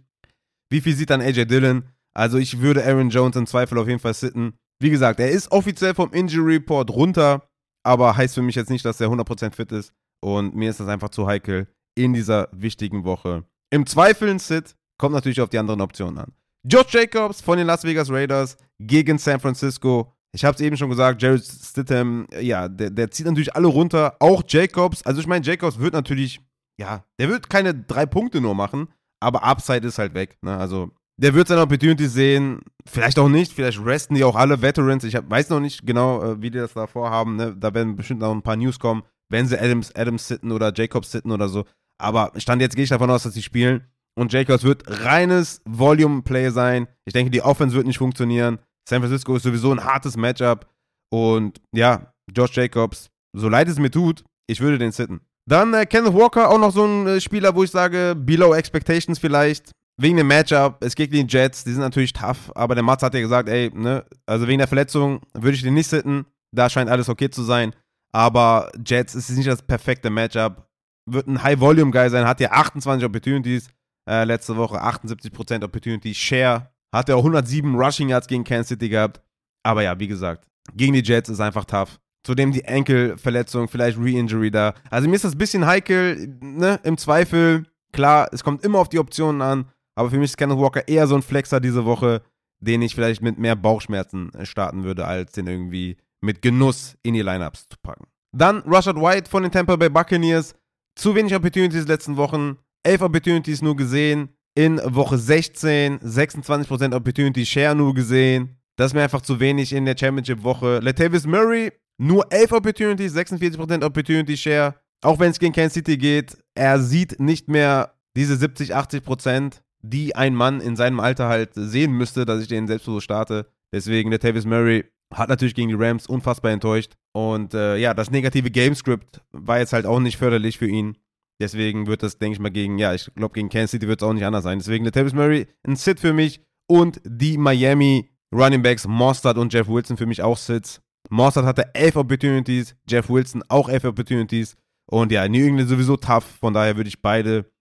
Wie 0.69 0.81
viel 0.81 0.95
sieht 0.95 1.09
dann 1.09 1.21
AJ 1.21 1.45
Dillon? 1.45 1.83
Also 2.13 2.37
ich 2.37 2.59
würde 2.59 2.85
Aaron 2.85 3.09
Jones 3.09 3.35
im 3.35 3.45
Zweifel 3.45 3.77
auf 3.77 3.87
jeden 3.87 3.99
Fall 3.99 4.13
sitten. 4.13 4.53
Wie 4.79 4.89
gesagt, 4.89 5.19
er 5.19 5.29
ist 5.29 5.51
offiziell 5.51 5.93
vom 5.93 6.11
Injury 6.11 6.55
Report 6.55 6.89
runter, 6.91 7.47
aber 7.83 8.15
heißt 8.15 8.35
für 8.35 8.41
mich 8.41 8.55
jetzt 8.55 8.69
nicht, 8.69 8.85
dass 8.85 9.01
er 9.01 9.09
100% 9.09 9.53
fit 9.53 9.71
ist. 9.71 9.93
Und 10.21 10.55
mir 10.55 10.69
ist 10.69 10.79
das 10.79 10.87
einfach 10.87 11.09
zu 11.09 11.27
heikel 11.27 11.67
in 11.95 12.13
dieser 12.13 12.49
wichtigen 12.51 13.03
Woche. 13.03 13.45
Im 13.71 13.85
Zweifel 13.85 14.29
ein 14.29 14.39
Sit, 14.39 14.75
kommt 14.97 15.13
natürlich 15.13 15.41
auf 15.41 15.49
die 15.49 15.57
anderen 15.57 15.81
Optionen 15.81 16.19
an. 16.19 16.33
Josh 16.63 16.93
Jacobs 16.93 17.41
von 17.41 17.57
den 17.57 17.67
Las 17.67 17.83
Vegas 17.83 18.11
Raiders 18.11 18.57
gegen 18.79 19.17
San 19.17 19.39
Francisco. 19.39 20.13
Ich 20.33 20.45
habe 20.45 20.55
es 20.55 20.61
eben 20.61 20.77
schon 20.77 20.89
gesagt, 20.89 21.21
Jared 21.21 21.43
Stidham, 21.43 22.27
ja, 22.39 22.69
der, 22.69 22.89
der 22.89 23.11
zieht 23.11 23.25
natürlich 23.25 23.55
alle 23.55 23.67
runter, 23.67 24.15
auch 24.19 24.43
Jacobs. 24.47 25.03
Also 25.03 25.19
ich 25.19 25.27
meine, 25.27 25.45
Jacobs 25.45 25.79
wird 25.79 25.93
natürlich, 25.93 26.39
ja, 26.79 27.03
der 27.19 27.29
wird 27.29 27.49
keine 27.49 27.75
drei 27.75 28.05
Punkte 28.05 28.39
nur 28.39 28.55
machen, 28.55 28.87
aber 29.19 29.43
Upside 29.43 29.85
ist 29.85 29.97
halt 29.97 30.13
weg. 30.13 30.37
Ne? 30.41 30.55
Also 30.55 30.91
der 31.17 31.33
wird 31.33 31.49
seine 31.49 31.61
Opportunity 31.61 32.07
sehen, 32.07 32.61
vielleicht 32.85 33.19
auch 33.19 33.29
nicht, 33.29 33.53
vielleicht 33.53 33.83
resten 33.85 34.15
die 34.15 34.23
auch 34.23 34.35
alle 34.35 34.61
Veterans. 34.61 35.03
Ich 35.03 35.15
hab, 35.15 35.29
weiß 35.29 35.49
noch 35.49 35.59
nicht 35.59 35.85
genau, 35.85 36.23
äh, 36.23 36.41
wie 36.41 36.49
die 36.49 36.57
das 36.57 36.73
da 36.73 36.87
vorhaben. 36.87 37.35
Ne? 37.35 37.55
Da 37.55 37.73
werden 37.73 37.95
bestimmt 37.95 38.21
noch 38.21 38.31
ein 38.31 38.41
paar 38.41 38.55
News 38.55 38.79
kommen, 38.79 39.03
wenn 39.29 39.45
sie 39.45 39.59
Adams, 39.59 39.93
Adams 39.95 40.27
sitten 40.27 40.51
oder 40.51 40.73
Jacobs 40.73 41.11
sitten 41.11 41.31
oder 41.31 41.49
so. 41.49 41.65
Aber 41.99 42.31
Stand 42.37 42.61
jetzt 42.61 42.75
gehe 42.75 42.85
ich 42.85 42.89
davon 42.89 43.11
aus, 43.11 43.23
dass 43.23 43.33
sie 43.33 43.43
spielen. 43.43 43.85
Und 44.17 44.33
Jacobs 44.33 44.63
wird 44.63 44.83
reines 44.87 45.61
Volume-Play 45.65 46.49
sein. 46.49 46.87
Ich 47.05 47.13
denke, 47.13 47.31
die 47.31 47.41
Offense 47.41 47.75
wird 47.75 47.85
nicht 47.85 47.99
funktionieren. 47.99 48.59
San 48.91 49.01
Francisco 49.01 49.37
ist 49.37 49.43
sowieso 49.43 49.71
ein 49.71 49.83
hartes 49.83 50.17
Matchup. 50.17 50.67
Und 51.09 51.61
ja, 51.71 52.13
Josh 52.35 52.55
Jacobs, 52.57 53.09
so 53.33 53.47
leid 53.47 53.69
es 53.69 53.79
mir 53.79 53.89
tut, 53.89 54.23
ich 54.47 54.59
würde 54.59 54.77
den 54.77 54.91
sitten. 54.91 55.21
Dann 55.47 55.73
äh, 55.73 55.85
Kenneth 55.85 56.13
Walker, 56.13 56.49
auch 56.49 56.59
noch 56.59 56.71
so 56.71 56.85
ein 56.85 57.07
äh, 57.07 57.21
Spieler, 57.21 57.55
wo 57.55 57.63
ich 57.63 57.71
sage, 57.71 58.15
below 58.17 58.53
expectations 58.53 59.17
vielleicht. 59.17 59.71
Wegen 59.97 60.17
dem 60.17 60.27
Matchup, 60.27 60.83
es 60.83 60.95
geht 60.95 61.11
gegen 61.11 61.27
die 61.27 61.37
Jets, 61.37 61.63
die 61.63 61.71
sind 61.71 61.81
natürlich 61.81 62.11
tough, 62.11 62.51
aber 62.55 62.75
der 62.75 62.83
Mats 62.83 63.03
hat 63.03 63.13
ja 63.13 63.19
gesagt, 63.21 63.47
ey, 63.49 63.69
ne, 63.73 64.03
also 64.25 64.47
wegen 64.47 64.57
der 64.57 64.67
Verletzung 64.67 65.21
würde 65.33 65.55
ich 65.55 65.61
den 65.61 65.73
nicht 65.73 65.89
sitten. 65.89 66.25
Da 66.53 66.69
scheint 66.69 66.89
alles 66.89 67.07
okay 67.07 67.29
zu 67.29 67.43
sein. 67.43 67.73
Aber 68.11 68.71
Jets 68.85 69.15
ist 69.15 69.29
nicht 69.29 69.47
das 69.47 69.61
perfekte 69.61 70.09
Matchup. 70.09 70.67
Wird 71.05 71.27
ein 71.27 71.41
High-Volume-Guy 71.41 72.09
sein, 72.09 72.27
hat 72.27 72.41
ja 72.41 72.51
28 72.51 73.05
Opportunities 73.05 73.69
äh, 74.09 74.25
letzte 74.25 74.57
Woche, 74.57 74.83
78% 74.83 75.63
Opportunity 75.63 76.13
Share. 76.13 76.71
Hat 76.93 77.09
er 77.09 77.15
auch 77.15 77.21
107 77.21 77.75
Rushing 77.75 78.09
Yards 78.09 78.27
gegen 78.27 78.43
Kansas 78.43 78.67
City 78.67 78.89
gehabt. 78.89 79.21
Aber 79.63 79.83
ja, 79.83 79.97
wie 79.99 80.07
gesagt, 80.07 80.47
gegen 80.75 80.93
die 80.93 81.03
Jets 81.03 81.29
ist 81.29 81.39
einfach 81.39 81.65
tough. 81.65 81.99
Zudem 82.23 82.51
die 82.51 82.63
Enkelverletzung, 82.63 83.67
vielleicht 83.67 83.97
Re-Injury 83.97 84.51
da. 84.51 84.75
Also 84.89 85.07
mir 85.07 85.15
ist 85.15 85.25
das 85.25 85.33
ein 85.33 85.39
bisschen 85.39 85.65
heikel, 85.65 86.37
ne? 86.41 86.79
Im 86.83 86.97
Zweifel, 86.97 87.65
klar, 87.91 88.29
es 88.31 88.43
kommt 88.43 88.63
immer 88.63 88.79
auf 88.79 88.89
die 88.89 88.99
Optionen 88.99 89.41
an. 89.41 89.65
Aber 89.95 90.09
für 90.09 90.17
mich 90.17 90.31
ist 90.31 90.37
Kenneth 90.37 90.59
Walker 90.59 90.87
eher 90.87 91.07
so 91.07 91.15
ein 91.15 91.21
Flexer 91.21 91.59
diese 91.59 91.85
Woche, 91.85 92.21
den 92.59 92.81
ich 92.81 92.93
vielleicht 92.93 93.21
mit 93.21 93.39
mehr 93.39 93.55
Bauchschmerzen 93.55 94.31
äh, 94.33 94.45
starten 94.45 94.83
würde, 94.83 95.05
als 95.05 95.31
den 95.31 95.47
irgendwie 95.47 95.97
mit 96.21 96.41
Genuss 96.41 96.95
in 97.01 97.15
die 97.15 97.23
Lineups 97.23 97.67
zu 97.69 97.77
packen. 97.81 98.05
Dann 98.35 98.61
Rashad 98.65 98.97
White 98.97 99.29
von 99.29 99.43
den 99.43 99.51
Tampa 99.51 99.75
Bay 99.75 99.89
Buccaneers. 99.89 100.53
Zu 100.95 101.15
wenig 101.15 101.33
Opportunities 101.33 101.87
letzten 101.87 102.17
Wochen. 102.17 102.57
Elf 102.83 103.01
Opportunities 103.01 103.61
nur 103.61 103.75
gesehen 103.75 104.29
in 104.55 104.81
Woche 104.83 105.17
16 105.17 105.99
26% 105.99 106.95
Opportunity 106.95 107.45
Share 107.45 107.75
nur 107.75 107.93
gesehen. 107.93 108.57
Das 108.75 108.87
ist 108.87 108.93
mir 108.93 109.03
einfach 109.03 109.21
zu 109.21 109.39
wenig 109.39 109.73
in 109.73 109.85
der 109.85 109.95
Championship-Woche. 109.97 110.79
Latavius 110.79 111.25
Murray, 111.25 111.71
nur 111.97 112.31
11 112.31 112.51
Opportunities, 112.51 113.15
46% 113.15 113.85
Opportunity 113.85 114.35
Share. 114.35 114.75
Auch 115.01 115.19
wenn 115.19 115.31
es 115.31 115.39
gegen 115.39 115.53
Kansas 115.53 115.73
City 115.73 115.97
geht, 115.97 116.37
er 116.55 116.79
sieht 116.79 117.19
nicht 117.19 117.47
mehr 117.47 117.93
diese 118.15 118.35
70, 118.35 118.75
80%, 118.75 119.61
die 119.81 120.15
ein 120.15 120.35
Mann 120.35 120.61
in 120.61 120.75
seinem 120.75 120.99
Alter 120.99 121.27
halt 121.27 121.51
sehen 121.55 121.91
müsste, 121.91 122.25
dass 122.25 122.41
ich 122.41 122.47
den 122.47 122.67
selbst 122.67 122.85
so 122.85 122.99
starte. 122.99 123.47
Deswegen, 123.73 124.11
Latavius 124.11 124.45
Murray 124.45 124.85
hat 125.13 125.29
natürlich 125.29 125.55
gegen 125.55 125.69
die 125.69 125.75
Rams 125.75 126.07
unfassbar 126.07 126.51
enttäuscht. 126.51 126.93
Und 127.13 127.53
äh, 127.53 127.77
ja, 127.77 127.93
das 127.93 128.11
negative 128.11 128.51
Gamescript 128.51 129.21
war 129.31 129.59
jetzt 129.59 129.73
halt 129.73 129.85
auch 129.85 129.99
nicht 129.99 130.17
förderlich 130.17 130.57
für 130.57 130.67
ihn. 130.67 130.97
Deswegen 131.41 131.87
wird 131.87 132.03
das, 132.03 132.19
denke 132.19 132.35
ich 132.35 132.39
mal, 132.39 132.51
gegen, 132.51 132.77
ja, 132.77 132.93
ich 132.93 133.11
glaube, 133.15 133.33
gegen 133.33 133.49
Kansas 133.49 133.71
City 133.71 133.87
wird 133.87 134.01
es 134.01 134.07
auch 134.07 134.13
nicht 134.13 134.25
anders 134.25 134.43
sein. 134.43 134.59
Deswegen 134.59 134.83
der 134.83 134.93
Tavis 134.93 135.13
Murray 135.13 135.47
ein 135.63 135.75
Sit 135.75 135.99
für 135.99 136.13
mich 136.13 136.39
und 136.67 137.01
die 137.03 137.37
Miami 137.37 138.11
Running 138.31 138.61
Backs 138.61 138.87
Mostard 138.87 139.37
und 139.37 139.51
Jeff 139.51 139.67
Wilson 139.67 139.97
für 139.97 140.05
mich 140.05 140.21
auch 140.21 140.37
Sits. 140.37 140.81
Mostard 141.09 141.45
hatte 141.45 141.73
elf 141.73 141.95
Opportunities, 141.95 142.75
Jeff 142.87 143.09
Wilson 143.09 143.43
auch 143.49 143.69
elf 143.69 143.83
Opportunities. 143.83 144.55
Und 144.85 145.11
ja, 145.11 145.27
New 145.27 145.43
England 145.43 145.67
sowieso 145.67 145.97
tough, 145.97 146.25
von 146.39 146.53
daher 146.53 146.77
würde 146.77 146.89
ich 146.89 147.01
beide 147.01 147.51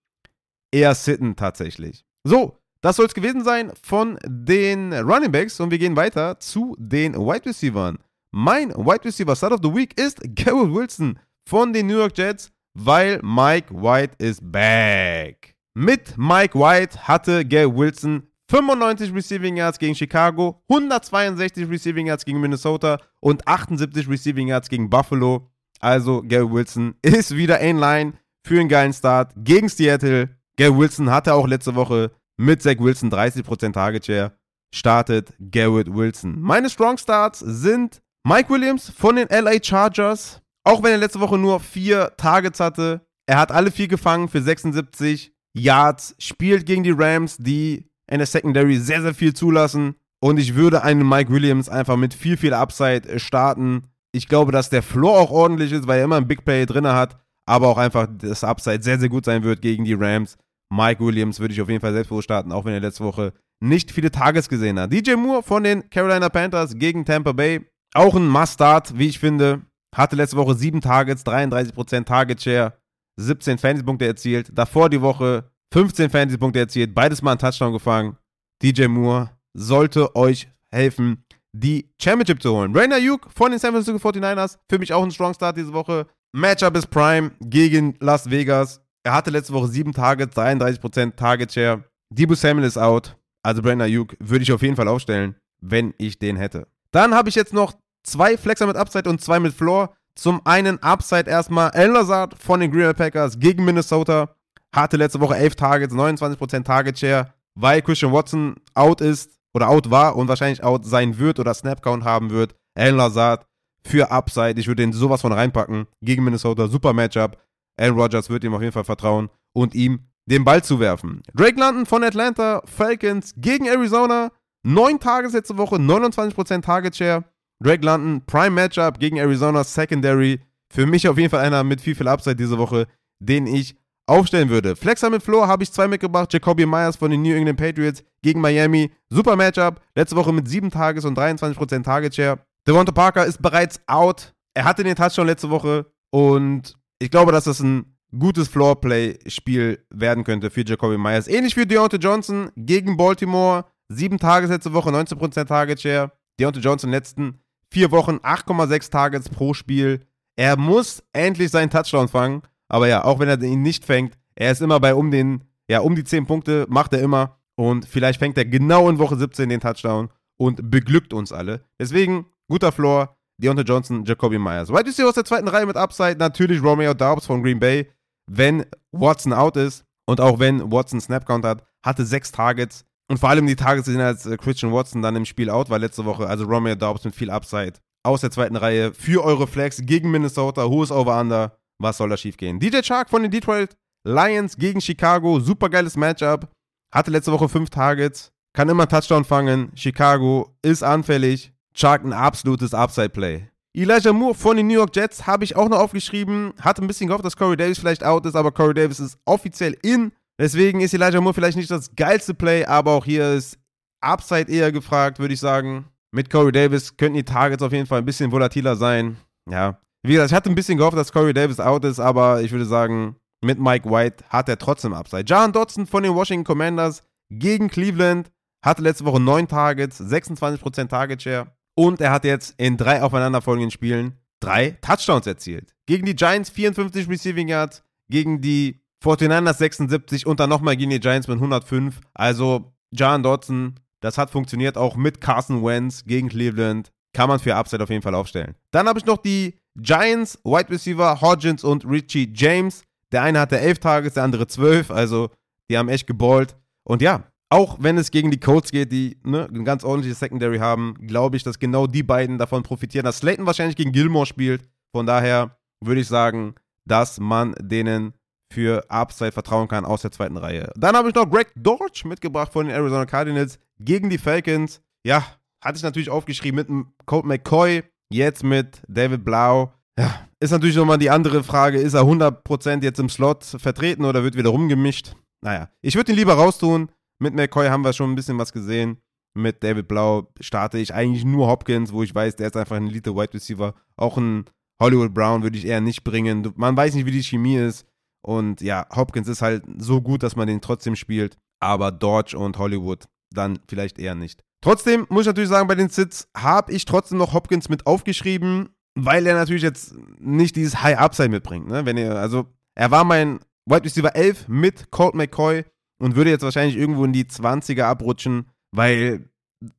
eher 0.70 0.95
sitten 0.95 1.35
tatsächlich. 1.35 2.05
So, 2.22 2.59
das 2.83 2.97
soll 2.97 3.07
es 3.07 3.14
gewesen 3.14 3.45
sein 3.45 3.72
von 3.83 4.18
den 4.26 4.93
Running 4.93 5.33
Backs 5.33 5.59
und 5.59 5.70
wir 5.70 5.78
gehen 5.78 5.97
weiter 5.97 6.39
zu 6.39 6.76
den 6.78 7.14
Wide 7.14 7.47
Receivers. 7.47 7.97
Mein 8.31 8.70
Wide 8.70 9.05
Receiver 9.07 9.35
Start 9.35 9.55
of 9.55 9.61
the 9.62 9.74
Week 9.74 9.99
ist 9.99 10.20
Garrett 10.37 10.72
Wilson 10.72 11.18
von 11.49 11.72
den 11.72 11.87
New 11.87 11.99
York 11.99 12.16
Jets 12.16 12.53
weil 12.75 13.21
Mike 13.23 13.75
White 13.75 14.14
is 14.18 14.39
back. 14.41 15.55
Mit 15.75 16.16
Mike 16.16 16.59
White 16.59 17.09
hatte 17.09 17.45
Gary 17.45 17.75
Wilson 17.75 18.25
95 18.51 19.14
Receiving 19.14 19.57
Yards 19.57 19.79
gegen 19.79 19.95
Chicago, 19.95 20.62
162 20.68 21.68
Receiving 21.68 22.07
Yards 22.07 22.25
gegen 22.25 22.41
Minnesota 22.41 22.99
und 23.21 23.47
78 23.47 24.09
Receiving 24.09 24.49
Yards 24.49 24.68
gegen 24.68 24.91
Buffalo. 24.91 25.51
Also 25.81 26.23
Gary 26.23 26.51
Wilson 26.51 26.95
ist 27.03 27.35
wieder 27.35 27.61
in 27.61 27.79
line 27.79 28.14
für 28.45 28.59
einen 28.59 28.68
geilen 28.68 28.93
Start 28.93 29.33
gegen 29.37 29.68
Seattle. 29.68 30.31
Gary 30.57 30.77
Wilson 30.77 31.11
hatte 31.11 31.35
auch 31.35 31.47
letzte 31.47 31.75
Woche 31.75 32.11
mit 32.37 32.62
Zach 32.62 32.79
Wilson 32.79 33.11
30% 33.11 33.73
Target 33.73 34.07
Share 34.07 34.33
startet 34.73 35.35
Garrett 35.39 35.93
Wilson. 35.93 36.41
Meine 36.41 36.71
Strong 36.71 36.99
Starts 36.99 37.41
sind 37.41 38.01
Mike 38.25 38.51
Williams 38.51 38.91
von 38.91 39.16
den 39.16 39.29
LA 39.29 39.62
Chargers. 39.62 40.41
Auch 40.64 40.82
wenn 40.82 40.92
er 40.92 40.98
letzte 40.98 41.20
Woche 41.20 41.38
nur 41.38 41.61
vier 41.61 42.12
Targets 42.16 42.61
hatte, 42.61 43.06
er 43.26 43.38
hat 43.38 43.52
alle 43.52 43.70
vier 43.70 43.88
gefangen 43.88 44.28
für 44.28 44.42
76 44.42 45.32
Yards, 45.54 46.14
spielt 46.18 46.66
gegen 46.66 46.82
die 46.82 46.94
Rams, 46.96 47.36
die 47.38 47.90
in 48.11 48.18
der 48.18 48.26
Secondary 48.26 48.76
sehr, 48.76 49.02
sehr 49.02 49.14
viel 49.14 49.34
zulassen. 49.34 49.94
Und 50.22 50.38
ich 50.38 50.54
würde 50.54 50.82
einen 50.82 51.08
Mike 51.08 51.32
Williams 51.32 51.68
einfach 51.68 51.96
mit 51.96 52.12
viel, 52.12 52.36
viel 52.36 52.52
Upside 52.52 53.08
äh, 53.08 53.18
starten. 53.18 53.84
Ich 54.12 54.28
glaube, 54.28 54.52
dass 54.52 54.68
der 54.68 54.82
Floor 54.82 55.18
auch 55.18 55.30
ordentlich 55.30 55.72
ist, 55.72 55.86
weil 55.86 55.98
er 55.98 56.04
immer 56.04 56.16
ein 56.16 56.28
Big 56.28 56.44
Play 56.44 56.66
drin 56.66 56.86
hat, 56.86 57.18
aber 57.46 57.68
auch 57.68 57.78
einfach 57.78 58.08
das 58.18 58.44
Upside 58.44 58.82
sehr, 58.82 58.98
sehr 58.98 59.08
gut 59.08 59.24
sein 59.24 59.42
wird 59.44 59.62
gegen 59.62 59.84
die 59.84 59.94
Rams. 59.94 60.36
Mike 60.72 61.04
Williams 61.04 61.40
würde 61.40 61.54
ich 61.54 61.61
auf 61.61 61.68
jeden 61.68 61.80
Fall 61.80 61.92
selbstbewusst 61.92 62.24
starten, 62.24 62.52
auch 62.52 62.64
wenn 62.64 62.74
er 62.74 62.80
letzte 62.80 63.04
Woche 63.04 63.32
nicht 63.61 63.90
viele 63.90 64.11
Tages 64.11 64.48
gesehen 64.48 64.78
hat. 64.78 64.92
DJ 64.92 65.14
Moore 65.14 65.42
von 65.42 65.64
den 65.64 65.88
Carolina 65.90 66.28
Panthers 66.28 66.74
gegen 66.74 67.04
Tampa 67.04 67.32
Bay. 67.32 67.61
Auch 67.94 68.14
ein 68.14 68.28
Must-Start, 68.28 68.98
wie 68.98 69.08
ich 69.08 69.18
finde. 69.18 69.62
Hatte 69.95 70.16
letzte 70.16 70.36
Woche 70.36 70.55
7 70.55 70.80
Targets, 70.80 71.24
33% 71.24 72.05
Target 72.05 72.43
Share, 72.43 72.74
17 73.16 73.59
Fantasy-Punkte 73.59 74.07
erzielt. 74.07 74.51
Davor 74.53 74.88
die 74.88 75.01
Woche 75.01 75.51
15 75.72 76.11
Fantasy-Punkte 76.11 76.61
erzielt, 76.61 76.95
beides 76.95 77.22
mal 77.22 77.32
einen 77.32 77.38
Touchdown 77.38 77.72
gefangen. 77.72 78.16
DJ 78.62 78.86
Moore 78.86 79.30
sollte 79.55 80.14
euch 80.14 80.49
helfen, 80.72 81.24
die 81.53 81.91
Championship 82.01 82.43
zu 82.43 82.55
holen. 82.55 82.76
Rainer 82.76 82.99
Hugh 82.99 83.20
von 83.34 83.51
den 83.51 83.59
San 83.59 83.72
Francisco 83.72 83.99
49ers, 84.09 84.59
für 84.68 84.78
mich 84.78 84.93
auch 84.93 85.03
ein 85.03 85.11
Strong 85.11 85.34
Start 85.34 85.57
diese 85.57 85.72
Woche. 85.72 86.07
Matchup 86.32 86.76
ist 86.76 86.88
Prime 86.88 87.32
gegen 87.41 87.97
Las 88.01 88.30
Vegas. 88.30 88.80
Er 89.03 89.14
hatte 89.14 89.30
letzte 89.30 89.53
Woche 89.53 89.68
7 89.68 89.93
Targets, 89.93 90.36
33% 90.36 91.16
Target 91.16 91.53
Share. 91.53 91.84
Debo 92.12 92.34
Samuel 92.34 92.66
ist 92.66 92.78
out. 92.78 93.16
Also 93.43 93.62
Brandon 93.62 93.86
Ayuk 93.86 94.16
würde 94.20 94.43
ich 94.43 94.53
auf 94.53 94.62
jeden 94.62 94.76
Fall 94.76 94.88
aufstellen, 94.88 95.34
wenn 95.61 95.95
ich 95.99 96.18
den 96.18 96.36
hätte. 96.36 96.66
Dann 96.93 97.14
habe 97.14 97.28
ich 97.28 97.34
jetzt 97.34 97.55
noch 97.55 97.74
zwei 98.03 98.36
Flexer 98.36 98.66
mit 98.66 98.76
Upside 98.76 99.09
und 99.09 99.20
zwei 99.20 99.40
mit 99.40 99.55
Floor. 99.55 99.94
Zum 100.14 100.40
einen 100.44 100.82
Upside 100.82 101.30
erstmal 101.30 101.70
El 101.74 101.90
Lazard 101.90 102.34
von 102.38 102.61
den 102.61 102.70
Green 102.70 102.84
Bay 102.84 102.94
Packers 102.94 103.38
gegen 103.38 103.64
Minnesota. 103.64 104.34
Hatte 104.74 104.96
letzte 104.96 105.20
Woche 105.20 105.36
11 105.36 105.57
Targets, 105.57 105.94
29% 105.94 106.64
Target 106.64 106.98
Share, 106.98 107.34
weil 107.55 107.82
Christian 107.82 108.12
Watson 108.12 108.57
out 108.74 109.01
ist 109.01 109.40
oder 109.53 109.68
out 109.68 109.90
war 109.90 110.16
und 110.16 110.28
wahrscheinlich 110.28 110.62
out 110.62 110.84
sein 110.84 111.18
wird 111.18 111.38
oder 111.40 111.55
Snap 111.55 111.82
Count 111.82 112.05
haben 112.05 112.30
wird. 112.30 112.55
El 112.74 112.94
Lazard 112.94 113.46
für 113.84 114.11
Upside. 114.11 114.61
Ich 114.61 114.68
würde 114.68 114.82
den 114.82 114.92
sowas 114.92 115.22
von 115.22 115.32
reinpacken 115.32 115.86
gegen 116.03 116.24
Minnesota. 116.24 116.68
Super 116.68 116.92
Matchup. 116.92 117.36
Aaron 117.78 117.98
Rodgers 117.98 118.28
wird 118.28 118.44
ihm 118.44 118.55
auf 118.55 118.61
jeden 118.61 118.72
Fall 118.72 118.84
vertrauen 118.84 119.30
und 119.53 119.74
ihm 119.74 120.07
den 120.26 120.44
Ball 120.44 120.62
zu 120.62 120.78
werfen. 120.80 121.22
Drake 121.34 121.59
London 121.59 121.86
von 121.86 122.05
Atlanta 122.05 122.62
Falcons 122.64 123.34
gegen 123.36 123.66
Arizona. 123.66 124.30
Neun 124.62 125.01
Tages 125.01 125.32
letzte 125.32 125.57
Woche, 125.57 125.76
29% 125.76 126.61
Target 126.61 126.96
Share. 126.96 127.24
Drake 127.62 127.84
London, 127.84 128.22
Prime 128.26 128.50
Matchup 128.50 128.98
gegen 128.98 129.16
Arizona 129.16 129.64
Secondary. 129.64 130.40
Für 130.72 130.86
mich 130.86 131.08
auf 131.08 131.18
jeden 131.18 131.30
Fall 131.30 131.44
einer 131.44 131.64
mit 131.64 131.80
viel, 131.80 131.94
viel 131.94 132.08
Upside 132.08 132.36
diese 132.36 132.58
Woche, 132.58 132.86
den 133.18 133.46
ich 133.46 133.76
aufstellen 134.06 134.48
würde. 134.48 134.76
Flexer 134.76 135.11
mit 135.11 135.22
Floor 135.22 135.46
habe 135.46 135.62
ich 135.62 135.72
zwei 135.72 135.86
mitgebracht. 135.86 136.32
Jacoby 136.32 136.66
Myers 136.66 136.96
von 136.96 137.11
den 137.11 137.22
New 137.22 137.34
England 137.34 137.58
Patriots 137.58 138.02
gegen 138.22 138.40
Miami. 138.40 138.90
Super 139.08 139.36
Matchup. 139.36 139.80
Letzte 139.94 140.16
Woche 140.16 140.32
mit 140.32 140.48
7 140.48 140.70
Tages 140.70 141.04
und 141.04 141.16
23% 141.16 141.84
Target 141.84 142.14
Share. 142.14 142.38
Devonta 142.66 142.92
Parker 142.92 143.24
ist 143.24 143.40
bereits 143.40 143.80
out. 143.86 144.34
Er 144.54 144.64
hatte 144.64 144.82
den 144.82 144.96
Touchdown 144.96 145.26
letzte 145.26 145.50
Woche 145.50 145.86
und 146.11 146.74
ich 146.98 147.11
glaube, 147.11 147.32
dass 147.32 147.44
das 147.44 147.61
ein 147.61 147.96
gutes 148.18 148.48
Floorplay-Spiel 148.48 149.84
werden 149.90 150.24
könnte 150.24 150.50
für 150.50 150.64
Jacoby 150.66 150.98
Myers. 150.98 151.28
Ähnlich 151.28 151.56
wie 151.56 151.66
Deontay 151.66 151.98
Johnson 151.98 152.50
gegen 152.56 152.96
Baltimore. 152.96 153.64
Sieben 153.88 154.18
Tages 154.18 154.50
letzte 154.50 154.72
Woche, 154.72 154.90
19% 154.90 155.46
Target 155.46 155.80
Share. 155.80 156.12
Deontay 156.38 156.61
Johnson 156.61 156.90
letzten 156.90 157.39
vier 157.73 157.91
Wochen 157.91 158.16
8,6 158.16 158.91
Targets 158.91 159.29
pro 159.29 159.55
Spiel. 159.55 160.01
Er 160.37 160.57
muss 160.57 161.03
endlich 161.12 161.51
seinen 161.51 161.71
Touchdown 161.71 162.09
fangen. 162.09 162.43
Aber 162.68 162.89
ja, 162.89 163.05
auch 163.05 163.18
wenn 163.18 163.29
er 163.29 163.41
ihn 163.43 163.62
nicht 163.62 163.85
fängt, 163.85 164.16
er 164.35 164.53
ist 164.53 164.62
immer 164.62 164.81
bei 164.81 164.95
um 164.95 165.11
den, 165.11 165.45
ja, 165.68 165.81
um 165.81 165.95
die 165.95 166.05
10 166.05 166.27
Punkte, 166.27 166.66
macht 166.68 166.93
er 166.93 167.01
immer. 167.01 167.39
Und 167.57 167.87
vielleicht 167.87 168.18
fängt 168.18 168.39
er 168.39 168.45
genau 168.45 168.89
in 168.89 168.99
Woche 168.99 169.16
17 169.16 169.49
den 169.49 169.61
Touchdown 169.61 170.09
und 170.37 170.71
beglückt 170.71 171.12
uns 171.12 171.33
alle. 171.33 171.64
Deswegen, 171.79 172.27
guter 172.49 172.73
Floor. 172.73 173.16
Deontay 173.41 173.62
Johnson, 173.62 174.05
Jacoby 174.05 174.39
Myers. 174.39 174.68
Wide 174.68 174.87
Receiver 174.87 175.09
aus 175.09 175.14
der 175.14 175.25
zweiten 175.25 175.49
Reihe 175.49 175.64
mit 175.64 175.77
Upside, 175.77 176.16
natürlich 176.18 176.62
Romeo 176.62 176.93
Dobbs 176.93 177.27
von 177.27 177.43
Green 177.43 177.59
Bay, 177.59 177.91
wenn 178.27 178.66
Watson 178.93 179.33
out 179.33 179.57
ist 179.57 179.85
und 180.07 180.21
auch 180.21 180.39
wenn 180.39 180.71
Watson 180.71 181.01
Snapcount 181.01 181.45
hat, 181.45 181.64
hatte 181.83 182.05
sechs 182.05 182.31
Targets 182.31 182.85
und 183.11 183.18
vor 183.18 183.28
allem 183.28 183.46
die 183.46 183.56
Targets 183.56 183.86
sind 183.86 184.00
als 184.00 184.24
äh, 184.24 184.36
Christian 184.36 184.72
Watson 184.72 185.02
dann 185.02 185.16
im 185.16 185.24
Spiel 185.24 185.50
out 185.50 185.68
war 185.68 185.80
letzte 185.80 186.04
Woche, 186.04 186.28
also 186.28 186.44
Romeo 186.44 186.76
Dobbs 186.76 187.04
mit 187.04 187.14
viel 187.14 187.28
Upside 187.28 187.72
aus 188.04 188.20
der 188.20 188.30
zweiten 188.30 188.54
Reihe 188.54 188.94
für 188.94 189.24
eure 189.24 189.48
Flex 189.48 189.82
gegen 189.82 190.12
Minnesota, 190.12 190.64
hohes 190.64 190.92
Over-Under, 190.92 191.58
was 191.78 191.96
soll 191.96 192.08
da 192.08 192.16
schief 192.16 192.36
gehen? 192.36 192.61
DJ 192.61 192.82
Chark 192.82 193.11
von 193.11 193.22
den 193.22 193.30
Detroit 193.32 193.76
Lions 194.04 194.56
gegen 194.56 194.80
Chicago, 194.80 195.40
super 195.40 195.68
geiles 195.68 195.96
Matchup, 195.96 196.48
hatte 196.94 197.11
letzte 197.11 197.32
Woche 197.32 197.48
fünf 197.48 197.68
Targets, 197.68 198.30
kann 198.52 198.68
immer 198.68 198.88
Touchdown 198.88 199.24
fangen, 199.24 199.72
Chicago 199.74 200.54
ist 200.62 200.84
anfällig, 200.84 201.52
Chark 201.74 202.04
ein 202.04 202.12
absolutes 202.12 202.74
Upside-Play. 202.74 203.48
Elijah 203.72 204.12
Moore 204.12 204.34
von 204.34 204.56
den 204.56 204.68
New 204.68 204.74
York 204.74 204.94
Jets 204.94 205.26
habe 205.26 205.44
ich 205.44 205.54
auch 205.54 205.68
noch 205.68 205.78
aufgeschrieben. 205.78 206.52
Hatte 206.61 206.82
ein 206.82 206.88
bisschen 206.88 207.06
gehofft, 207.06 207.24
dass 207.24 207.36
Corey 207.36 207.56
Davis 207.56 207.78
vielleicht 207.78 208.02
out 208.02 208.26
ist, 208.26 208.34
aber 208.34 208.50
Corey 208.50 208.74
Davis 208.74 208.98
ist 208.98 209.16
offiziell 209.24 209.76
in. 209.82 210.11
Deswegen 210.41 210.80
ist 210.80 210.95
Elijah 210.95 211.20
Moore 211.20 211.34
vielleicht 211.34 211.59
nicht 211.59 211.70
das 211.70 211.95
geilste 211.95 212.32
Play, 212.32 212.64
aber 212.64 212.93
auch 212.93 213.05
hier 213.05 213.34
ist 213.34 213.59
Upside 214.01 214.51
eher 214.51 214.72
gefragt, 214.72 215.18
würde 215.18 215.34
ich 215.34 215.41
sagen. 215.41 215.84
Mit 216.12 216.30
Corey 216.30 216.51
Davis 216.51 216.97
könnten 216.97 217.18
die 217.18 217.24
Targets 217.24 217.62
auf 217.62 217.72
jeden 217.72 217.86
Fall 217.86 217.99
ein 217.99 218.07
bisschen 218.07 218.32
volatiler 218.32 218.74
sein. 218.74 219.18
Ja. 219.49 219.78
Wie 220.03 220.12
gesagt, 220.12 220.30
ich 220.30 220.34
hatte 220.34 220.49
ein 220.49 220.55
bisschen 220.55 220.78
gehofft, 220.78 220.97
dass 220.97 221.12
Corey 221.12 221.34
Davis 221.34 221.61
out 221.61 221.84
ist, 221.84 222.01
aber 222.01 222.41
ich 222.41 222.53
würde 222.53 222.64
sagen, 222.64 223.16
mit 223.45 223.59
Mike 223.59 223.88
White 223.91 224.24
hat 224.30 224.49
er 224.49 224.57
trotzdem 224.57 224.95
Upside. 224.95 225.24
John 225.24 225.53
Dodson 225.53 225.86
von 225.86 226.03
den 226.03 226.14
Washington 226.14 226.45
Commanders 226.45 227.03
gegen 227.30 227.68
Cleveland 227.68 228.30
hatte 228.64 228.80
letzte 228.80 229.05
Woche 229.05 229.20
9 229.20 229.47
Targets, 229.47 230.01
26% 230.01 230.88
Target 230.88 231.22
Share. 231.22 231.49
Und 231.76 232.01
er 232.01 232.12
hat 232.12 232.24
jetzt 232.24 232.55
in 232.57 232.78
drei 232.78 233.03
aufeinanderfolgenden 233.03 233.70
Spielen 233.70 234.16
drei 234.41 234.70
Touchdowns 234.80 235.26
erzielt. 235.26 235.74
Gegen 235.86 236.07
die 236.07 236.16
Giants 236.16 236.49
54 236.51 237.09
Receiving 237.09 237.49
Yards, 237.49 237.82
gegen 238.11 238.41
die 238.41 238.80
49ers 239.03 239.55
76 239.55 240.26
und 240.26 240.40
dann 240.40 240.51
nochmal 240.51 240.76
gegen 240.76 240.90
die 240.90 241.01
Giants 241.01 241.28
mit 241.28 241.36
105. 241.36 242.01
Also 242.14 242.72
John 242.92 243.22
Dodson, 243.22 243.74
das 244.01 244.18
hat 244.18 244.30
funktioniert 244.30 244.76
auch 244.76 244.96
mit 244.96 245.20
Carson 245.20 245.64
Wentz 245.64 246.05
gegen 246.05 246.28
Cleveland. 246.28 246.90
Kann 247.12 247.28
man 247.28 247.40
für 247.40 247.57
Upside 247.57 247.82
auf 247.82 247.90
jeden 247.90 248.03
Fall 248.03 248.14
aufstellen. 248.14 248.55
Dann 248.70 248.88
habe 248.88 248.98
ich 248.98 249.07
noch 249.07 249.18
die 249.18 249.59
Giants, 249.76 250.38
Wide 250.44 250.70
Receiver, 250.70 251.20
Hodgins 251.20 251.64
und 251.64 251.84
Richie 251.84 252.32
James. 252.34 252.82
Der 253.12 253.22
eine 253.22 253.40
hatte 253.40 253.59
11 253.59 253.78
Tages, 253.78 254.14
der 254.14 254.22
andere 254.22 254.46
12. 254.46 254.90
Also 254.90 255.30
die 255.70 255.78
haben 255.78 255.88
echt 255.88 256.07
geballt. 256.07 256.57
Und 256.84 257.03
ja, 257.03 257.24
auch 257.48 257.78
wenn 257.80 257.98
es 257.98 258.11
gegen 258.11 258.30
die 258.30 258.38
Colts 258.38 258.70
geht, 258.70 258.92
die 258.92 259.18
ne, 259.24 259.48
ein 259.53 259.64
ganz 259.64 259.82
ordentliches 259.82 260.20
Secondary 260.20 260.59
haben, 260.59 260.94
glaube 261.07 261.36
ich, 261.36 261.42
dass 261.42 261.59
genau 261.59 261.86
die 261.86 262.05
beiden 262.05 262.38
davon 262.38 262.62
profitieren, 262.62 263.05
dass 263.05 263.18
Slayton 263.18 263.46
wahrscheinlich 263.46 263.76
gegen 263.76 263.92
Gilmore 263.92 264.26
spielt. 264.26 264.62
Von 264.94 265.07
daher 265.07 265.59
würde 265.80 266.01
ich 266.01 266.09
sagen, 266.09 266.55
dass 266.86 267.18
man 267.18 267.55
denen 267.61 268.14
für 268.53 268.84
Upside 268.90 269.32
vertrauen 269.32 269.68
kann 269.68 269.84
aus 269.84 270.03
der 270.03 270.11
zweiten 270.11 270.36
Reihe. 270.36 270.72
Dann 270.76 270.96
habe 270.96 271.09
ich 271.09 271.14
noch 271.14 271.28
Greg 271.28 271.53
Dortch 271.57 272.05
mitgebracht 272.05 272.53
von 272.53 272.66
den 272.66 272.74
Arizona 272.74 273.07
Cardinals 273.07 273.59
gegen 273.78 274.11
die 274.11 274.18
Falcons. 274.18 274.80
Ja, 275.07 275.24
hatte 275.62 275.76
ich 275.76 275.82
natürlich 275.82 276.11
aufgeschrieben 276.11 276.57
mit 276.57 276.68
dem 276.68 276.92
Colt 277.07 277.24
McCoy, 277.24 277.82
jetzt 278.12 278.42
mit 278.42 278.82
David 278.88 279.24
Blau. 279.24 279.72
Ja, 279.98 280.26
ist 280.40 280.51
natürlich 280.51 280.76
nochmal 280.76 280.98
die 280.98 281.11
andere 281.11 281.44
Frage, 281.44 281.78
ist 281.78 281.94
er 281.94 282.03
100% 282.03 282.82
jetzt 282.82 282.98
im 282.98 283.09
Slot 283.09 283.44
vertreten 283.44 284.05
oder 284.05 284.24
wird 284.24 284.36
wieder 284.36 284.51
rumgemischt? 284.51 285.14
Naja, 285.42 285.70
ich 285.82 285.94
würde 285.94 286.12
ihn 286.12 286.18
lieber 286.18 286.34
raustun. 286.34 286.90
Mit 287.18 287.34
McCoy 287.34 287.68
haben 287.68 287.84
wir 287.84 287.92
schon 287.92 288.11
ein 288.11 288.16
bisschen 288.16 288.38
was 288.38 288.53
gesehen. 288.53 288.98
Mit 289.34 289.62
David 289.62 289.86
Blau 289.86 290.28
starte 290.40 290.78
ich 290.78 290.92
eigentlich 290.92 291.24
nur 291.24 291.46
Hopkins, 291.46 291.92
wo 291.92 292.03
ich 292.03 292.14
weiß, 292.14 292.36
der 292.36 292.48
ist 292.48 292.57
einfach 292.57 292.76
ein 292.76 292.88
Elite 292.88 293.14
Wide 293.14 293.34
Receiver. 293.34 293.74
Auch 293.96 294.16
ein 294.16 294.46
Hollywood 294.80 295.14
Brown 295.14 295.42
würde 295.42 295.59
ich 295.59 295.66
eher 295.66 295.80
nicht 295.80 296.03
bringen. 296.03 296.53
Man 296.57 296.76
weiß 296.76 296.94
nicht, 296.94 297.07
wie 297.07 297.12
die 297.12 297.22
Chemie 297.22 297.57
ist. 297.57 297.86
Und 298.23 298.61
ja, 298.61 298.87
Hopkins 298.95 299.29
ist 299.29 299.43
halt 299.43 299.64
so 299.79 300.01
gut, 300.01 300.23
dass 300.23 300.37
man 300.37 300.47
den 300.47 300.61
trotzdem 300.61 300.97
spielt. 300.97 301.37
Aber 301.61 301.93
Dodge 301.93 302.37
und 302.39 302.59
Hollywood 302.59 303.05
dann 303.33 303.61
vielleicht 303.68 303.99
eher 303.99 304.14
nicht. 304.14 304.43
Trotzdem 304.62 305.07
muss 305.09 305.23
ich 305.23 305.29
natürlich 305.29 305.49
sagen, 305.49 305.68
bei 305.68 305.75
den 305.75 305.89
Sits 305.89 306.29
habe 306.37 306.73
ich 306.73 306.85
trotzdem 306.85 307.18
noch 307.18 307.33
Hopkins 307.33 307.68
mit 307.68 307.87
aufgeschrieben, 307.87 308.71
weil 308.95 309.27
er 309.27 309.35
natürlich 309.35 309.62
jetzt 309.62 309.95
nicht 310.18 310.57
dieses 310.57 310.83
High 310.83 310.99
Upside 310.99 311.31
mitbringt. 311.31 311.68
Ne? 311.68 311.87
Wenn 311.87 311.97
er, 311.97 312.16
also, 312.16 312.47
er 312.75 312.91
war 312.91 313.05
mein 313.05 313.41
Wide 313.66 313.85
Receiver 313.85 314.14
11 314.14 314.49
mit 314.49 314.91
Colt 314.91 315.14
McCoy 315.14 315.64
und 315.99 316.16
würde 316.16 316.31
jetzt 316.31 316.43
wahrscheinlich 316.43 316.77
irgendwo 316.77 317.05
in 317.05 317.12
die 317.12 317.25
20er 317.25 317.85
abrutschen, 317.85 318.51
weil 318.73 319.31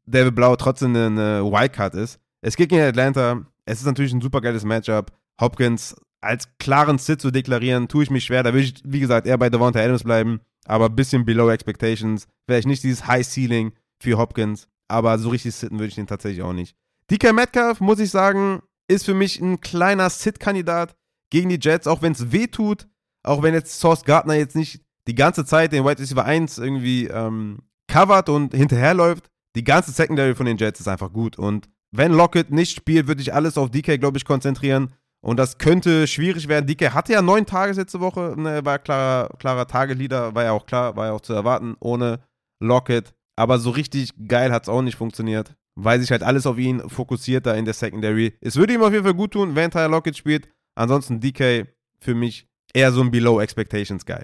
David 0.05 0.35
Blau 0.35 0.55
trotzdem 0.55 0.95
eine 0.95 1.43
Wildcard 1.43 1.95
ist. 1.95 2.19
Es 2.41 2.55
geht 2.55 2.69
gegen 2.69 2.81
Atlanta. 2.81 3.45
Es 3.65 3.79
ist 3.79 3.85
natürlich 3.85 4.13
ein 4.13 4.21
super 4.21 4.41
geiles 4.41 4.63
Matchup. 4.63 5.11
Hopkins 5.39 5.95
als 6.21 6.47
klaren 6.59 6.97
Sit 6.97 7.19
zu 7.19 7.31
deklarieren, 7.31 7.87
tue 7.87 8.03
ich 8.03 8.11
mich 8.11 8.25
schwer. 8.25 8.43
Da 8.43 8.53
würde 8.53 8.65
ich, 8.65 8.75
wie 8.85 8.99
gesagt, 8.99 9.27
eher 9.27 9.37
bei 9.37 9.49
Devonta 9.49 9.79
Adams 9.79 10.03
bleiben. 10.03 10.41
aber 10.65 10.85
ein 10.85 10.95
bisschen 10.95 11.25
below 11.25 11.49
expectations. 11.49 12.27
Vielleicht 12.45 12.67
nicht 12.67 12.83
dieses 12.83 13.07
High 13.07 13.25
Ceiling 13.27 13.73
für 13.99 14.17
Hopkins, 14.17 14.67
aber 14.87 15.17
so 15.17 15.29
richtig 15.29 15.55
sitten 15.55 15.79
würde 15.79 15.87
ich 15.87 15.95
den 15.95 16.07
tatsächlich 16.07 16.43
auch 16.43 16.53
nicht. 16.53 16.75
DK 17.09 17.33
Metcalf, 17.33 17.79
muss 17.79 17.99
ich 17.99 18.11
sagen, 18.11 18.61
ist 18.87 19.05
für 19.05 19.15
mich 19.15 19.39
ein 19.39 19.59
kleiner 19.59 20.09
Sit-Kandidat 20.09 20.95
gegen 21.31 21.49
die 21.49 21.59
Jets, 21.59 21.87
auch 21.87 22.01
wenn 22.01 22.11
es 22.11 22.31
weh 22.31 22.47
tut, 22.47 22.87
auch 23.23 23.41
wenn 23.41 23.53
jetzt 23.53 23.79
Source 23.79 24.03
Gardner 24.03 24.35
jetzt 24.35 24.55
nicht 24.55 24.81
die 25.07 25.15
ganze 25.15 25.45
Zeit 25.45 25.71
den 25.71 25.83
White 25.83 26.01
Receiver 26.01 26.25
1 26.25 26.57
irgendwie 26.59 27.07
ähm, 27.07 27.59
covert 27.87 28.29
und 28.29 28.53
hinterherläuft. 28.53 29.29
Die 29.55 29.63
ganze 29.63 29.91
Secondary 29.91 30.35
von 30.35 30.45
den 30.45 30.57
Jets 30.57 30.79
ist 30.79 30.87
einfach 30.87 31.11
gut. 31.11 31.37
Und 31.37 31.69
wenn 31.91 32.13
Lockett 32.13 32.51
nicht 32.51 32.75
spielt, 32.75 33.07
würde 33.07 33.21
ich 33.21 33.33
alles 33.33 33.57
auf 33.57 33.69
DK, 33.69 33.99
glaube 33.99 34.17
ich, 34.17 34.25
konzentrieren. 34.25 34.93
Und 35.23 35.37
das 35.37 35.57
könnte 35.57 36.07
schwierig 36.07 36.47
werden. 36.47 36.65
DK 36.65 36.93
hatte 36.93 37.13
ja 37.13 37.21
neun 37.21 37.45
Tages 37.45 37.77
letzte 37.77 37.99
Woche, 37.99 38.33
ne, 38.37 38.65
war 38.65 38.79
klarer, 38.79 39.29
klarer 39.37 39.67
Tageleader, 39.67 40.33
war 40.33 40.43
ja 40.43 40.51
auch 40.51 40.65
klar, 40.65 40.95
war 40.95 41.07
ja 41.07 41.11
auch 41.13 41.21
zu 41.21 41.33
erwarten, 41.33 41.75
ohne 41.79 42.19
Lockett. 42.59 43.13
Aber 43.35 43.59
so 43.59 43.69
richtig 43.69 44.13
geil 44.27 44.51
hat 44.51 44.63
es 44.63 44.69
auch 44.69 44.81
nicht 44.81 44.97
funktioniert, 44.97 45.55
weil 45.75 45.99
sich 45.99 46.11
halt 46.11 46.23
alles 46.23 46.45
auf 46.47 46.57
ihn 46.57 46.87
fokussiert 46.89 47.45
da 47.45 47.53
in 47.53 47.65
der 47.65 47.73
Secondary. 47.73 48.33
Es 48.41 48.55
würde 48.55 48.73
ihm 48.73 48.81
auf 48.81 48.91
jeden 48.91 49.03
Fall 49.03 49.13
gut 49.13 49.31
tun, 49.31 49.55
wenn 49.55 49.71
Tyler 49.71 49.89
Lockett 49.89 50.17
spielt. 50.17 50.49
Ansonsten 50.75 51.19
DK 51.19 51.67
für 51.99 52.15
mich 52.15 52.47
eher 52.73 52.91
so 52.91 53.01
ein 53.01 53.11
Below 53.11 53.41
Expectations 53.41 54.05
Guy. 54.05 54.23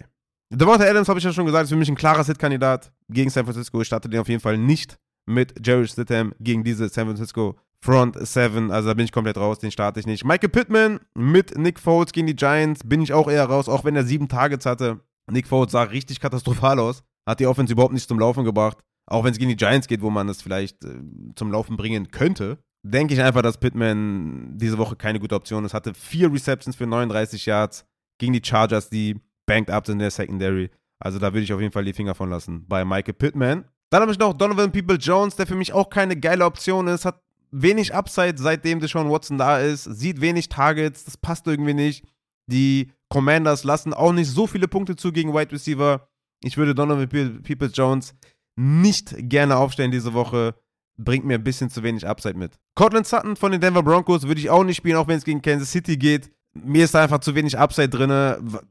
Devonta 0.49 0.85
Adams 0.85 1.09
habe 1.09 1.19
ich 1.19 1.25
ja 1.25 1.33
schon 1.33 1.45
gesagt, 1.45 1.65
ist 1.65 1.69
für 1.69 1.75
mich 1.75 1.89
ein 1.89 1.95
klarer 1.95 2.23
Sit-Kandidat 2.23 2.91
gegen 3.09 3.29
San 3.29 3.43
Francisco. 3.43 3.81
Ich 3.81 3.87
starte 3.87 4.09
den 4.09 4.21
auf 4.21 4.29
jeden 4.29 4.41
Fall 4.41 4.57
nicht 4.57 4.97
mit 5.27 5.53
Jerry 5.65 5.87
Stidham 5.87 6.33
gegen 6.39 6.63
diese 6.63 6.87
San 6.89 7.05
Francisco 7.05 7.57
Front 7.83 8.17
7. 8.19 8.71
Also 8.71 8.89
da 8.89 8.93
bin 8.93 9.05
ich 9.05 9.11
komplett 9.11 9.37
raus, 9.37 9.59
den 9.59 9.71
starte 9.71 9.99
ich 9.99 10.05
nicht. 10.05 10.25
Michael 10.25 10.49
Pittman 10.49 10.99
mit 11.13 11.57
Nick 11.57 11.79
Foles 11.79 12.11
gegen 12.11 12.27
die 12.27 12.35
Giants 12.35 12.81
bin 12.83 13.01
ich 13.01 13.13
auch 13.13 13.29
eher 13.29 13.45
raus, 13.45 13.69
auch 13.69 13.85
wenn 13.85 13.95
er 13.95 14.03
sieben 14.03 14.27
Targets 14.27 14.65
hatte. 14.65 15.01
Nick 15.29 15.47
Foles 15.47 15.71
sah 15.71 15.83
richtig 15.83 16.19
katastrophal 16.19 16.79
aus. 16.79 17.03
Hat 17.27 17.39
die 17.39 17.47
Offense 17.47 17.73
überhaupt 17.73 17.93
nicht 17.93 18.07
zum 18.07 18.19
Laufen 18.19 18.43
gebracht. 18.43 18.77
Auch 19.05 19.23
wenn 19.23 19.31
es 19.31 19.37
gegen 19.37 19.49
die 19.49 19.55
Giants 19.55 19.87
geht, 19.87 20.01
wo 20.01 20.09
man 20.09 20.27
es 20.27 20.41
vielleicht 20.41 20.83
äh, 20.83 20.99
zum 21.35 21.51
Laufen 21.51 21.77
bringen 21.77 22.11
könnte, 22.11 22.59
denke 22.83 23.13
ich 23.13 23.21
einfach, 23.21 23.41
dass 23.41 23.57
Pittman 23.57 24.57
diese 24.57 24.77
Woche 24.77 24.95
keine 24.95 25.19
gute 25.19 25.35
Option 25.35 25.65
ist. 25.65 25.73
Hatte 25.73 25.93
vier 25.93 26.31
Receptions 26.31 26.75
für 26.75 26.87
39 26.87 27.45
Yards 27.45 27.85
gegen 28.19 28.33
die 28.33 28.41
Chargers, 28.43 28.89
die 28.89 29.19
banked 29.45 29.69
up 29.71 29.85
sind 29.85 29.93
in 29.93 29.99
der 29.99 30.11
Secondary. 30.11 30.69
Also 30.99 31.19
da 31.19 31.33
würde 31.33 31.43
ich 31.43 31.53
auf 31.53 31.61
jeden 31.61 31.71
Fall 31.71 31.85
die 31.85 31.93
Finger 31.93 32.15
von 32.15 32.29
lassen. 32.29 32.65
Bei 32.67 32.83
Michael 32.83 33.13
Pittman. 33.13 33.65
Dann 33.89 34.01
habe 34.01 34.11
ich 34.11 34.19
noch 34.19 34.33
Donovan 34.33 34.71
People 34.71 34.97
Jones, 34.97 35.35
der 35.35 35.47
für 35.47 35.55
mich 35.55 35.71
auch 35.71 35.89
keine 35.89 36.17
geile 36.17 36.43
Option 36.43 36.87
ist. 36.87 37.05
Hat 37.05 37.21
wenig 37.51 37.93
Upside, 37.93 38.35
seitdem 38.37 38.79
Deshaun 38.79 39.09
Watson 39.09 39.37
da 39.37 39.59
ist. 39.59 39.83
Sieht 39.83 40.21
wenig 40.21 40.49
Targets. 40.49 41.05
Das 41.05 41.17
passt 41.17 41.47
irgendwie 41.47 41.73
nicht. 41.73 42.05
Die 42.47 42.91
Commanders 43.09 43.63
lassen 43.63 43.93
auch 43.93 44.13
nicht 44.13 44.29
so 44.29 44.47
viele 44.47 44.67
Punkte 44.67 44.95
zu 44.95 45.11
gegen 45.11 45.33
Wide 45.33 45.51
Receiver. 45.51 46.07
Ich 46.43 46.57
würde 46.57 46.75
Donovan 46.75 47.09
People 47.43 47.69
Jones 47.73 48.13
nicht 48.55 49.15
gerne 49.17 49.57
aufstellen 49.57 49.91
diese 49.91 50.13
Woche. 50.13 50.55
Bringt 50.99 51.25
mir 51.25 51.35
ein 51.35 51.43
bisschen 51.43 51.69
zu 51.69 51.83
wenig 51.83 52.07
Upside 52.07 52.37
mit. 52.37 52.57
Cortland 52.75 53.05
Sutton 53.05 53.35
von 53.35 53.51
den 53.51 53.61
Denver 53.61 53.83
Broncos 53.83 54.23
würde 54.23 54.41
ich 54.41 54.49
auch 54.49 54.63
nicht 54.63 54.77
spielen, 54.77 54.95
auch 54.95 55.07
wenn 55.07 55.17
es 55.17 55.25
gegen 55.25 55.41
Kansas 55.41 55.71
City 55.71 55.97
geht 55.97 56.31
mir 56.63 56.85
ist 56.85 56.93
da 56.93 57.03
einfach 57.03 57.19
zu 57.19 57.35
wenig 57.35 57.57
Upside 57.57 57.89
drin. 57.89 58.09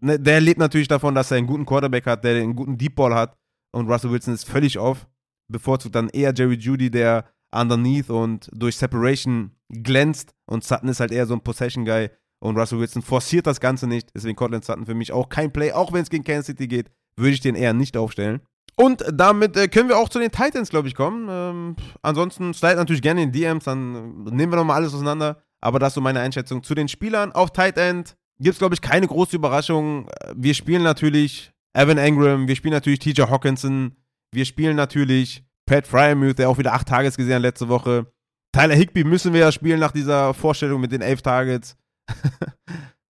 Ne, 0.01 0.19
der 0.19 0.41
lebt 0.41 0.59
natürlich 0.59 0.89
davon, 0.89 1.15
dass 1.15 1.31
er 1.31 1.39
einen 1.39 1.47
guten 1.47 1.67
Quarterback 1.67 2.07
hat, 2.07 2.25
der 2.25 2.37
einen 2.37 2.57
guten 2.57 2.79
Deep 2.79 2.97
Ball 2.97 3.15
hat. 3.15 3.37
Und 3.73 3.89
Russell 3.91 4.11
Wilson 4.11 4.35
ist 4.35 4.49
völlig 4.49 4.79
off. 4.79 5.07
Bevorzugt 5.49 5.95
dann 5.95 6.09
eher 6.09 6.33
Jerry 6.35 6.57
Judy, 6.57 6.91
der 6.91 7.25
underneath 7.61 8.11
und 8.11 8.51
durch 8.53 8.77
Separation 8.77 9.53
glänzt. 9.69 10.35
Und 10.47 10.65
Sutton 10.65 10.89
ist 10.89 11.01
halt 11.01 11.13
eher 11.13 11.27
so 11.27 11.35
ein 11.35 11.41
Possession-Guy. 11.41 12.11
Und 12.39 12.59
Russell 12.59 12.79
Wilson 12.79 13.03
forciert 13.03 13.47
das 13.47 13.61
Ganze 13.61 13.87
nicht. 13.87 14.11
Deswegen 14.15 14.37
Cortland 14.37 14.65
Sutton 14.65 14.87
für 14.87 14.95
mich 14.95 15.13
auch 15.13 15.29
kein 15.29 15.53
Play. 15.53 15.73
Auch 15.73 15.93
wenn 15.93 16.03
es 16.03 16.11
gegen 16.11 16.25
Kansas 16.25 16.47
City 16.47 16.69
geht, 16.69 16.91
würde 17.17 17.33
ich 17.33 17.41
den 17.41 17.55
eher 17.55 17.73
nicht 17.73 17.97
aufstellen. 17.97 18.41
Und 18.77 19.05
damit 19.11 19.57
äh, 19.57 19.69
können 19.69 19.89
wir 19.89 19.97
auch 19.97 20.11
zu 20.11 20.19
den 20.19 20.31
Titans, 20.31 20.69
glaube 20.69 20.89
ich, 20.89 20.95
kommen. 20.95 21.29
Ähm, 21.31 21.77
ansonsten 22.03 22.53
slide 22.53 22.77
natürlich 22.77 23.01
gerne 23.01 23.23
in 23.23 23.33
DMs, 23.33 23.65
dann 23.65 24.25
nehmen 24.25 24.53
wir 24.53 24.57
nochmal 24.57 24.77
alles 24.77 24.93
auseinander. 24.93 25.43
Aber 25.63 25.79
das 25.79 25.89
ist 25.89 25.95
so 25.95 26.01
meine 26.03 26.21
Einschätzung 26.21 26.63
zu 26.63 26.75
den 26.75 26.89
Spielern. 26.89 27.33
Auf 27.33 27.53
Tight 27.53 27.79
End 27.79 28.17
gibt 28.39 28.53
es, 28.53 28.59
glaube 28.59 28.75
ich, 28.75 28.83
keine 28.83 29.07
große 29.07 29.35
Überraschung. 29.35 30.09
Wir 30.35 30.53
spielen 30.53 30.83
natürlich 30.83 31.53
Evan 31.73 31.99
Engram, 31.99 32.49
wir 32.49 32.57
spielen 32.57 32.75
natürlich 32.75 32.99
TJ 32.99 33.23
Hawkinson, 33.23 33.97
wir 34.33 34.45
spielen 34.45 34.77
natürlich 34.77 35.45
Pat 35.67 35.87
Fryermuth, 35.87 36.39
der 36.39 36.49
auch 36.49 36.59
wieder 36.59 36.73
acht 36.73 36.89
Tages 36.89 37.17
gesehen 37.17 37.35
hat 37.35 37.43
letzte 37.43 37.69
Woche. 37.69 38.07
Tyler 38.53 38.75
Higby 38.75 39.05
müssen 39.05 39.33
wir 39.33 39.41
ja 39.41 39.53
spielen 39.53 39.81
nach 39.81 39.93
dieser 39.93 40.33
Vorstellung 40.33 40.81
mit 40.81 40.93
den 40.93 41.03
elf 41.03 41.21
Targets. 41.21 41.77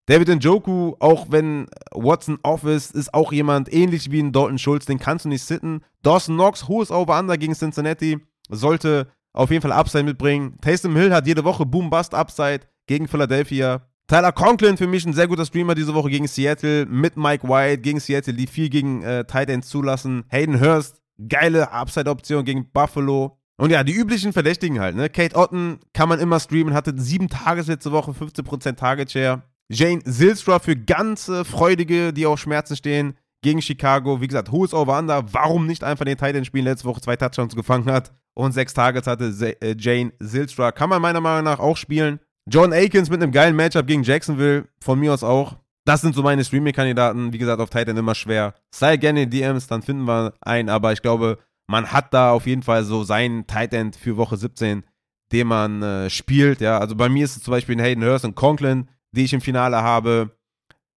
David 0.06 0.28
Njoku, 0.28 0.94
auch 1.00 1.26
wenn 1.30 1.66
Watson 1.92 2.38
off 2.42 2.64
ist, 2.64 2.94
ist 2.94 3.12
auch 3.12 3.32
jemand 3.32 3.72
ähnlich 3.72 4.10
wie 4.10 4.20
ein 4.22 4.32
Dalton 4.32 4.58
Schulz, 4.58 4.86
den 4.86 4.98
kannst 4.98 5.24
du 5.24 5.28
nicht 5.28 5.42
sitten. 5.42 5.82
Dawson 6.02 6.36
Knox, 6.36 6.68
hohes 6.68 6.90
Over-Under 6.90 7.36
gegen 7.36 7.54
Cincinnati, 7.54 8.18
sollte 8.48 9.08
auf 9.32 9.50
jeden 9.50 9.62
Fall 9.62 9.72
Upside 9.72 10.04
mitbringen. 10.04 10.56
Taysom 10.60 10.96
Hill 10.96 11.12
hat 11.12 11.26
jede 11.26 11.44
Woche 11.44 11.66
Boom-Bust-Upside 11.66 12.60
gegen 12.86 13.08
Philadelphia. 13.08 13.82
Tyler 14.06 14.30
Conklin 14.30 14.76
für 14.76 14.86
mich 14.86 15.04
ein 15.04 15.12
sehr 15.12 15.26
guter 15.26 15.44
Streamer 15.44 15.74
diese 15.74 15.92
Woche 15.92 16.10
gegen 16.10 16.28
Seattle 16.28 16.86
mit 16.86 17.16
Mike 17.16 17.46
White 17.46 17.82
gegen 17.82 17.98
Seattle, 17.98 18.34
die 18.34 18.46
viel 18.46 18.68
gegen 18.68 19.02
äh, 19.02 19.24
Tight 19.24 19.50
Ends 19.50 19.68
zulassen. 19.68 20.24
Hayden 20.28 20.60
Hurst, 20.60 21.02
geile 21.28 21.72
Upside-Option 21.72 22.44
gegen 22.44 22.70
Buffalo. 22.70 23.38
Und 23.58 23.70
ja, 23.70 23.84
die 23.84 23.94
üblichen 23.94 24.32
Verdächtigen 24.32 24.80
halt, 24.80 24.96
ne? 24.96 25.08
Kate 25.08 25.36
Otten 25.36 25.78
kann 25.94 26.08
man 26.08 26.20
immer 26.20 26.38
streamen, 26.40 26.74
hatte 26.74 26.92
sieben 26.96 27.28
Tages 27.28 27.68
letzte 27.68 27.90
Woche, 27.90 28.10
15% 28.10 28.76
Target 28.76 29.10
Share. 29.10 29.42
Jane 29.68 30.02
Zilstra 30.04 30.58
für 30.58 30.76
ganze 30.76 31.44
Freudige, 31.44 32.12
die 32.12 32.26
auf 32.26 32.38
Schmerzen 32.38 32.76
stehen, 32.76 33.16
gegen 33.42 33.62
Chicago. 33.62 34.20
Wie 34.20 34.26
gesagt, 34.26 34.50
hohes 34.50 34.74
Over-Under. 34.74 35.32
Warum 35.32 35.66
nicht 35.66 35.82
einfach 35.82 36.04
den 36.04 36.18
Titan 36.18 36.44
spielen? 36.44 36.64
Letzte 36.64 36.86
Woche 36.86 37.00
zwei 37.00 37.16
Touchdowns 37.16 37.56
gefangen 37.56 37.90
hat 37.90 38.12
und 38.34 38.52
sechs 38.52 38.74
Targets 38.74 39.06
hatte 39.06 39.32
äh, 39.60 39.74
Jane 39.78 40.12
Zilstra. 40.22 40.72
Kann 40.72 40.90
man 40.90 41.00
meiner 41.00 41.20
Meinung 41.20 41.44
nach 41.44 41.58
auch 41.58 41.76
spielen. 41.76 42.20
John 42.48 42.72
Akins 42.72 43.10
mit 43.10 43.22
einem 43.22 43.32
geilen 43.32 43.56
Matchup 43.56 43.86
gegen 43.86 44.02
Jacksonville, 44.02 44.68
von 44.80 45.00
mir 45.00 45.12
aus 45.12 45.24
auch. 45.24 45.56
Das 45.86 46.00
sind 46.00 46.16
so 46.16 46.22
meine 46.22 46.44
Streaming-Kandidaten. 46.44 47.32
Wie 47.32 47.38
gesagt, 47.38 47.60
auf 47.60 47.70
Titan 47.70 47.96
immer 47.96 48.16
schwer. 48.16 48.54
Sei 48.74 48.96
gerne 48.96 49.22
in 49.22 49.30
DMs, 49.30 49.68
dann 49.68 49.82
finden 49.82 50.04
wir 50.04 50.34
einen. 50.40 50.68
Aber 50.68 50.92
ich 50.92 51.00
glaube, 51.00 51.38
man 51.68 51.92
hat 51.92 52.12
da 52.12 52.32
auf 52.32 52.46
jeden 52.46 52.62
Fall 52.62 52.82
so 52.82 53.04
seinen 53.04 53.46
Titan 53.46 53.92
für 53.92 54.16
Woche 54.16 54.36
17, 54.36 54.82
den 55.30 55.46
man 55.46 55.82
äh, 55.82 56.10
spielt. 56.10 56.60
Ja, 56.60 56.78
also 56.78 56.96
bei 56.96 57.08
mir 57.08 57.24
ist 57.24 57.36
es 57.36 57.44
zum 57.44 57.52
Beispiel 57.52 57.80
Hayden 57.80 58.04
Hurst 58.04 58.24
und 58.24 58.34
Conklin, 58.34 58.88
die 59.12 59.24
ich 59.24 59.32
im 59.32 59.40
Finale 59.40 59.76
habe. 59.76 60.36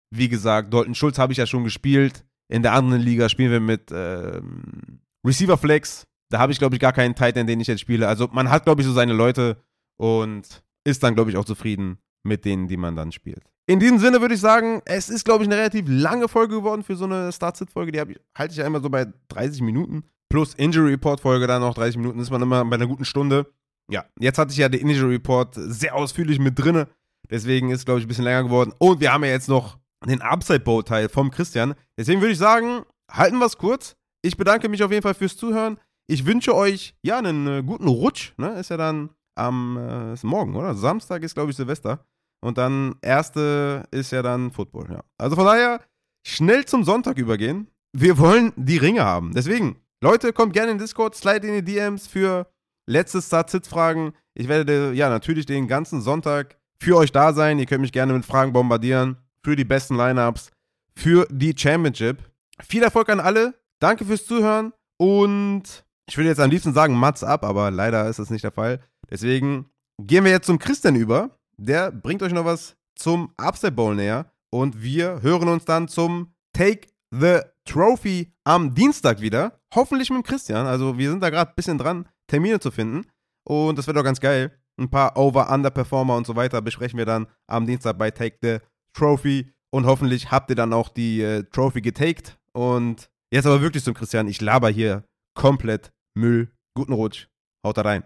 Wie 0.10 0.28
gesagt, 0.28 0.74
Dalton 0.74 0.96
Schulz 0.96 1.20
habe 1.20 1.34
ich 1.34 1.38
ja 1.38 1.46
schon 1.46 1.64
gespielt. 1.64 2.26
In 2.52 2.64
der 2.64 2.74
anderen 2.74 3.04
Liga 3.04 3.30
spielen 3.30 3.52
wir 3.52 3.60
mit 3.60 3.92
ähm, 3.94 5.02
Receiver 5.24 5.58
Flex. 5.60 6.08
Da 6.32 6.40
habe 6.40 6.52
ich, 6.52 6.58
glaube 6.58 6.76
ich, 6.76 6.82
gar 6.82 6.94
keinen 6.94 7.14
Titan, 7.14 7.46
den 7.46 7.60
ich 7.60 7.68
jetzt 7.68 7.82
spiele. 7.82 8.08
Also 8.08 8.28
man 8.32 8.50
hat, 8.50 8.66
glaube 8.66 8.82
ich, 8.82 8.88
so 8.88 8.94
seine 8.94 9.14
Leute 9.14 9.58
und 9.98 10.64
ist 10.84 11.04
dann, 11.04 11.14
glaube 11.14 11.30
ich, 11.30 11.38
auch 11.38 11.46
zufrieden 11.46 12.00
mit 12.24 12.44
denen, 12.44 12.68
die 12.68 12.78
man 12.78 12.96
dann 12.96 13.12
spielt. 13.12 13.44
In 13.70 13.80
diesem 13.80 14.00
Sinne 14.00 14.20
würde 14.20 14.34
ich 14.34 14.42
sagen, 14.42 14.82
es 14.86 15.10
ist, 15.10 15.26
glaube 15.26 15.44
ich, 15.44 15.48
eine 15.48 15.56
relativ 15.56 15.86
lange 15.88 16.28
Folge 16.28 16.56
geworden 16.56 16.82
für 16.82 16.96
so 16.96 17.06
eine 17.06 17.32
Start-Sit-Folge. 17.32 17.92
Die 17.92 18.14
ich, 18.14 18.20
halte 18.36 18.52
ich 18.52 18.58
ja 18.58 18.66
immer 18.66 18.82
so 18.82 18.90
bei 18.90 19.06
30 19.28 19.62
Minuten. 19.62 20.06
Plus 20.28 20.56
Injury 20.56 20.94
Report-Folge 20.94 21.46
dann 21.46 21.62
noch 21.62 21.76
30 21.76 21.98
Minuten, 21.98 22.18
ist 22.20 22.32
man 22.32 22.42
immer 22.42 22.66
bei 22.66 22.78
einer 22.78 22.88
guten 22.88 23.06
Stunde. 23.06 23.46
Ja, 23.92 24.06
jetzt 24.20 24.40
hatte 24.40 24.54
ich 24.54 24.58
ja 24.58 24.70
den 24.70 24.80
Injury 24.80 25.14
Report 25.14 25.54
sehr 25.56 25.94
ausführlich 25.94 26.40
mit 26.40 26.58
drinne. 26.58 26.88
Deswegen 27.30 27.70
ist, 27.70 27.86
glaube 27.86 28.00
ich, 28.00 28.08
ein 28.08 28.08
bisschen 28.08 28.24
länger 28.24 28.42
geworden. 28.42 28.74
Und 28.80 29.02
wir 29.02 29.14
haben 29.14 29.24
ja 29.24 29.30
jetzt 29.30 29.50
noch 29.50 29.78
den 30.04 30.24
Upside-Bow-Teil 30.24 31.08
vom 31.08 31.30
Christian. 31.30 31.76
Deswegen 31.96 32.22
würde 32.22 32.32
ich 32.32 32.40
sagen, 32.40 32.86
halten 33.12 33.38
wir 33.38 33.46
es 33.46 33.60
kurz. 33.60 33.96
Ich 34.24 34.36
bedanke 34.36 34.68
mich 34.68 34.82
auf 34.82 34.90
jeden 34.90 35.04
Fall 35.04 35.14
fürs 35.14 35.38
Zuhören. 35.38 35.78
Ich 36.08 36.26
wünsche 36.26 36.56
euch 36.56 36.96
ja 37.04 37.20
einen 37.20 37.46
äh, 37.46 37.62
guten 37.62 37.88
Rutsch. 37.88 38.34
Ne? 38.38 38.60
Ist 38.60 38.72
ja 38.72 38.78
dann 38.78 39.12
am 39.36 39.78
äh, 39.78 40.26
morgen, 40.26 40.56
oder? 40.56 40.74
Samstag 40.74 41.22
ist, 41.22 41.36
glaube 41.36 41.52
ich, 41.52 41.56
Silvester. 41.56 42.04
Und 42.42 42.58
dann 42.58 42.96
erste 43.02 43.84
ist 43.92 44.12
ja 44.12 44.22
dann 44.22 44.52
Football. 44.52 44.88
Ja. 44.92 45.04
Also 45.18 45.36
von 45.36 45.46
daher 45.46 45.82
schnell 46.26 46.66
zum 46.66 46.84
Sonntag 46.84 47.18
übergehen. 47.18 47.68
Wir 47.92 48.18
wollen 48.18 48.54
die 48.56 48.78
Ringe 48.78 49.04
haben. 49.04 49.34
Deswegen, 49.34 49.78
Leute, 50.02 50.32
kommt 50.32 50.54
gerne 50.54 50.72
in 50.72 50.78
Discord, 50.78 51.16
slide 51.16 51.46
in 51.48 51.54
die 51.54 51.74
DMs 51.74 52.08
für 52.08 52.48
letzte 52.88 53.22
Start-Sit-Fragen. 53.22 54.14
Ich 54.36 54.48
werde 54.48 54.94
ja 54.94 55.10
natürlich 55.10 55.46
den 55.46 55.68
ganzen 55.68 56.02
Sonntag 56.02 56.58
für 56.82 56.98
euch 56.98 57.12
da 57.12 57.34
sein. 57.34 57.60
Ihr 57.60 57.66
könnt 57.66 57.82
mich 57.82 57.92
gerne 57.92 58.14
mit 58.14 58.26
Fragen 58.26 58.54
bombardieren 58.54 59.18
für 59.44 59.56
die 59.56 59.66
besten 59.66 59.96
Lineups, 59.96 60.52
für 60.96 61.28
die 61.30 61.54
Championship. 61.58 62.20
Viel 62.62 62.84
Erfolg 62.84 63.10
an 63.10 63.20
alle. 63.20 63.56
Danke 63.80 64.06
fürs 64.06 64.26
Zuhören 64.26 64.74
und 64.98 65.86
ich 66.10 66.18
würde 66.18 66.30
jetzt 66.30 66.40
am 66.40 66.50
liebsten 66.50 66.74
sagen, 66.74 66.96
Mats 66.96 67.24
ab, 67.24 67.46
aber 67.46 67.72
leider 67.72 68.10
ist 68.10 68.20
das 68.20 68.30
nicht 68.30 68.44
der 68.44 68.52
Fall. 68.52 68.80
Deswegen 69.10 69.70
gehen 70.00 70.26
wir 70.26 70.32
jetzt 70.32 70.48
zum 70.48 70.60
Christian 70.60 70.96
über. 70.96 71.39
Der 71.60 71.92
bringt 71.92 72.24
euch 72.24 72.34
noch 72.34 72.46
was 72.46 72.76
zum 72.96 73.34
Upset 73.38 73.76
Bowl 73.76 73.96
näher 73.96 74.32
und 74.52 74.82
wir 74.82 75.22
hören 75.22 75.50
uns 75.50 75.66
dann 75.66 75.88
zum 75.88 76.34
Take 76.54 76.88
the 77.12 77.40
Trophy 77.66 78.34
am 78.44 78.74
Dienstag 78.74 79.22
wieder. 79.22 79.60
Hoffentlich 79.76 80.10
mit 80.10 80.26
Christian. 80.26 80.66
Also 80.66 80.98
wir 80.98 81.10
sind 81.10 81.22
da 81.22 81.30
gerade 81.30 81.52
ein 81.52 81.56
bisschen 81.56 81.78
dran, 81.78 82.08
Termine 82.28 82.60
zu 82.60 82.72
finden. 82.72 83.06
Und 83.46 83.78
das 83.78 83.88
wird 83.88 83.98
auch 83.98 84.04
ganz 84.04 84.20
geil. 84.20 84.58
Ein 84.80 84.90
paar 84.90 85.18
Over-Under-Performer 85.18 86.16
und 86.16 86.26
so 86.26 86.36
weiter 86.36 86.62
besprechen 86.62 86.98
wir 86.98 87.06
dann 87.06 87.28
am 87.48 87.66
Dienstag 87.66 87.98
bei 87.98 88.10
Take 88.12 88.38
the 88.42 88.58
Trophy. 88.94 89.52
Und 89.72 89.86
hoffentlich 89.86 90.32
habt 90.32 90.50
ihr 90.50 90.56
dann 90.56 90.74
auch 90.74 90.90
die 90.90 91.22
äh, 91.22 91.44
Trophy 91.44 91.82
getaked. 91.82 92.40
Und 92.54 93.10
Jetzt 93.32 93.46
aber 93.46 93.62
wirklich 93.62 93.84
zum 93.84 93.94
Christian, 93.94 94.28
ich 94.28 94.42
laber 94.42 94.70
hier 94.70 95.04
komplett 95.36 95.92
Müll. 96.16 96.52
Guten 96.74 96.94
Rutsch. 96.94 97.28
Haut 97.64 97.78
da 97.78 97.82
rein. 97.82 98.04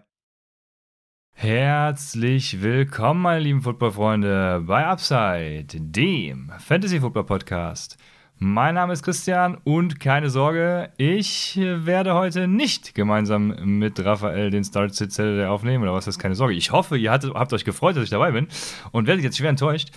Herzlich 1.35 2.61
willkommen, 2.61 3.21
meine 3.21 3.41
lieben 3.41 3.61
Footballfreunde, 3.63 4.63
bei 4.65 4.85
Upside, 4.85 5.65
dem 5.67 6.51
Fantasy 6.59 7.01
Football 7.01 7.25
Podcast. 7.25 7.97
Mein 8.37 8.75
Name 8.75 8.93
ist 8.93 9.03
Christian 9.03 9.57
und 9.63 9.99
keine 9.99 10.29
Sorge, 10.29 10.91
ich 10.95 11.57
werde 11.57 12.13
heute 12.13 12.47
nicht 12.47 12.95
gemeinsam 12.95 13.55
mit 13.63 14.03
Raphael 14.03 14.51
den 14.51 14.63
Start 14.63 14.95
Saturday 14.95 15.45
aufnehmen 15.45 15.83
oder 15.83 15.93
was 15.93 16.07
ist 16.07 16.19
keine 16.19 16.35
Sorge. 16.35 16.53
Ich 16.53 16.71
hoffe, 16.71 16.97
ihr 16.97 17.11
hattet, 17.11 17.33
habt 17.33 17.51
euch 17.51 17.65
gefreut, 17.65 17.97
dass 17.97 18.03
ich 18.05 18.09
dabei 18.09 18.31
bin 18.31 18.47
und 18.91 19.07
werdet 19.07 19.23
jetzt 19.23 19.37
schwer 19.37 19.49
enttäuscht. 19.49 19.89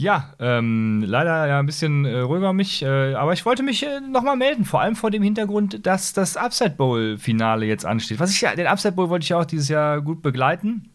Ja, 0.00 0.32
ähm, 0.38 1.02
leider 1.04 1.48
ja 1.48 1.58
ein 1.58 1.66
bisschen 1.66 2.04
äh, 2.04 2.20
ruhiger 2.20 2.52
mich, 2.52 2.82
äh, 2.82 3.14
aber 3.14 3.32
ich 3.32 3.44
wollte 3.44 3.64
mich 3.64 3.84
äh, 3.84 4.00
nochmal 4.00 4.36
melden, 4.36 4.64
vor 4.64 4.80
allem 4.80 4.94
vor 4.94 5.10
dem 5.10 5.24
Hintergrund, 5.24 5.84
dass 5.86 6.12
das 6.12 6.36
Upside 6.36 6.76
Bowl-Finale 6.76 7.66
jetzt 7.66 7.84
ansteht. 7.84 8.20
Was 8.20 8.30
ich 8.30 8.40
ja, 8.40 8.54
den 8.54 8.68
Upside 8.68 8.94
Bowl 8.94 9.08
wollte 9.08 9.24
ich 9.24 9.30
ja 9.30 9.40
auch 9.40 9.44
dieses 9.44 9.68
Jahr 9.68 10.00
gut 10.00 10.22
begleiten, 10.22 10.88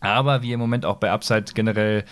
aber 0.00 0.42
wie 0.42 0.48
ihr 0.48 0.54
im 0.54 0.60
Moment 0.60 0.84
auch 0.84 0.96
bei 0.96 1.12
Upside 1.12 1.44
generell 1.54 2.04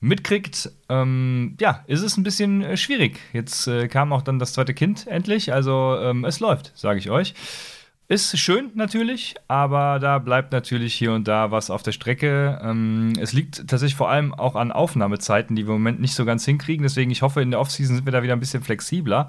mitkriegt, 0.00 0.70
ähm, 0.88 1.58
ja, 1.60 1.84
ist 1.86 2.02
es 2.02 2.16
ein 2.16 2.22
bisschen 2.22 2.62
äh, 2.62 2.78
schwierig. 2.78 3.20
Jetzt 3.34 3.66
äh, 3.68 3.88
kam 3.88 4.14
auch 4.14 4.22
dann 4.22 4.38
das 4.38 4.54
zweite 4.54 4.72
Kind 4.72 5.06
endlich, 5.06 5.52
also 5.52 5.98
ähm, 6.00 6.24
es 6.24 6.40
läuft, 6.40 6.72
sage 6.76 6.98
ich 6.98 7.10
euch. 7.10 7.34
Ist 8.10 8.38
schön 8.38 8.70
natürlich, 8.74 9.34
aber 9.48 9.98
da 9.98 10.18
bleibt 10.18 10.50
natürlich 10.52 10.94
hier 10.94 11.12
und 11.12 11.28
da 11.28 11.50
was 11.50 11.68
auf 11.68 11.82
der 11.82 11.92
Strecke. 11.92 12.58
Ähm, 12.64 13.12
es 13.20 13.34
liegt 13.34 13.68
tatsächlich 13.68 13.96
vor 13.96 14.08
allem 14.08 14.32
auch 14.32 14.56
an 14.56 14.72
Aufnahmezeiten, 14.72 15.54
die 15.54 15.66
wir 15.66 15.74
im 15.74 15.82
Moment 15.82 16.00
nicht 16.00 16.14
so 16.14 16.24
ganz 16.24 16.46
hinkriegen. 16.46 16.84
Deswegen, 16.84 17.10
ich 17.10 17.20
hoffe, 17.20 17.42
in 17.42 17.50
der 17.50 17.60
Offseason 17.60 17.96
sind 17.96 18.06
wir 18.06 18.12
da 18.12 18.22
wieder 18.22 18.32
ein 18.32 18.40
bisschen 18.40 18.62
flexibler. 18.62 19.28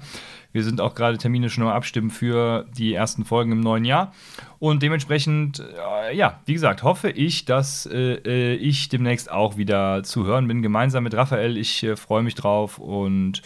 Wir 0.52 0.64
sind 0.64 0.80
auch 0.80 0.94
gerade 0.94 1.18
Termine 1.18 1.50
schon 1.50 1.64
am 1.64 1.68
Abstimmen 1.68 2.08
für 2.08 2.64
die 2.74 2.94
ersten 2.94 3.26
Folgen 3.26 3.52
im 3.52 3.60
neuen 3.60 3.84
Jahr. 3.84 4.14
Und 4.58 4.82
dementsprechend, 4.82 5.62
äh, 6.08 6.16
ja, 6.16 6.40
wie 6.46 6.54
gesagt, 6.54 6.82
hoffe 6.82 7.10
ich, 7.10 7.44
dass 7.44 7.84
äh, 7.84 8.14
äh 8.24 8.54
ich 8.54 8.88
demnächst 8.88 9.30
auch 9.30 9.58
wieder 9.58 10.02
zu 10.04 10.24
hören 10.24 10.48
bin, 10.48 10.62
gemeinsam 10.62 11.04
mit 11.04 11.12
Raphael. 11.12 11.58
Ich 11.58 11.82
äh, 11.82 11.96
freue 11.96 12.22
mich 12.22 12.34
drauf. 12.34 12.78
Und 12.78 13.42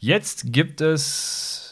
jetzt 0.00 0.52
gibt 0.52 0.80
es 0.80 1.65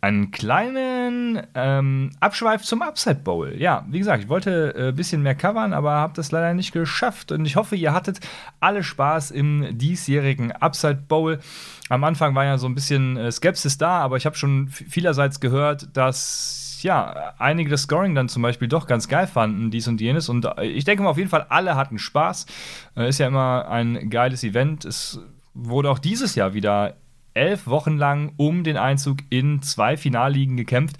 einen 0.00 0.30
kleinen 0.30 1.42
ähm, 1.54 2.10
Abschweif 2.20 2.62
zum 2.62 2.82
Upside 2.82 3.20
Bowl. 3.24 3.54
Ja, 3.56 3.84
wie 3.88 3.98
gesagt, 3.98 4.22
ich 4.22 4.28
wollte 4.28 4.74
ein 4.76 4.88
äh, 4.88 4.92
bisschen 4.92 5.22
mehr 5.22 5.34
covern, 5.34 5.72
aber 5.72 5.92
habe 5.92 6.12
das 6.14 6.30
leider 6.30 6.54
nicht 6.54 6.72
geschafft. 6.72 7.32
Und 7.32 7.44
ich 7.46 7.56
hoffe, 7.56 7.76
ihr 7.76 7.92
hattet 7.92 8.20
alle 8.60 8.84
Spaß 8.84 9.30
im 9.30 9.76
diesjährigen 9.76 10.52
Upside 10.52 11.02
Bowl. 11.08 11.40
Am 11.88 12.04
Anfang 12.04 12.34
war 12.34 12.44
ja 12.44 12.58
so 12.58 12.66
ein 12.66 12.74
bisschen 12.74 13.16
äh, 13.16 13.32
Skepsis 13.32 13.78
da, 13.78 13.98
aber 13.98 14.16
ich 14.16 14.26
habe 14.26 14.36
schon 14.36 14.68
vielerseits 14.68 15.40
gehört, 15.40 15.96
dass 15.96 16.78
ja, 16.82 17.34
einige 17.38 17.70
das 17.70 17.82
Scoring 17.82 18.14
dann 18.14 18.28
zum 18.28 18.42
Beispiel 18.42 18.68
doch 18.68 18.86
ganz 18.86 19.08
geil 19.08 19.26
fanden, 19.26 19.70
dies 19.70 19.88
und 19.88 20.00
jenes. 20.00 20.28
Und 20.28 20.44
äh, 20.44 20.64
ich 20.64 20.84
denke 20.84 21.02
mal, 21.02 21.10
auf 21.10 21.18
jeden 21.18 21.30
Fall, 21.30 21.46
alle 21.48 21.76
hatten 21.76 21.98
Spaß. 21.98 22.46
Äh, 22.96 23.08
ist 23.08 23.18
ja 23.18 23.26
immer 23.26 23.68
ein 23.68 24.10
geiles 24.10 24.44
Event. 24.44 24.84
Es 24.84 25.20
wurde 25.54 25.90
auch 25.90 25.98
dieses 25.98 26.34
Jahr 26.34 26.54
wieder 26.54 26.94
elf 27.38 27.66
Wochen 27.66 27.96
lang 27.96 28.32
um 28.36 28.64
den 28.64 28.76
Einzug 28.76 29.18
in 29.30 29.62
zwei 29.62 29.96
Finalligen 29.96 30.56
gekämpft. 30.56 30.96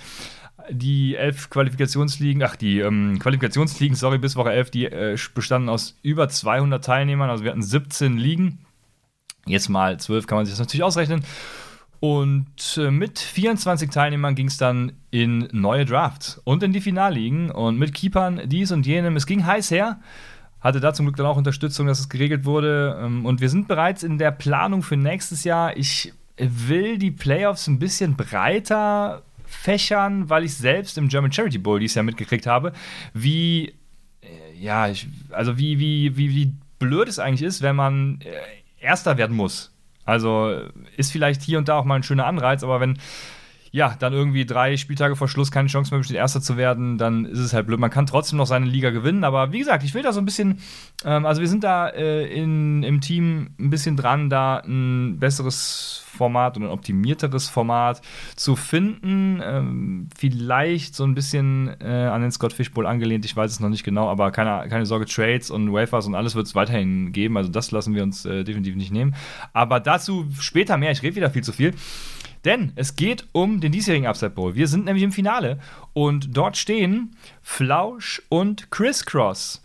Die 0.70 1.16
elf 1.16 1.50
Qualifikationsligen, 1.50 2.42
ach, 2.42 2.56
die 2.56 2.80
ähm, 2.80 3.18
Qualifikationsligen, 3.18 3.96
sorry, 3.96 4.18
bis 4.18 4.36
Woche 4.36 4.52
11, 4.52 4.70
die 4.70 4.84
äh, 4.84 5.18
bestanden 5.34 5.68
aus 5.68 5.98
über 6.02 6.28
200 6.28 6.84
Teilnehmern. 6.84 7.30
Also 7.30 7.44
wir 7.44 7.50
hatten 7.50 7.62
17 7.62 8.18
Ligen. 8.18 8.58
Jetzt 9.46 9.68
mal 9.68 9.98
12 9.98 10.26
kann 10.26 10.36
man 10.36 10.46
sich 10.46 10.52
das 10.52 10.60
natürlich 10.60 10.82
ausrechnen. 10.82 11.24
Und 12.00 12.78
äh, 12.78 12.90
mit 12.90 13.18
24 13.18 13.90
Teilnehmern 13.90 14.34
ging 14.34 14.46
es 14.46 14.56
dann 14.56 14.92
in 15.10 15.48
neue 15.52 15.84
Drafts 15.84 16.40
und 16.44 16.62
in 16.62 16.72
die 16.72 16.80
Finalligen 16.80 17.50
und 17.50 17.78
mit 17.78 17.94
Keepern 17.94 18.42
dies 18.46 18.70
und 18.70 18.86
jenem. 18.86 19.16
Es 19.16 19.26
ging 19.26 19.44
heiß 19.44 19.70
her 19.70 19.98
hatte 20.60 20.80
da 20.80 20.92
zum 20.92 21.06
Glück 21.06 21.16
dann 21.16 21.26
auch 21.26 21.36
Unterstützung, 21.36 21.86
dass 21.86 22.00
es 22.00 22.08
geregelt 22.08 22.44
wurde. 22.44 23.00
Ähm, 23.02 23.26
und 23.26 23.40
wir 23.40 23.48
sind 23.48 23.68
bereits 23.68 24.02
in 24.02 24.18
der 24.18 24.30
Planung 24.30 24.82
für 24.82 24.96
nächstes 24.96 25.44
Jahr. 25.44 25.76
Ich 25.76 26.12
will 26.38 26.98
die 26.98 27.10
Playoffs 27.10 27.66
ein 27.66 27.78
bisschen 27.78 28.16
breiter 28.16 29.22
fächern, 29.46 30.28
weil 30.28 30.44
ich 30.44 30.54
selbst 30.54 30.98
im 30.98 31.08
German 31.08 31.32
Charity 31.32 31.58
Bowl 31.58 31.80
dieses 31.80 31.94
Jahr 31.94 32.04
mitgekriegt 32.04 32.46
habe, 32.46 32.72
wie, 33.14 33.74
äh, 34.20 34.60
ja, 34.60 34.88
ich, 34.88 35.06
also 35.30 35.58
wie, 35.58 35.78
wie, 35.78 36.16
wie, 36.16 36.34
wie 36.34 36.52
blöd 36.78 37.08
es 37.08 37.18
eigentlich 37.18 37.42
ist, 37.42 37.62
wenn 37.62 37.76
man 37.76 38.20
äh, 38.20 38.30
Erster 38.80 39.16
werden 39.16 39.36
muss. 39.36 39.72
Also 40.04 40.62
ist 40.96 41.12
vielleicht 41.12 41.42
hier 41.42 41.58
und 41.58 41.68
da 41.68 41.78
auch 41.78 41.84
mal 41.84 41.96
ein 41.96 42.02
schöner 42.02 42.26
Anreiz, 42.26 42.62
aber 42.62 42.80
wenn 42.80 42.98
ja, 43.70 43.94
dann 43.98 44.12
irgendwie 44.12 44.46
drei 44.46 44.76
Spieltage 44.76 45.16
vor 45.16 45.28
Schluss 45.28 45.50
keine 45.50 45.68
Chance 45.68 45.92
mehr 45.92 45.98
besteht, 45.98 46.16
Erster 46.16 46.40
zu 46.40 46.56
werden, 46.56 46.98
dann 46.98 47.24
ist 47.24 47.38
es 47.38 47.52
halt 47.52 47.66
blöd. 47.66 47.78
Man 47.78 47.90
kann 47.90 48.06
trotzdem 48.06 48.38
noch 48.38 48.46
seine 48.46 48.66
Liga 48.66 48.90
gewinnen, 48.90 49.24
aber 49.24 49.52
wie 49.52 49.58
gesagt, 49.58 49.84
ich 49.84 49.94
will 49.94 50.02
da 50.02 50.12
so 50.12 50.20
ein 50.20 50.24
bisschen, 50.24 50.60
ähm, 51.04 51.26
also 51.26 51.40
wir 51.40 51.48
sind 51.48 51.64
da 51.64 51.88
äh, 51.88 52.26
in, 52.26 52.82
im 52.82 53.00
Team 53.00 53.50
ein 53.58 53.70
bisschen 53.70 53.96
dran, 53.96 54.30
da 54.30 54.58
ein 54.58 55.18
besseres 55.18 56.04
Format 56.06 56.56
und 56.56 56.64
ein 56.64 56.70
optimierteres 56.70 57.48
Format 57.48 58.02
zu 58.34 58.56
finden. 58.56 59.40
Ähm, 59.44 60.08
vielleicht 60.16 60.94
so 60.94 61.04
ein 61.04 61.14
bisschen 61.14 61.76
äh, 61.80 61.86
an 61.86 62.22
den 62.22 62.32
Scott 62.32 62.52
Fishbowl 62.52 62.86
angelehnt, 62.86 63.24
ich 63.24 63.36
weiß 63.36 63.50
es 63.50 63.60
noch 63.60 63.68
nicht 63.68 63.84
genau, 63.84 64.08
aber 64.08 64.30
keine, 64.30 64.68
keine 64.68 64.86
Sorge, 64.86 65.06
Trades 65.06 65.50
und 65.50 65.72
Wafers 65.72 66.06
und 66.06 66.14
alles 66.14 66.34
wird 66.34 66.46
es 66.46 66.54
weiterhin 66.54 67.12
geben, 67.12 67.36
also 67.36 67.50
das 67.50 67.70
lassen 67.70 67.94
wir 67.94 68.02
uns 68.02 68.24
äh, 68.24 68.44
definitiv 68.44 68.76
nicht 68.76 68.92
nehmen. 68.92 69.14
Aber 69.52 69.80
dazu 69.80 70.26
später 70.40 70.76
mehr, 70.76 70.90
ich 70.90 71.02
rede 71.02 71.16
wieder 71.16 71.30
viel 71.30 71.44
zu 71.44 71.52
viel. 71.52 71.74
Denn 72.44 72.72
es 72.76 72.96
geht 72.96 73.26
um 73.32 73.60
den 73.60 73.72
diesjährigen 73.72 74.06
Upside 74.06 74.30
Bowl. 74.30 74.54
Wir 74.54 74.68
sind 74.68 74.84
nämlich 74.84 75.04
im 75.04 75.12
Finale 75.12 75.58
und 75.92 76.36
dort 76.36 76.56
stehen 76.56 77.16
Flausch 77.42 78.22
und 78.28 78.70
Crisscross. 78.70 79.62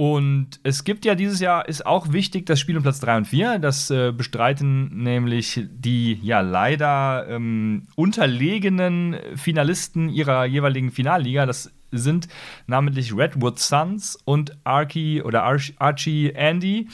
Und 0.00 0.60
es 0.62 0.84
gibt 0.84 1.04
ja 1.04 1.16
dieses 1.16 1.40
Jahr, 1.40 1.68
ist 1.68 1.84
auch 1.84 2.12
wichtig, 2.12 2.46
das 2.46 2.60
Spiel 2.60 2.76
um 2.76 2.84
Platz 2.84 3.00
3 3.00 3.16
und 3.16 3.24
4. 3.24 3.58
Das 3.58 3.90
äh, 3.90 4.12
bestreiten 4.12 5.02
nämlich 5.02 5.66
die 5.68 6.20
ja 6.22 6.40
leider 6.40 7.26
ähm, 7.28 7.88
unterlegenen 7.96 9.16
Finalisten 9.34 10.08
ihrer 10.08 10.44
jeweiligen 10.44 10.92
Finalliga. 10.92 11.46
Das 11.46 11.72
sind 11.90 12.28
namentlich 12.68 13.16
Redwood 13.16 13.58
Suns 13.58 14.16
und 14.24 14.56
Archie 14.62 15.20
oder 15.20 15.42
Archie 15.42 16.30
Andy. 16.30 16.86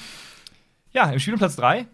Ja, 0.94 1.10
im 1.10 1.18
Spiel 1.18 1.34
um 1.34 1.38
Platz 1.38 1.56
3 1.56 1.86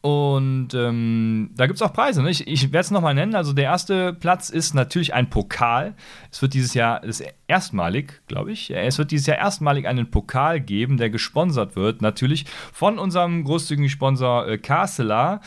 und 0.00 0.74
ähm, 0.74 1.50
da 1.56 1.66
gibt 1.66 1.76
es 1.76 1.82
auch 1.82 1.92
Preise. 1.92 2.22
Ne? 2.22 2.30
Ich, 2.30 2.46
ich 2.46 2.64
werde 2.72 2.78
es 2.78 2.90
nochmal 2.90 3.14
nennen. 3.14 3.34
Also 3.34 3.52
der 3.52 3.64
erste 3.64 4.12
Platz 4.12 4.48
ist 4.48 4.74
natürlich 4.74 5.12
ein 5.12 5.28
Pokal. 5.28 5.94
Es 6.30 6.40
wird 6.40 6.54
dieses 6.54 6.74
Jahr, 6.74 7.00
das 7.00 7.22
erstmalig, 7.48 8.20
glaube 8.28 8.52
ich, 8.52 8.70
es 8.70 8.98
wird 8.98 9.10
dieses 9.10 9.26
Jahr 9.26 9.38
erstmalig 9.38 9.88
einen 9.88 10.10
Pokal 10.10 10.60
geben, 10.60 10.98
der 10.98 11.10
gesponsert 11.10 11.74
wird. 11.74 12.00
Natürlich 12.02 12.44
von 12.72 12.98
unserem 12.98 13.42
großzügigen 13.42 13.90
Sponsor 13.90 14.46
äh, 14.46 14.58
Castela. 14.58 15.40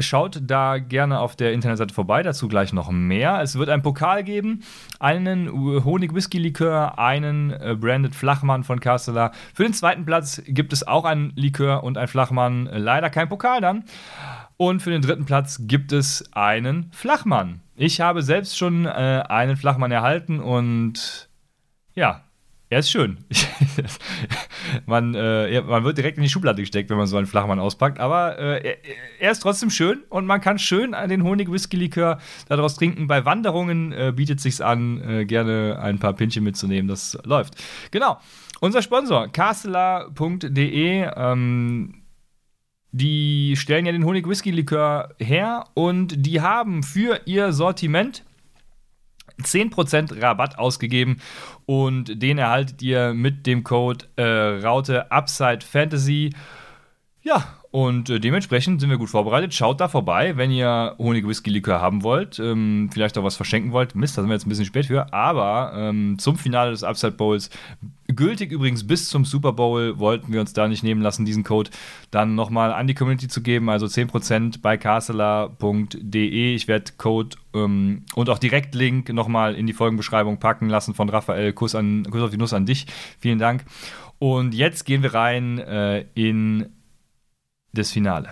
Schaut 0.00 0.40
da 0.42 0.78
gerne 0.78 1.20
auf 1.20 1.36
der 1.36 1.52
Internetseite 1.52 1.94
vorbei, 1.94 2.24
dazu 2.24 2.48
gleich 2.48 2.72
noch 2.72 2.90
mehr. 2.90 3.40
Es 3.40 3.56
wird 3.56 3.68
einen 3.68 3.82
Pokal 3.82 4.24
geben, 4.24 4.64
einen 4.98 5.48
Honig-Whisky-Likör, 5.84 6.98
einen 6.98 7.52
äh, 7.52 7.76
Branded 7.78 8.14
Flachmann 8.14 8.64
von 8.64 8.80
Castella. 8.80 9.30
Für 9.54 9.62
den 9.62 9.74
zweiten 9.74 10.04
Platz 10.04 10.42
gibt 10.46 10.72
es 10.72 10.86
auch 10.86 11.04
einen 11.04 11.32
Likör 11.36 11.84
und 11.84 11.98
ein 11.98 12.08
Flachmann, 12.08 12.68
leider 12.72 13.10
kein 13.10 13.28
Pokal 13.28 13.60
dann. 13.60 13.84
Und 14.56 14.80
für 14.80 14.90
den 14.90 15.02
dritten 15.02 15.24
Platz 15.24 15.60
gibt 15.62 15.92
es 15.92 16.32
einen 16.32 16.90
Flachmann. 16.92 17.60
Ich 17.76 18.00
habe 18.00 18.22
selbst 18.22 18.58
schon 18.58 18.86
äh, 18.86 19.22
einen 19.28 19.56
Flachmann 19.56 19.92
erhalten 19.92 20.40
und 20.40 21.28
ja, 21.94 22.25
er 22.68 22.80
ist 22.80 22.90
schön. 22.90 23.18
man, 24.86 25.14
äh, 25.14 25.60
man 25.60 25.84
wird 25.84 25.98
direkt 25.98 26.16
in 26.16 26.24
die 26.24 26.28
Schublade 26.28 26.60
gesteckt, 26.60 26.90
wenn 26.90 26.96
man 26.96 27.06
so 27.06 27.16
einen 27.16 27.28
Flachmann 27.28 27.60
auspackt. 27.60 28.00
Aber 28.00 28.38
äh, 28.38 28.76
er 29.20 29.30
ist 29.30 29.38
trotzdem 29.40 29.70
schön 29.70 30.02
und 30.08 30.26
man 30.26 30.40
kann 30.40 30.58
schön 30.58 30.96
den 31.08 31.22
Honig-Whisky-Likör 31.22 32.18
daraus 32.48 32.74
trinken. 32.74 33.06
Bei 33.06 33.24
Wanderungen 33.24 33.92
äh, 33.92 34.12
bietet 34.14 34.40
sich's 34.40 34.60
an, 34.60 35.00
äh, 35.00 35.24
gerne 35.24 35.78
ein 35.80 36.00
paar 36.00 36.14
Pinchen 36.14 36.42
mitzunehmen. 36.42 36.88
Das 36.88 37.16
läuft. 37.24 37.54
Genau. 37.92 38.18
Unser 38.60 38.82
Sponsor, 38.82 39.28
castela.de. 39.28 41.08
Ähm, 41.16 42.02
die 42.90 43.54
stellen 43.56 43.86
ja 43.86 43.92
den 43.92 44.04
Honig-Whisky-Likör 44.04 45.14
her 45.18 45.66
und 45.74 46.26
die 46.26 46.40
haben 46.40 46.82
für 46.82 47.20
ihr 47.26 47.52
Sortiment 47.52 48.24
10% 49.42 50.20
Rabatt 50.22 50.58
ausgegeben 50.58 51.18
und 51.66 52.22
den 52.22 52.38
erhaltet 52.38 52.82
ihr 52.82 53.14
mit 53.14 53.46
dem 53.46 53.64
Code 53.64 54.06
äh, 54.16 54.66
Raute 54.66 55.10
Upside 55.10 55.60
Fantasy. 55.60 56.30
Ja, 57.22 57.56
und 57.76 58.08
äh, 58.08 58.20
dementsprechend 58.20 58.80
sind 58.80 58.88
wir 58.88 58.96
gut 58.96 59.10
vorbereitet. 59.10 59.52
Schaut 59.52 59.80
da 59.80 59.88
vorbei, 59.88 60.36
wenn 60.36 60.50
ihr 60.50 60.94
Honig-Whisky-Likör 60.98 61.80
haben 61.80 62.02
wollt. 62.02 62.38
Ähm, 62.38 62.88
vielleicht 62.90 63.18
auch 63.18 63.24
was 63.24 63.36
verschenken 63.36 63.72
wollt. 63.72 63.94
Mist, 63.94 64.16
da 64.16 64.22
sind 64.22 64.30
wir 64.30 64.34
jetzt 64.34 64.46
ein 64.46 64.48
bisschen 64.48 64.64
spät 64.64 64.86
für. 64.86 65.12
Aber 65.12 65.72
ähm, 65.76 66.16
zum 66.18 66.36
Finale 66.36 66.70
des 66.70 66.84
Upside 66.84 67.12
Bowls 67.12 67.50
gültig 68.16 68.50
übrigens 68.52 68.86
bis 68.86 69.08
zum 69.08 69.24
Super 69.24 69.52
Bowl, 69.52 69.98
wollten 69.98 70.32
wir 70.32 70.40
uns 70.40 70.52
da 70.52 70.68
nicht 70.68 70.82
nehmen 70.82 71.02
lassen, 71.02 71.24
diesen 71.24 71.44
Code 71.44 71.70
dann 72.10 72.34
nochmal 72.34 72.72
an 72.72 72.86
die 72.86 72.94
Community 72.94 73.28
zu 73.28 73.42
geben. 73.42 73.68
Also 73.68 73.86
10% 73.86 74.60
bei 74.62 74.76
castler.de. 74.76 76.54
Ich 76.54 76.68
werde 76.68 76.92
Code 76.96 77.36
ähm, 77.54 78.04
und 78.14 78.30
auch 78.30 78.38
Direktlink 78.38 79.12
nochmal 79.12 79.54
in 79.54 79.66
die 79.66 79.72
Folgenbeschreibung 79.72 80.38
packen 80.38 80.68
lassen 80.68 80.94
von 80.94 81.08
Raphael. 81.08 81.52
Kuss, 81.52 81.74
an, 81.74 82.04
Kuss 82.10 82.22
auf 82.22 82.30
die 82.30 82.38
Nuss 82.38 82.52
an 82.52 82.66
dich. 82.66 82.86
Vielen 83.18 83.38
Dank. 83.38 83.64
Und 84.18 84.54
jetzt 84.54 84.84
gehen 84.84 85.02
wir 85.02 85.14
rein 85.14 85.58
äh, 85.58 86.06
in 86.14 86.70
das 87.72 87.90
Finale. 87.92 88.30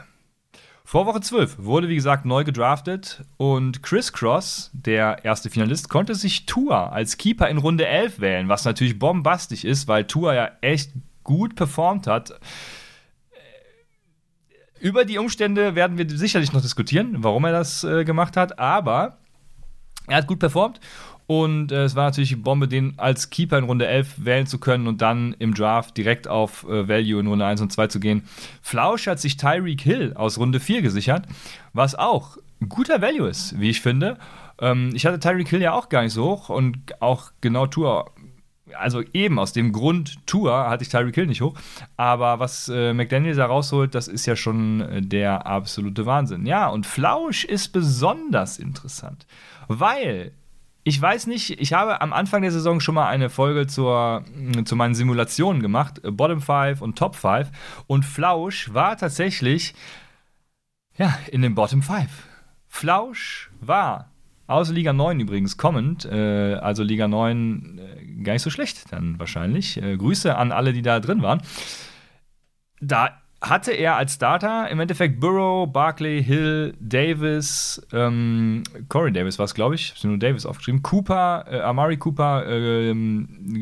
Vor 0.86 1.06
Woche 1.06 1.22
12 1.22 1.64
wurde, 1.64 1.88
wie 1.88 1.94
gesagt, 1.94 2.26
neu 2.26 2.44
gedraftet 2.44 3.24
und 3.38 3.82
Chris 3.82 4.12
Cross, 4.12 4.70
der 4.74 5.24
erste 5.24 5.48
Finalist, 5.48 5.88
konnte 5.88 6.14
sich 6.14 6.44
Tua 6.44 6.90
als 6.90 7.16
Keeper 7.16 7.48
in 7.48 7.56
Runde 7.56 7.86
11 7.86 8.20
wählen, 8.20 8.48
was 8.50 8.66
natürlich 8.66 8.98
bombastisch 8.98 9.64
ist, 9.64 9.88
weil 9.88 10.04
Tua 10.04 10.34
ja 10.34 10.50
echt 10.60 10.92
gut 11.22 11.56
performt 11.56 12.06
hat. 12.06 12.38
Über 14.78 15.06
die 15.06 15.16
Umstände 15.16 15.74
werden 15.74 15.96
wir 15.96 16.06
sicherlich 16.10 16.52
noch 16.52 16.60
diskutieren, 16.60 17.24
warum 17.24 17.46
er 17.46 17.52
das 17.52 17.82
äh, 17.84 18.04
gemacht 18.04 18.36
hat, 18.36 18.58
aber 18.58 19.16
er 20.06 20.18
hat 20.18 20.26
gut 20.26 20.38
performt 20.38 20.80
und 21.26 21.72
äh, 21.72 21.84
es 21.84 21.96
war 21.96 22.04
natürlich 22.04 22.32
eine 22.32 22.42
Bombe, 22.42 22.68
den 22.68 22.94
als 22.98 23.30
Keeper 23.30 23.58
in 23.58 23.64
Runde 23.64 23.86
11 23.86 24.24
wählen 24.24 24.46
zu 24.46 24.58
können 24.58 24.86
und 24.86 25.00
dann 25.00 25.34
im 25.38 25.54
Draft 25.54 25.96
direkt 25.96 26.28
auf 26.28 26.64
äh, 26.64 26.86
Value 26.88 27.20
in 27.20 27.26
Runde 27.26 27.46
1 27.46 27.62
und 27.62 27.72
2 27.72 27.86
zu 27.86 28.00
gehen. 28.00 28.24
Flausch 28.60 29.06
hat 29.06 29.20
sich 29.20 29.36
Tyreek 29.36 29.80
Hill 29.80 30.12
aus 30.14 30.38
Runde 30.38 30.60
4 30.60 30.82
gesichert, 30.82 31.26
was 31.72 31.94
auch 31.94 32.36
guter 32.68 33.00
Value 33.00 33.28
ist, 33.28 33.58
wie 33.58 33.70
ich 33.70 33.80
finde. 33.80 34.18
Ähm, 34.60 34.90
ich 34.94 35.06
hatte 35.06 35.18
Tyreek 35.18 35.48
Hill 35.48 35.62
ja 35.62 35.72
auch 35.72 35.88
gar 35.88 36.02
nicht 36.02 36.12
so 36.12 36.24
hoch 36.24 36.48
und 36.50 37.00
auch 37.00 37.32
genau 37.40 37.66
Tour. 37.66 38.10
Also 38.76 39.02
eben 39.12 39.38
aus 39.38 39.52
dem 39.52 39.72
Grund 39.72 40.26
Tour 40.26 40.68
hatte 40.68 40.82
ich 40.82 40.90
Tyreek 40.90 41.14
Hill 41.14 41.26
nicht 41.26 41.40
hoch. 41.40 41.54
Aber 41.96 42.38
was 42.38 42.68
äh, 42.68 42.92
McDaniel 42.92 43.34
da 43.34 43.46
rausholt, 43.46 43.94
das 43.94 44.08
ist 44.08 44.26
ja 44.26 44.36
schon 44.36 44.82
äh, 44.82 45.00
der 45.00 45.46
absolute 45.46 46.04
Wahnsinn. 46.04 46.44
Ja, 46.44 46.68
und 46.68 46.86
Flausch 46.86 47.44
ist 47.44 47.68
besonders 47.68 48.58
interessant, 48.58 49.26
weil 49.68 50.32
ich 50.84 51.00
weiß 51.00 51.26
nicht, 51.26 51.60
ich 51.60 51.72
habe 51.72 52.02
am 52.02 52.12
Anfang 52.12 52.42
der 52.42 52.52
Saison 52.52 52.78
schon 52.78 52.94
mal 52.94 53.08
eine 53.08 53.30
Folge 53.30 53.66
zur, 53.66 54.22
zu 54.66 54.76
meinen 54.76 54.94
Simulationen 54.94 55.62
gemacht, 55.62 56.04
äh, 56.04 56.10
Bottom 56.10 56.42
5 56.42 56.82
und 56.82 56.98
Top 56.98 57.16
5. 57.16 57.50
Und 57.86 58.04
Flausch 58.04 58.72
war 58.72 58.96
tatsächlich 58.96 59.74
ja, 60.96 61.18
in 61.32 61.42
den 61.42 61.54
Bottom 61.54 61.82
5. 61.82 62.06
Flausch 62.68 63.50
war 63.60 64.10
aus 64.46 64.70
Liga 64.70 64.92
9 64.92 65.20
übrigens 65.20 65.56
kommend, 65.56 66.04
äh, 66.04 66.54
also 66.54 66.82
Liga 66.82 67.08
9 67.08 67.78
äh, 67.78 68.22
gar 68.22 68.34
nicht 68.34 68.42
so 68.42 68.50
schlecht 68.50 68.92
dann 68.92 69.18
wahrscheinlich. 69.18 69.82
Äh, 69.82 69.96
Grüße 69.96 70.36
an 70.36 70.52
alle, 70.52 70.74
die 70.74 70.82
da 70.82 71.00
drin 71.00 71.22
waren. 71.22 71.40
Da 72.80 73.22
hatte 73.48 73.72
er 73.72 73.96
als 73.96 74.14
Starter 74.14 74.68
im 74.70 74.80
Endeffekt 74.80 75.20
Burrow, 75.20 75.70
Barkley, 75.70 76.22
Hill, 76.22 76.74
Davis, 76.80 77.86
ähm, 77.92 78.62
Corey 78.88 79.12
Davis 79.12 79.38
war 79.38 79.44
es, 79.44 79.54
glaube 79.54 79.74
ich, 79.74 79.92
ich 79.94 80.00
habe 80.00 80.08
nur 80.08 80.18
Davis 80.18 80.46
aufgeschrieben, 80.46 80.82
Cooper, 80.82 81.44
äh, 81.48 81.60
Amari 81.60 81.96
Cooper, 81.96 82.46
äh, 82.46 82.94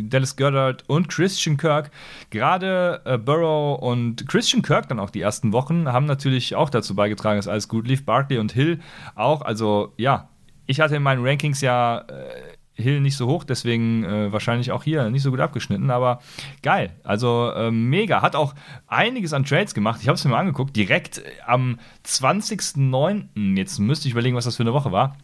Dallas 0.04 0.36
Goddard 0.36 0.84
und 0.88 1.08
Christian 1.08 1.56
Kirk. 1.56 1.90
Gerade 2.30 3.00
äh, 3.04 3.18
Burrow 3.18 3.80
und 3.80 4.28
Christian 4.28 4.62
Kirk 4.62 4.88
dann 4.88 5.00
auch 5.00 5.10
die 5.10 5.20
ersten 5.20 5.52
Wochen 5.52 5.88
haben 5.92 6.06
natürlich 6.06 6.54
auch 6.54 6.70
dazu 6.70 6.94
beigetragen, 6.94 7.38
dass 7.38 7.48
alles 7.48 7.68
gut 7.68 7.86
lief. 7.88 8.04
Barkley 8.04 8.38
und 8.38 8.52
Hill 8.52 8.80
auch, 9.14 9.42
also 9.42 9.92
ja, 9.96 10.28
ich 10.66 10.80
hatte 10.80 10.96
in 10.96 11.02
meinen 11.02 11.26
Rankings 11.26 11.60
ja 11.60 11.98
äh, 11.98 12.56
Hill 12.74 13.00
nicht 13.00 13.16
so 13.16 13.26
hoch, 13.26 13.44
deswegen 13.44 14.04
äh, 14.04 14.32
wahrscheinlich 14.32 14.72
auch 14.72 14.82
hier 14.82 15.10
nicht 15.10 15.22
so 15.22 15.30
gut 15.30 15.40
abgeschnitten, 15.40 15.90
aber 15.90 16.20
geil. 16.62 16.90
Also 17.04 17.50
äh, 17.54 17.70
mega. 17.70 18.22
Hat 18.22 18.34
auch 18.34 18.54
einiges 18.86 19.32
an 19.32 19.44
Trades 19.44 19.74
gemacht. 19.74 20.00
Ich 20.02 20.08
habe 20.08 20.16
es 20.16 20.24
mir 20.24 20.30
mal 20.30 20.38
angeguckt. 20.38 20.74
Direkt 20.74 21.22
am 21.46 21.78
20.09., 22.06 23.56
jetzt 23.56 23.78
müsste 23.78 24.08
ich 24.08 24.12
überlegen, 24.12 24.36
was 24.36 24.44
das 24.44 24.56
für 24.56 24.62
eine 24.62 24.72
Woche 24.72 24.92
war, 24.92 25.16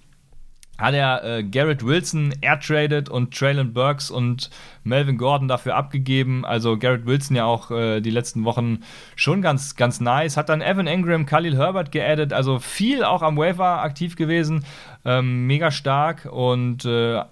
hat 0.79 0.95
er 0.95 1.25
äh, 1.25 1.43
Garrett 1.43 1.85
Wilson 1.85 2.33
airtraded 2.41 3.09
und 3.09 3.37
Traylon 3.37 3.73
Burks 3.73 4.11
und 4.11 4.49
Melvin 4.85 5.19
Gordon 5.19 5.49
dafür 5.49 5.75
abgegeben. 5.75 6.45
Also 6.45 6.79
Garrett 6.79 7.05
Wilson 7.05 7.37
ja 7.37 7.45
auch 7.45 7.73
äh, 7.73 8.01
die 8.01 8.11
letzten 8.11 8.45
Wochen 8.45 8.85
schon 9.17 9.43
ganz, 9.43 9.75
ganz 9.75 10.01
nice. 10.01 10.37
Hat 10.37 10.49
dann 10.49 10.61
Evan 10.61 10.87
Ingram, 10.87 11.27
Khalil 11.27 11.57
Herbert 11.57 11.91
geaddet. 11.91 12.33
Also 12.33 12.61
viel 12.61 13.03
auch 13.03 13.23
am 13.23 13.37
Waiver 13.37 13.83
aktiv 13.83 14.15
gewesen. 14.15 14.65
Ähm, 15.05 15.49
mega 15.49 15.73
stark 15.73 16.29
und 16.31 16.85
äh, 16.85 17.23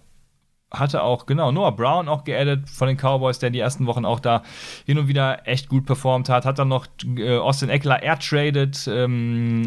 hatte 0.71 1.03
auch, 1.03 1.27
genau, 1.27 1.53
Noah 1.53 1.75
Brown 1.75 2.09
auch 2.09 2.25
geaddet 2.25 2.69
von 2.69 2.89
den 2.89 2.97
Cowboys, 2.97 3.39
der 3.39 3.51
die 3.51 3.61
ersten 3.61 3.87
Wochen 3.87 4.05
auch 4.05 4.21
da 4.21 4.43
hin 4.85 4.99
und 4.99 5.09
wieder 5.09 5.47
echt 5.47 5.69
gut 5.69 5.87
performt 5.87 6.29
hat. 6.29 6.45
Hat 6.45 6.59
dann 6.59 6.69
noch 6.69 6.87
äh, 7.17 7.39
Austin 7.39 7.69
Eckler 7.69 8.03
airtraded 8.03 8.89
ähm, 8.89 9.65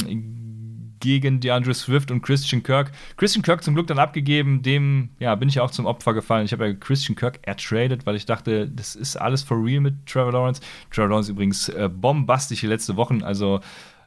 gegen 0.99 1.39
DeAndre 1.39 1.73
Swift 1.73 2.11
und 2.11 2.21
Christian 2.21 2.63
Kirk. 2.63 2.91
Christian 3.17 3.43
Kirk 3.43 3.63
zum 3.63 3.73
Glück 3.73 3.87
dann 3.87 3.99
abgegeben, 3.99 4.61
dem 4.61 5.09
ja, 5.19 5.33
bin 5.35 5.49
ich 5.49 5.59
auch 5.59 5.71
zum 5.71 5.85
Opfer 5.85 6.13
gefallen. 6.13 6.45
Ich 6.45 6.51
habe 6.51 6.67
ja 6.67 6.73
Christian 6.73 7.15
Kirk 7.15 7.39
airtraded, 7.43 8.05
weil 8.05 8.15
ich 8.15 8.25
dachte, 8.25 8.67
das 8.67 8.95
ist 8.95 9.15
alles 9.15 9.43
for 9.43 9.63
real 9.63 9.79
mit 9.79 10.05
Trevor 10.05 10.33
Lawrence. 10.33 10.61
Trevor 10.91 11.09
Lawrence 11.09 11.31
übrigens 11.31 11.69
äh, 11.69 11.89
bombastisch 11.89 12.59
die 12.59 12.67
letzte 12.67 12.97
Wochen, 12.97 13.23
also 13.23 13.61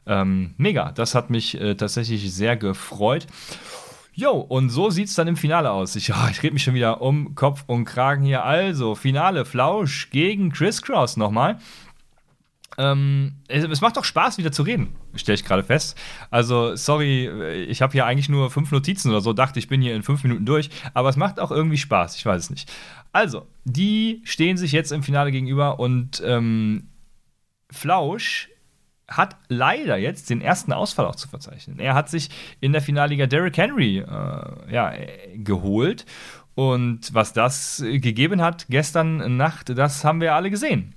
ähm, 0.05 0.53
mega. 0.57 0.91
Das 0.91 1.15
hat 1.15 1.29
mich 1.29 1.59
äh, 1.59 1.75
tatsächlich 1.75 2.31
sehr 2.33 2.57
gefreut. 2.57 3.25
Jo, 4.15 4.31
und 4.33 4.69
so 4.69 4.91
sieht 4.91 5.07
es 5.07 5.15
dann 5.15 5.27
im 5.27 5.35
Finale 5.35 5.71
aus. 5.71 5.95
Ich, 5.95 6.13
oh, 6.13 6.27
ich 6.29 6.43
rede 6.43 6.53
mich 6.53 6.63
schon 6.63 6.75
wieder 6.75 7.01
um 7.01 7.33
Kopf 7.33 7.63
und 7.65 7.85
Kragen 7.85 8.23
hier. 8.23 8.43
Also, 8.43 8.93
Finale, 8.93 9.43
Flausch 9.43 10.11
gegen 10.11 10.51
Chris 10.51 10.83
Cross 10.83 11.17
nochmal. 11.17 11.57
Ähm, 12.77 13.35
es, 13.47 13.81
macht 13.81 13.97
doch 13.97 14.03
Spaß, 14.03 14.37
wieder 14.37 14.51
zu 14.51 14.63
reden, 14.63 14.95
stelle 15.15 15.35
ich 15.35 15.45
gerade 15.45 15.63
fest. 15.63 15.97
Also, 16.31 16.75
sorry, 16.75 17.27
ich 17.67 17.81
habe 17.81 17.93
hier 17.93 18.05
eigentlich 18.05 18.29
nur 18.29 18.49
fünf 18.49 18.71
Notizen 18.71 19.09
oder 19.09 19.21
so, 19.21 19.33
dachte, 19.33 19.59
ich 19.59 19.67
bin 19.67 19.81
hier 19.81 19.95
in 19.95 20.03
fünf 20.03 20.23
Minuten 20.23 20.45
durch, 20.45 20.69
aber 20.93 21.09
es 21.09 21.15
macht 21.15 21.39
auch 21.39 21.51
irgendwie 21.51 21.77
Spaß, 21.77 22.15
ich 22.15 22.25
weiß 22.25 22.45
es 22.45 22.49
nicht. 22.49 22.71
Also, 23.11 23.47
die 23.63 24.21
stehen 24.23 24.57
sich 24.57 24.71
jetzt 24.71 24.91
im 24.91 25.03
Finale 25.03 25.31
gegenüber 25.31 25.79
und 25.79 26.21
ähm, 26.25 26.89
Flausch 27.69 28.49
hat 29.17 29.35
leider 29.47 29.97
jetzt 29.97 30.29
den 30.29 30.41
ersten 30.41 30.73
Ausfall 30.73 31.05
auch 31.05 31.15
zu 31.15 31.27
verzeichnen. 31.27 31.79
Er 31.79 31.93
hat 31.93 32.09
sich 32.09 32.29
in 32.59 32.71
der 32.73 32.81
Finalliga 32.81 33.25
Derrick 33.25 33.57
Henry 33.57 33.99
äh, 33.99 34.73
ja, 34.73 34.93
geholt. 35.35 36.05
Und 36.55 37.13
was 37.13 37.33
das 37.33 37.83
gegeben 37.83 38.41
hat 38.41 38.67
gestern 38.69 39.37
Nacht, 39.37 39.75
das 39.75 40.03
haben 40.03 40.21
wir 40.21 40.35
alle 40.35 40.51
gesehen. 40.51 40.93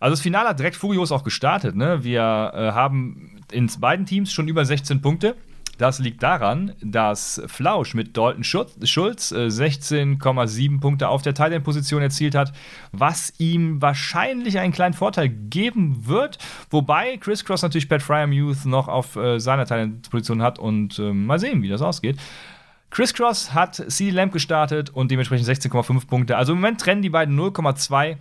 Also 0.00 0.14
das 0.14 0.22
Finale 0.22 0.48
hat 0.48 0.58
direkt 0.58 0.74
furios 0.76 1.12
auch 1.12 1.24
gestartet. 1.24 1.76
Ne? 1.76 2.02
Wir 2.02 2.22
äh, 2.22 2.72
haben 2.72 3.36
in 3.52 3.70
beiden 3.78 4.06
Teams 4.06 4.32
schon 4.32 4.48
über 4.48 4.64
16 4.64 5.02
Punkte. 5.02 5.36
Das 5.80 5.98
liegt 5.98 6.22
daran, 6.22 6.74
dass 6.82 7.40
Flausch 7.46 7.94
mit 7.94 8.14
Dalton 8.14 8.44
Schulz 8.44 9.32
16,7 9.32 10.74
äh, 10.76 10.78
Punkte 10.78 11.08
auf 11.08 11.22
der 11.22 11.32
Titan-Position 11.32 12.02
erzielt 12.02 12.34
hat, 12.34 12.52
was 12.92 13.32
ihm 13.38 13.80
wahrscheinlich 13.80 14.58
einen 14.58 14.74
kleinen 14.74 14.92
Vorteil 14.92 15.30
geben 15.30 16.06
wird. 16.06 16.36
Wobei 16.68 17.16
Chris 17.16 17.46
Cross 17.46 17.62
natürlich 17.62 17.88
Pat 17.88 18.02
Fryermuth 18.02 18.66
noch 18.66 18.88
auf 18.88 19.16
äh, 19.16 19.38
seiner 19.40 19.64
Titan-Position 19.64 20.42
hat 20.42 20.58
und 20.58 20.98
äh, 20.98 21.14
mal 21.14 21.38
sehen, 21.38 21.62
wie 21.62 21.68
das 21.70 21.80
ausgeht. 21.80 22.18
Chris 22.90 23.14
Cross 23.14 23.54
hat 23.54 23.76
CD 23.76 24.10
Lamb 24.10 24.34
gestartet 24.34 24.90
und 24.90 25.10
dementsprechend 25.10 25.48
16,5 25.48 26.06
Punkte. 26.06 26.36
Also 26.36 26.52
im 26.52 26.58
Moment 26.58 26.82
trennen 26.82 27.00
die 27.00 27.08
beiden 27.08 27.40
0,2 27.40 28.18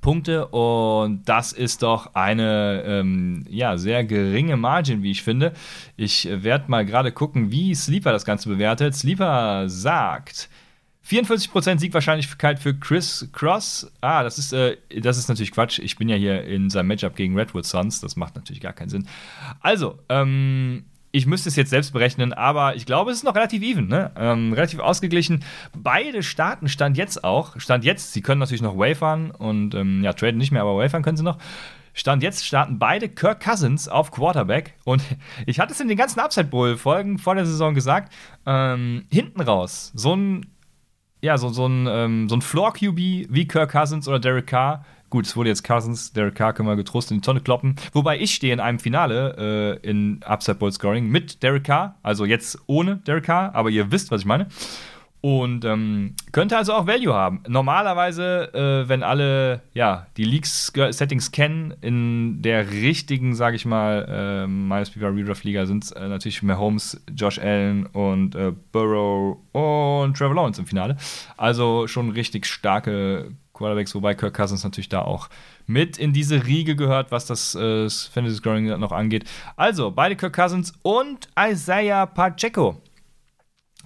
Punkte 0.00 0.46
und 0.48 1.22
das 1.24 1.52
ist 1.52 1.82
doch 1.82 2.14
eine 2.14 2.82
ähm, 2.86 3.44
ja, 3.48 3.76
sehr 3.76 4.04
geringe 4.04 4.56
Margin, 4.56 5.02
wie 5.02 5.10
ich 5.10 5.22
finde. 5.22 5.52
Ich 5.96 6.28
werde 6.30 6.70
mal 6.70 6.84
gerade 6.84 7.12
gucken, 7.12 7.50
wie 7.50 7.74
Sleeper 7.74 8.12
das 8.12 8.24
Ganze 8.24 8.48
bewertet. 8.48 8.94
Sleeper 8.94 9.68
sagt 9.68 10.48
44% 11.08 11.78
Siegwahrscheinlichkeit 11.78 12.58
für 12.58 12.74
Chris 12.74 13.28
Cross. 13.32 13.90
Ah, 14.00 14.22
das 14.22 14.38
ist, 14.38 14.52
äh, 14.52 14.76
das 15.00 15.18
ist 15.18 15.28
natürlich 15.28 15.52
Quatsch. 15.52 15.78
Ich 15.80 15.96
bin 15.96 16.08
ja 16.08 16.16
hier 16.16 16.44
in 16.44 16.70
seinem 16.70 16.88
Matchup 16.88 17.16
gegen 17.16 17.36
Redwood 17.36 17.66
Suns. 17.66 18.00
Das 18.00 18.16
macht 18.16 18.36
natürlich 18.36 18.62
gar 18.62 18.72
keinen 18.72 18.88
Sinn. 18.88 19.08
Also, 19.60 19.98
ähm, 20.08 20.84
ich 21.12 21.26
müsste 21.26 21.50
es 21.50 21.56
jetzt 21.56 21.70
selbst 21.70 21.92
berechnen, 21.92 22.32
aber 22.32 22.74
ich 22.74 22.86
glaube, 22.86 23.10
es 23.10 23.18
ist 23.18 23.22
noch 23.22 23.34
relativ 23.34 23.62
even, 23.62 23.86
ne? 23.86 24.10
ähm, 24.16 24.54
relativ 24.54 24.80
ausgeglichen. 24.80 25.44
Beide 25.76 26.22
Staaten 26.22 26.68
stand 26.68 26.96
jetzt 26.96 27.22
auch, 27.22 27.60
stand 27.60 27.84
jetzt, 27.84 28.14
sie 28.14 28.22
können 28.22 28.38
natürlich 28.38 28.62
noch 28.62 28.78
wafern 28.78 29.30
und 29.30 29.74
ähm, 29.74 30.02
ja, 30.02 30.14
traden 30.14 30.38
nicht 30.38 30.52
mehr, 30.52 30.62
aber 30.62 30.78
wafern 30.78 31.02
können 31.02 31.18
sie 31.18 31.22
noch. 31.22 31.38
Stand 31.94 32.22
jetzt 32.22 32.46
starten 32.46 32.78
beide 32.78 33.10
Kirk 33.10 33.44
Cousins 33.44 33.86
auf 33.86 34.10
Quarterback. 34.10 34.74
Und 34.84 35.02
ich 35.46 35.60
hatte 35.60 35.74
es 35.74 35.80
in 35.80 35.88
den 35.88 35.98
ganzen 35.98 36.20
Upside 36.20 36.46
Bowl-Folgen 36.46 37.18
vor 37.18 37.34
der 37.34 37.44
Saison 37.44 37.74
gesagt: 37.74 38.12
ähm, 38.46 39.04
hinten 39.10 39.42
raus, 39.42 39.92
so 39.94 40.16
ein, 40.16 40.46
ja, 41.20 41.36
so, 41.36 41.50
so 41.50 41.66
ein, 41.66 41.86
ähm, 41.86 42.28
so 42.30 42.36
ein 42.36 42.40
Floor-QB 42.40 42.96
wie 43.28 43.46
Kirk 43.46 43.72
Cousins 43.72 44.08
oder 44.08 44.18
Derek 44.18 44.46
Carr 44.46 44.86
Gut, 45.12 45.26
es 45.26 45.36
wurde 45.36 45.50
jetzt 45.50 45.62
Cousins, 45.62 46.14
Derek 46.14 46.36
Carr 46.36 46.54
können 46.54 46.70
wir 46.70 46.74
getrost 46.74 47.10
in 47.10 47.18
die 47.18 47.20
Tonne 47.20 47.42
kloppen. 47.42 47.76
Wobei 47.92 48.18
ich 48.18 48.34
stehe 48.34 48.50
in 48.50 48.60
einem 48.60 48.78
Finale 48.78 49.78
äh, 49.84 49.86
in 49.86 50.22
Upside 50.22 50.54
Bowl 50.54 50.72
Scoring 50.72 51.06
mit 51.06 51.42
Derek 51.42 51.64
Carr. 51.64 51.96
Also 52.02 52.24
jetzt 52.24 52.58
ohne 52.66 52.96
Derek 52.96 53.24
Carr, 53.24 53.54
aber 53.54 53.68
ihr 53.68 53.92
wisst, 53.92 54.10
was 54.10 54.22
ich 54.22 54.26
meine. 54.26 54.46
Und 55.20 55.66
ähm, 55.66 56.14
könnte 56.32 56.56
also 56.56 56.72
auch 56.72 56.86
Value 56.86 57.12
haben. 57.12 57.42
Normalerweise, 57.46 58.54
äh, 58.54 58.88
wenn 58.88 59.02
alle 59.02 59.60
ja, 59.74 60.06
die 60.16 60.24
Leaks-Settings 60.24 61.30
kennen, 61.30 61.74
in 61.82 62.40
der 62.40 62.70
richtigen, 62.70 63.34
sage 63.34 63.56
ich 63.56 63.66
mal, 63.66 64.06
äh, 64.08 64.46
MySPV 64.46 65.08
Redraft 65.08 65.44
Liga 65.44 65.66
sind 65.66 65.84
es 65.84 65.92
äh, 65.92 66.08
natürlich 66.08 66.42
Mahomes, 66.42 66.98
Josh 67.14 67.38
Allen 67.38 67.84
und 67.84 68.34
äh, 68.34 68.50
Burrow 68.72 69.36
und 69.52 70.16
Trevor 70.16 70.36
Lawrence 70.36 70.58
im 70.58 70.66
Finale. 70.66 70.96
Also 71.36 71.86
schon 71.86 72.08
richtig 72.12 72.46
starke 72.46 73.32
Quarterbacks, 73.62 73.94
wobei 73.94 74.14
Kirk 74.14 74.34
Cousins 74.34 74.64
natürlich 74.64 74.88
da 74.88 75.02
auch 75.02 75.28
mit 75.66 75.96
in 75.96 76.12
diese 76.12 76.46
Riege 76.46 76.76
gehört, 76.76 77.10
was 77.10 77.26
das 77.26 77.54
äh, 77.54 77.88
Fantasy 77.88 78.36
Scoring 78.36 78.66
noch 78.78 78.92
angeht. 78.92 79.24
Also, 79.56 79.90
beide 79.90 80.16
Kirk 80.16 80.34
Cousins 80.34 80.72
und 80.82 81.28
Isaiah 81.38 82.06
Pacheco. 82.06 82.82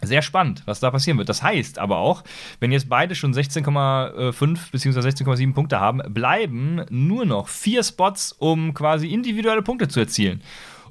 Sehr 0.02 0.20
spannend, 0.20 0.62
was 0.66 0.80
da 0.80 0.90
passieren 0.90 1.16
wird. 1.16 1.30
Das 1.30 1.42
heißt 1.42 1.78
aber 1.78 1.98
auch, 1.98 2.22
wenn 2.60 2.70
jetzt 2.70 2.88
beide 2.88 3.14
schon 3.14 3.32
16,5 3.32 4.70
bzw. 4.70 5.00
16,7 5.00 5.54
Punkte 5.54 5.80
haben, 5.80 6.02
bleiben 6.12 6.84
nur 6.90 7.24
noch 7.24 7.48
vier 7.48 7.82
Spots, 7.82 8.32
um 8.32 8.74
quasi 8.74 9.08
individuelle 9.08 9.62
Punkte 9.62 9.88
zu 9.88 10.00
erzielen. 10.00 10.42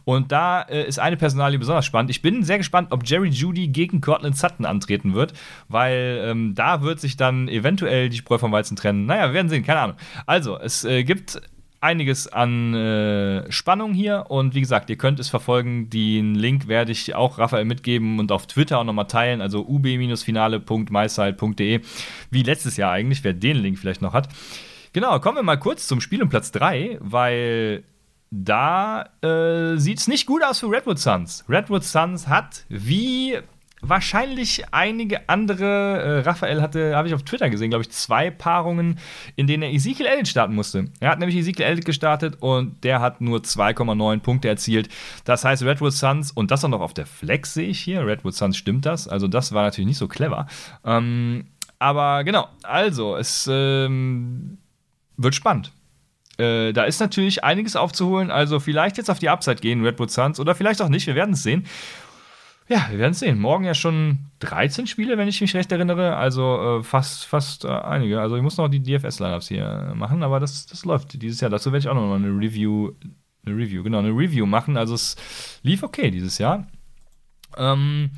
Und 0.05 0.31
da 0.31 0.61
äh, 0.61 0.87
ist 0.87 0.99
eine 0.99 1.17
Personalie 1.17 1.59
besonders 1.59 1.85
spannend. 1.85 2.11
Ich 2.11 2.21
bin 2.21 2.43
sehr 2.43 2.59
gespannt, 2.59 2.91
ob 2.91 3.05
Jerry 3.05 3.29
Judy 3.29 3.67
gegen 3.67 4.01
Cortland 4.01 4.37
Sutton 4.37 4.65
antreten 4.65 5.13
wird, 5.13 5.33
weil 5.67 6.21
ähm, 6.23 6.55
da 6.55 6.81
wird 6.81 6.99
sich 6.99 7.17
dann 7.17 7.47
eventuell 7.47 8.09
die 8.09 8.17
Spreu 8.17 8.37
vom 8.37 8.51
Weizen 8.51 8.77
trennen. 8.77 9.05
Naja, 9.05 9.27
wir 9.27 9.33
werden 9.33 9.49
sehen, 9.49 9.65
keine 9.65 9.79
Ahnung. 9.79 9.97
Also, 10.25 10.57
es 10.57 10.85
äh, 10.85 11.03
gibt 11.03 11.41
einiges 11.81 12.27
an 12.27 12.73
äh, 12.73 13.51
Spannung 13.51 13.93
hier 13.93 14.25
und 14.29 14.55
wie 14.55 14.61
gesagt, 14.61 14.89
ihr 14.89 14.97
könnt 14.97 15.19
es 15.19 15.29
verfolgen. 15.29 15.89
Den 15.89 16.35
Link 16.35 16.67
werde 16.67 16.91
ich 16.91 17.15
auch 17.15 17.37
Raphael 17.37 17.65
mitgeben 17.65 18.19
und 18.19 18.31
auf 18.31 18.47
Twitter 18.47 18.79
auch 18.79 18.83
nochmal 18.83 19.07
teilen, 19.07 19.41
also 19.41 19.67
ub-finale.myside.de, 19.67 21.81
wie 22.31 22.43
letztes 22.43 22.77
Jahr 22.77 22.91
eigentlich, 22.91 23.23
wer 23.23 23.33
den 23.33 23.57
Link 23.57 23.77
vielleicht 23.77 24.01
noch 24.01 24.13
hat. 24.13 24.29
Genau, 24.93 25.19
kommen 25.19 25.37
wir 25.37 25.43
mal 25.43 25.57
kurz 25.57 25.85
zum 25.87 26.01
Spiel 26.01 26.23
um 26.23 26.29
Platz 26.29 26.51
3, 26.51 26.97
weil 27.01 27.83
da 28.43 29.09
äh, 29.21 29.77
sieht 29.77 29.99
es 29.99 30.07
nicht 30.07 30.25
gut 30.25 30.43
aus 30.43 30.59
für 30.59 30.69
Redwood 30.69 30.99
Suns. 30.99 31.45
Redwood 31.47 31.83
Suns 31.83 32.27
hat, 32.27 32.65
wie 32.69 33.37
wahrscheinlich 33.81 34.63
einige 34.71 35.29
andere, 35.29 35.65
äh, 35.65 36.19
Raphael 36.21 36.61
hatte, 36.61 36.95
habe 36.95 37.07
ich 37.07 37.13
auf 37.13 37.23
Twitter 37.23 37.49
gesehen, 37.49 37.69
glaube 37.69 37.83
ich, 37.83 37.91
zwei 37.91 38.31
Paarungen, 38.31 38.99
in 39.35 39.47
denen 39.47 39.63
er 39.63 39.73
Ezekiel 39.73 40.05
Elliott 40.05 40.27
starten 40.27 40.55
musste. 40.55 40.89
Er 40.99 41.11
hat 41.11 41.19
nämlich 41.19 41.37
Ezekiel 41.37 41.65
Elliott 41.65 41.85
gestartet 41.85 42.37
und 42.39 42.83
der 42.83 42.99
hat 42.99 43.21
nur 43.21 43.39
2,9 43.39 44.19
Punkte 44.19 44.49
erzielt. 44.49 44.89
Das 45.23 45.45
heißt, 45.45 45.63
Redwood 45.63 45.93
Suns, 45.93 46.31
und 46.31 46.51
das 46.51 46.65
auch 46.65 46.69
noch 46.69 46.81
auf 46.81 46.93
der 46.93 47.05
Flex 47.05 47.53
sehe 47.53 47.67
ich 47.67 47.79
hier, 47.79 48.05
Redwood 48.05 48.33
Suns 48.33 48.57
stimmt 48.57 48.85
das, 48.85 49.07
also 49.07 49.27
das 49.27 49.53
war 49.53 49.63
natürlich 49.63 49.87
nicht 49.87 49.97
so 49.97 50.07
clever. 50.07 50.47
Ähm, 50.83 51.45
aber 51.79 52.23
genau, 52.23 52.47
also, 52.63 53.15
es 53.15 53.49
ähm, 53.51 54.57
wird 55.17 55.35
spannend. 55.35 55.71
Äh, 56.37 56.73
da 56.73 56.83
ist 56.83 56.99
natürlich 56.99 57.43
einiges 57.43 57.75
aufzuholen. 57.75 58.31
Also 58.31 58.59
vielleicht 58.59 58.97
jetzt 58.97 59.09
auf 59.09 59.19
die 59.19 59.29
Upside 59.29 59.57
gehen, 59.57 59.83
Redwood 59.83 60.11
Suns, 60.11 60.39
oder 60.39 60.55
vielleicht 60.55 60.81
auch 60.81 60.89
nicht. 60.89 61.07
Wir 61.07 61.15
werden 61.15 61.33
es 61.33 61.43
sehen. 61.43 61.65
Ja, 62.67 62.87
wir 62.89 62.97
werden 62.97 63.11
es 63.11 63.19
sehen. 63.19 63.39
Morgen 63.39 63.63
ja 63.63 63.75
schon 63.75 64.17
13 64.39 64.87
Spiele, 64.87 65.17
wenn 65.17 65.27
ich 65.27 65.39
mich 65.39 65.55
recht 65.55 65.71
erinnere. 65.71 66.15
Also 66.15 66.79
äh, 66.79 66.83
fast, 66.83 67.25
fast 67.25 67.63
äh, 67.63 67.69
einige. 67.69 68.19
Also 68.19 68.35
ich 68.35 68.41
muss 68.41 68.57
noch 68.57 68.69
die 68.69 68.81
DFS-Lineups 68.81 69.47
hier 69.47 69.93
machen, 69.95 70.23
aber 70.23 70.39
das, 70.39 70.65
das 70.65 70.83
läuft 70.83 71.21
dieses 71.21 71.41
Jahr. 71.41 71.51
Dazu 71.51 71.71
werde 71.71 71.79
ich 71.79 71.89
auch 71.89 71.93
noch 71.93 72.07
mal 72.07 72.15
eine 72.15 72.29
Review, 72.29 72.93
eine 73.45 73.55
Review, 73.55 73.83
genau, 73.83 73.99
eine 73.99 74.09
Review 74.09 74.47
machen. 74.47 74.77
Also 74.77 74.95
es 74.95 75.15
lief 75.61 75.83
okay 75.83 76.09
dieses 76.09 76.39
Jahr. 76.39 76.65
Ähm, 77.55 78.09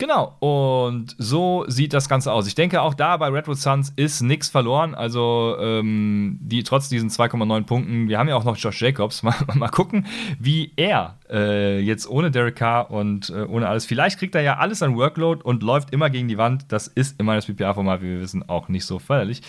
Genau, 0.00 0.34
und 0.38 1.14
so 1.18 1.66
sieht 1.68 1.92
das 1.92 2.08
Ganze 2.08 2.32
aus. 2.32 2.46
Ich 2.46 2.54
denke, 2.54 2.80
auch 2.80 2.94
da 2.94 3.18
bei 3.18 3.28
Redwood 3.28 3.58
Suns 3.58 3.92
ist 3.96 4.22
nichts 4.22 4.48
verloren. 4.48 4.94
Also, 4.94 5.58
ähm, 5.60 6.38
die, 6.40 6.62
trotz 6.62 6.88
diesen 6.88 7.10
2,9 7.10 7.64
Punkten, 7.64 8.08
wir 8.08 8.18
haben 8.18 8.26
ja 8.26 8.34
auch 8.34 8.44
noch 8.44 8.56
Josh 8.56 8.80
Jacobs. 8.80 9.22
Mal, 9.30 9.34
mal 9.52 9.68
gucken, 9.68 10.06
wie 10.38 10.72
er 10.76 11.18
äh, 11.28 11.80
jetzt 11.80 12.08
ohne 12.08 12.30
Derek 12.30 12.56
Carr 12.56 12.90
und 12.90 13.28
äh, 13.28 13.42
ohne 13.42 13.68
alles, 13.68 13.84
vielleicht 13.84 14.18
kriegt 14.18 14.34
er 14.34 14.40
ja 14.40 14.56
alles 14.56 14.82
an 14.82 14.96
Workload 14.96 15.42
und 15.44 15.62
läuft 15.62 15.92
immer 15.92 16.08
gegen 16.08 16.28
die 16.28 16.38
Wand. 16.38 16.72
Das 16.72 16.86
ist 16.86 17.20
immer 17.20 17.34
das 17.34 17.44
PPA-Format, 17.44 18.00
wie 18.00 18.06
wir 18.06 18.20
wissen, 18.20 18.48
auch 18.48 18.70
nicht 18.70 18.86
so 18.86 18.98
förderlich. 18.98 19.42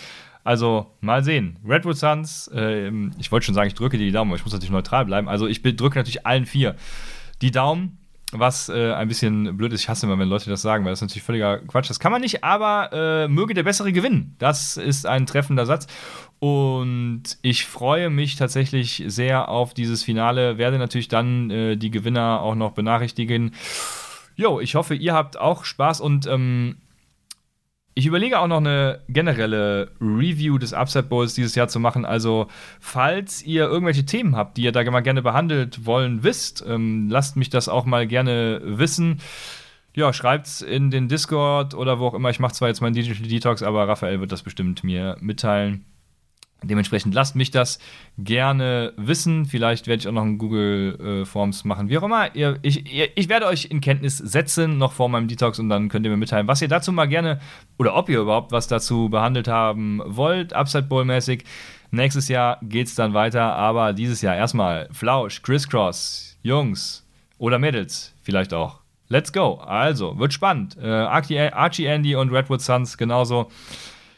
Also, 0.43 0.87
mal 0.99 1.23
sehen. 1.23 1.59
Redwood 1.65 1.95
Suns, 1.95 2.51
äh, 2.53 2.91
ich 3.19 3.31
wollte 3.31 3.45
schon 3.45 3.55
sagen, 3.55 3.67
ich 3.67 3.75
drücke 3.75 3.97
dir 3.97 4.03
die 4.03 4.11
Daumen, 4.11 4.31
aber 4.31 4.35
ich 4.35 4.43
muss 4.43 4.51
natürlich 4.51 4.71
neutral 4.71 5.05
bleiben. 5.05 5.29
Also, 5.29 5.47
ich 5.47 5.61
drücke 5.63 5.97
natürlich 5.97 6.25
allen 6.25 6.45
vier 6.45 6.75
die 7.41 7.51
Daumen 7.51 8.00
was 8.31 8.69
äh, 8.69 8.93
ein 8.93 9.07
bisschen 9.07 9.57
blöd 9.57 9.73
ist. 9.73 9.81
Ich 9.81 9.89
hasse 9.89 10.05
immer, 10.05 10.17
wenn 10.17 10.29
Leute 10.29 10.49
das 10.49 10.61
sagen, 10.61 10.85
weil 10.85 10.91
das 10.91 11.01
natürlich 11.01 11.23
völliger 11.23 11.59
Quatsch. 11.59 11.89
Das 11.89 11.99
kann 11.99 12.11
man 12.11 12.21
nicht, 12.21 12.43
aber 12.43 12.89
äh, 12.93 13.27
möge 13.27 13.53
der 13.53 13.63
Bessere 13.63 13.91
gewinnen. 13.91 14.35
Das 14.39 14.77
ist 14.77 15.05
ein 15.05 15.25
treffender 15.25 15.65
Satz. 15.65 15.87
Und 16.39 17.23
ich 17.41 17.65
freue 17.65 18.09
mich 18.09 18.35
tatsächlich 18.35 19.03
sehr 19.07 19.49
auf 19.49 19.73
dieses 19.73 20.03
Finale. 20.03 20.57
Werde 20.57 20.79
natürlich 20.79 21.07
dann 21.07 21.51
äh, 21.51 21.77
die 21.77 21.91
Gewinner 21.91 22.41
auch 22.41 22.55
noch 22.55 22.71
benachrichtigen. 22.71 23.53
Jo, 24.35 24.59
ich 24.59 24.75
hoffe, 24.75 24.95
ihr 24.95 25.13
habt 25.13 25.37
auch 25.37 25.65
Spaß 25.65 26.01
und 26.01 26.25
ähm, 26.25 26.77
ich 27.93 28.05
überlege 28.05 28.39
auch 28.39 28.47
noch 28.47 28.57
eine 28.57 29.01
generelle 29.09 29.91
Review 29.99 30.57
des 30.57 30.73
Upside 30.73 31.03
Bowls 31.03 31.33
dieses 31.33 31.55
Jahr 31.55 31.67
zu 31.67 31.79
machen. 31.79 32.05
Also, 32.05 32.47
falls 32.79 33.43
ihr 33.43 33.65
irgendwelche 33.65 34.05
Themen 34.05 34.35
habt, 34.35 34.57
die 34.57 34.63
ihr 34.63 34.71
da 34.71 34.89
mal 34.89 35.01
gerne 35.01 35.21
behandelt 35.21 35.85
wollen 35.85 36.23
wisst, 36.23 36.63
ähm, 36.67 37.09
lasst 37.09 37.35
mich 37.35 37.49
das 37.49 37.67
auch 37.67 37.85
mal 37.85 38.07
gerne 38.07 38.61
wissen. 38.63 39.19
Ja, 39.93 40.13
schreibt's 40.13 40.61
in 40.61 40.89
den 40.89 41.09
Discord 41.09 41.73
oder 41.73 41.99
wo 41.99 42.07
auch 42.07 42.13
immer. 42.13 42.29
Ich 42.29 42.39
mache 42.39 42.53
zwar 42.53 42.69
jetzt 42.69 42.81
meinen 42.81 42.93
Digital 42.93 43.27
Detox, 43.27 43.61
aber 43.61 43.87
Raphael 43.87 44.21
wird 44.21 44.31
das 44.31 44.43
bestimmt 44.43 44.85
mir 44.85 45.17
mitteilen. 45.19 45.85
Dementsprechend 46.63 47.15
lasst 47.15 47.35
mich 47.35 47.49
das 47.49 47.79
gerne 48.19 48.93
wissen. 48.95 49.45
Vielleicht 49.45 49.87
werde 49.87 50.01
ich 50.01 50.07
auch 50.07 50.11
noch 50.11 50.21
ein 50.21 50.37
Google 50.37 51.21
äh, 51.23 51.25
Forms 51.25 51.65
machen. 51.65 51.89
Wie 51.89 51.97
auch 51.97 52.03
immer. 52.03 52.35
Ihr, 52.35 52.59
ich, 52.61 52.93
ihr, 52.93 53.09
ich 53.15 53.29
werde 53.29 53.47
euch 53.47 53.65
in 53.65 53.81
Kenntnis 53.81 54.19
setzen, 54.19 54.77
noch 54.77 54.91
vor 54.91 55.09
meinem 55.09 55.27
Detox, 55.27 55.57
und 55.57 55.69
dann 55.69 55.89
könnt 55.89 56.05
ihr 56.05 56.11
mir 56.11 56.17
mitteilen, 56.17 56.47
was 56.47 56.61
ihr 56.61 56.67
dazu 56.67 56.91
mal 56.91 57.07
gerne 57.07 57.39
oder 57.79 57.95
ob 57.95 58.09
ihr 58.09 58.19
überhaupt 58.19 58.51
was 58.51 58.67
dazu 58.67 59.09
behandelt 59.09 59.47
haben 59.47 60.01
wollt, 60.05 60.53
Upside 60.53 60.83
Bowl-mäßig. 60.83 61.45
Nächstes 61.89 62.27
Jahr 62.27 62.59
geht 62.61 62.87
es 62.87 62.95
dann 62.95 63.15
weiter, 63.15 63.55
aber 63.55 63.93
dieses 63.93 64.21
Jahr 64.21 64.35
erstmal 64.35 64.87
Flausch, 64.91 65.41
Crisscross, 65.41 66.37
Jungs 66.43 67.05
oder 67.39 67.57
Mädels 67.57 68.13
vielleicht 68.21 68.53
auch. 68.53 68.81
Let's 69.09 69.33
go. 69.33 69.55
Also, 69.55 70.17
wird 70.19 70.31
spannend. 70.31 70.77
Äh, 70.81 70.87
Archie 70.87 71.85
Andy 71.85 72.15
und 72.15 72.29
Redwood 72.29 72.61
Suns 72.61 72.97
genauso. 72.97 73.49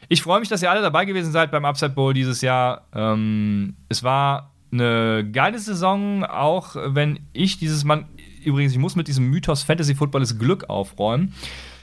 Ich 0.09 0.21
freue 0.21 0.39
mich, 0.39 0.49
dass 0.49 0.61
ihr 0.61 0.71
alle 0.71 0.81
dabei 0.81 1.05
gewesen 1.05 1.31
seid 1.31 1.51
beim 1.51 1.65
Upside 1.65 1.91
Bowl 1.91 2.13
dieses 2.13 2.41
Jahr. 2.41 2.87
Ähm, 2.93 3.75
es 3.89 4.03
war 4.03 4.53
eine 4.71 5.29
geile 5.31 5.59
Saison, 5.59 6.23
auch 6.23 6.75
wenn 6.75 7.19
ich 7.31 7.59
dieses 7.59 7.83
Mann, 7.83 8.05
übrigens, 8.43 8.73
ich 8.73 8.79
muss 8.79 8.95
mit 8.95 9.07
diesem 9.07 9.29
Mythos 9.29 9.63
Fantasy 9.63 9.95
Football 9.95 10.21
das 10.21 10.37
Glück 10.39 10.69
aufräumen. 10.69 11.33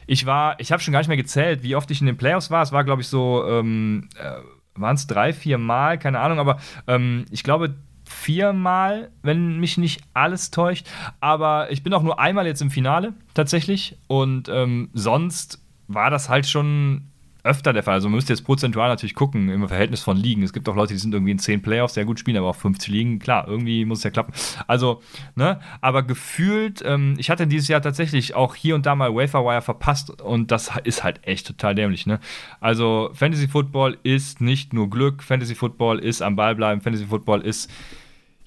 Ich 0.07 0.27
war, 0.27 0.59
ich 0.59 0.73
habe 0.73 0.83
schon 0.83 0.93
gar 0.93 1.01
nicht 1.01 1.09
mehr 1.09 1.17
gezählt, 1.17 1.63
wie 1.63 1.77
oft 1.77 1.91
ich 1.91 2.01
in 2.01 2.07
den 2.07 2.17
Playoffs 2.17 2.51
war. 2.51 2.63
Es 2.63 2.73
war, 2.73 2.85
glaube 2.85 3.03
ich, 3.03 3.09
so, 3.09 3.45
ähm, 3.47 4.09
äh, 4.19 4.41
waren 4.75 4.97
es 4.97 5.07
drei, 5.07 5.33
vier 5.33 5.59
Mal, 5.59 5.99
keine 5.99 6.19
Ahnung, 6.19 6.39
aber 6.39 6.59
ähm, 6.87 7.27
ich 7.31 7.45
glaube, 7.45 7.77
viermal, 8.05 9.11
wenn 9.23 9.61
mich 9.61 9.79
nicht 9.79 10.03
alles 10.15 10.51
täuscht. 10.51 10.87
Aber 11.21 11.71
ich 11.71 11.83
bin 11.83 11.95
auch 11.95 12.03
nur 12.03 12.19
einmal 12.19 12.47
jetzt 12.47 12.61
im 12.61 12.71
Finale 12.71 13.15
tatsächlich. 13.35 13.97
Und 14.09 14.49
ähm, 14.49 14.91
sonst 14.95 15.63
war 15.87 16.11
das 16.11 16.29
halt 16.29 16.47
schon 16.47 17.10
öfter 17.43 17.73
der 17.73 17.83
Fall. 17.83 17.95
Also 17.95 18.09
man 18.09 18.17
müsste 18.17 18.33
jetzt 18.33 18.45
prozentual 18.45 18.89
natürlich 18.89 19.15
gucken 19.15 19.49
im 19.49 19.67
Verhältnis 19.69 20.03
von 20.03 20.17
Ligen. 20.17 20.43
Es 20.43 20.53
gibt 20.53 20.69
auch 20.69 20.77
Leute, 20.77 20.95
die 20.95 20.99
sind 20.99 21.15
irgendwie 21.15 21.33
in 21.33 21.39
10 21.39 21.63
Playoffs 21.63 21.95
sehr 21.95 22.05
gut 22.05 22.19
spielen, 22.19 22.37
aber 22.37 22.49
auch 22.49 22.57
50 22.57 22.93
Ligen. 22.93 23.19
Klar, 23.19 23.47
irgendwie 23.49 23.85
muss 23.85 23.99
es 23.99 24.05
ja 24.05 24.11
klappen. 24.11 24.33
Also, 24.67 25.03
ne, 25.35 25.61
aber 25.81 26.03
gefühlt, 26.03 26.83
ähm, 26.85 27.15
ich 27.19 27.31
hatte 27.31 27.47
dieses 27.47 27.69
Jahr 27.69 27.83
tatsächlich 27.83 28.35
auch 28.35 28.55
hier 28.55 28.75
und 28.75 28.87
da 28.87 28.95
mal 28.95 29.15
Waferwire 29.15 29.63
verpasst 29.63 30.21
und 30.21 30.51
das 30.51 30.71
ist 30.85 31.05
halt 31.05 31.21
echt 31.27 31.47
total 31.47 31.75
dämlich, 31.75 32.07
ne? 32.07 32.21
Also, 32.61 33.11
Fantasy 33.15 33.49
Football 33.49 33.99
ist 34.03 34.41
nicht 34.41 34.73
nur 34.73 34.91
Glück, 34.91 35.23
Fantasy 35.23 35.55
Football 35.55 35.99
ist 35.99 36.23
am 36.23 36.37
Ball 36.37 36.55
bleiben, 36.55 36.81
Fantasy 36.81 37.07
Football 37.07 37.43
ist 37.43 37.71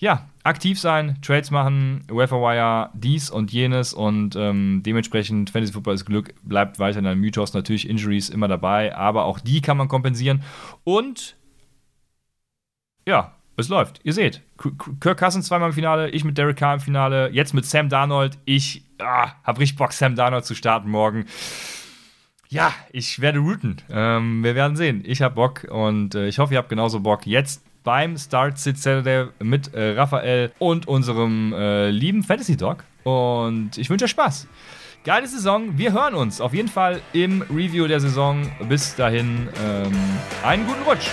ja, 0.03 0.27
aktiv 0.43 0.77
sein, 0.77 1.17
Trades 1.21 1.49
machen, 1.49 2.03
Waferwire, 2.09 2.89
dies 2.93 3.29
und 3.29 3.53
jenes 3.53 3.93
und 3.93 4.35
ähm, 4.35 4.81
dementsprechend 4.85 5.49
Fantasy 5.49 5.71
Football 5.71 5.93
ist 5.93 6.03
Glück, 6.03 6.33
bleibt 6.43 6.77
weiterhin 6.77 7.07
ein 7.07 7.19
Mythos. 7.19 7.53
Natürlich 7.53 7.87
Injuries 7.87 8.27
immer 8.27 8.49
dabei, 8.49 8.93
aber 8.93 9.23
auch 9.23 9.39
die 9.39 9.61
kann 9.61 9.77
man 9.77 9.87
kompensieren. 9.87 10.43
Und 10.83 11.37
ja, 13.07 13.31
es 13.55 13.69
läuft. 13.69 14.01
Ihr 14.03 14.11
seht, 14.11 14.41
Kirk 14.99 15.17
Cousins 15.17 15.47
zweimal 15.47 15.69
im 15.69 15.73
Finale, 15.73 16.09
ich 16.09 16.25
mit 16.25 16.37
Derek 16.37 16.57
Carr 16.57 16.73
im 16.73 16.79
Finale, 16.81 17.29
jetzt 17.29 17.53
mit 17.53 17.65
Sam 17.65 17.87
Darnold. 17.87 18.37
Ich 18.43 18.83
ah, 18.99 19.31
habe 19.45 19.61
richtig 19.61 19.77
Bock, 19.77 19.93
Sam 19.93 20.17
Darnold 20.17 20.43
zu 20.43 20.53
starten 20.53 20.89
morgen. 20.89 21.27
Ja, 22.49 22.73
ich 22.91 23.21
werde 23.21 23.39
routen. 23.39 23.77
Ähm, 23.89 24.43
wir 24.43 24.53
werden 24.53 24.75
sehen. 24.75 25.01
Ich 25.05 25.21
habe 25.21 25.35
Bock 25.35 25.63
und 25.63 26.13
äh, 26.13 26.27
ich 26.27 26.39
hoffe, 26.39 26.55
ihr 26.55 26.57
habt 26.57 26.67
genauso 26.67 26.99
Bock. 26.99 27.25
Jetzt 27.25 27.63
beim 27.83 28.17
Start 28.17 28.57
Sit 28.57 28.77
Saturday 28.77 29.27
mit 29.39 29.73
äh, 29.73 29.91
Raphael 29.91 30.51
und 30.59 30.87
unserem 30.87 31.53
äh, 31.53 31.89
lieben 31.89 32.23
Fantasy 32.23 32.57
Dog. 32.57 32.83
Und 33.03 33.77
ich 33.77 33.89
wünsche 33.89 34.05
euch 34.05 34.11
Spaß. 34.11 34.47
Geile 35.03 35.27
Saison. 35.27 35.77
Wir 35.77 35.91
hören 35.91 36.15
uns 36.15 36.39
auf 36.39 36.53
jeden 36.53 36.69
Fall 36.69 37.01
im 37.11 37.41
Review 37.41 37.87
der 37.87 37.99
Saison. 37.99 38.49
Bis 38.69 38.95
dahin, 38.95 39.49
ähm, 39.61 39.91
einen 40.43 40.65
guten 40.65 40.81
Rutsch. 40.83 41.09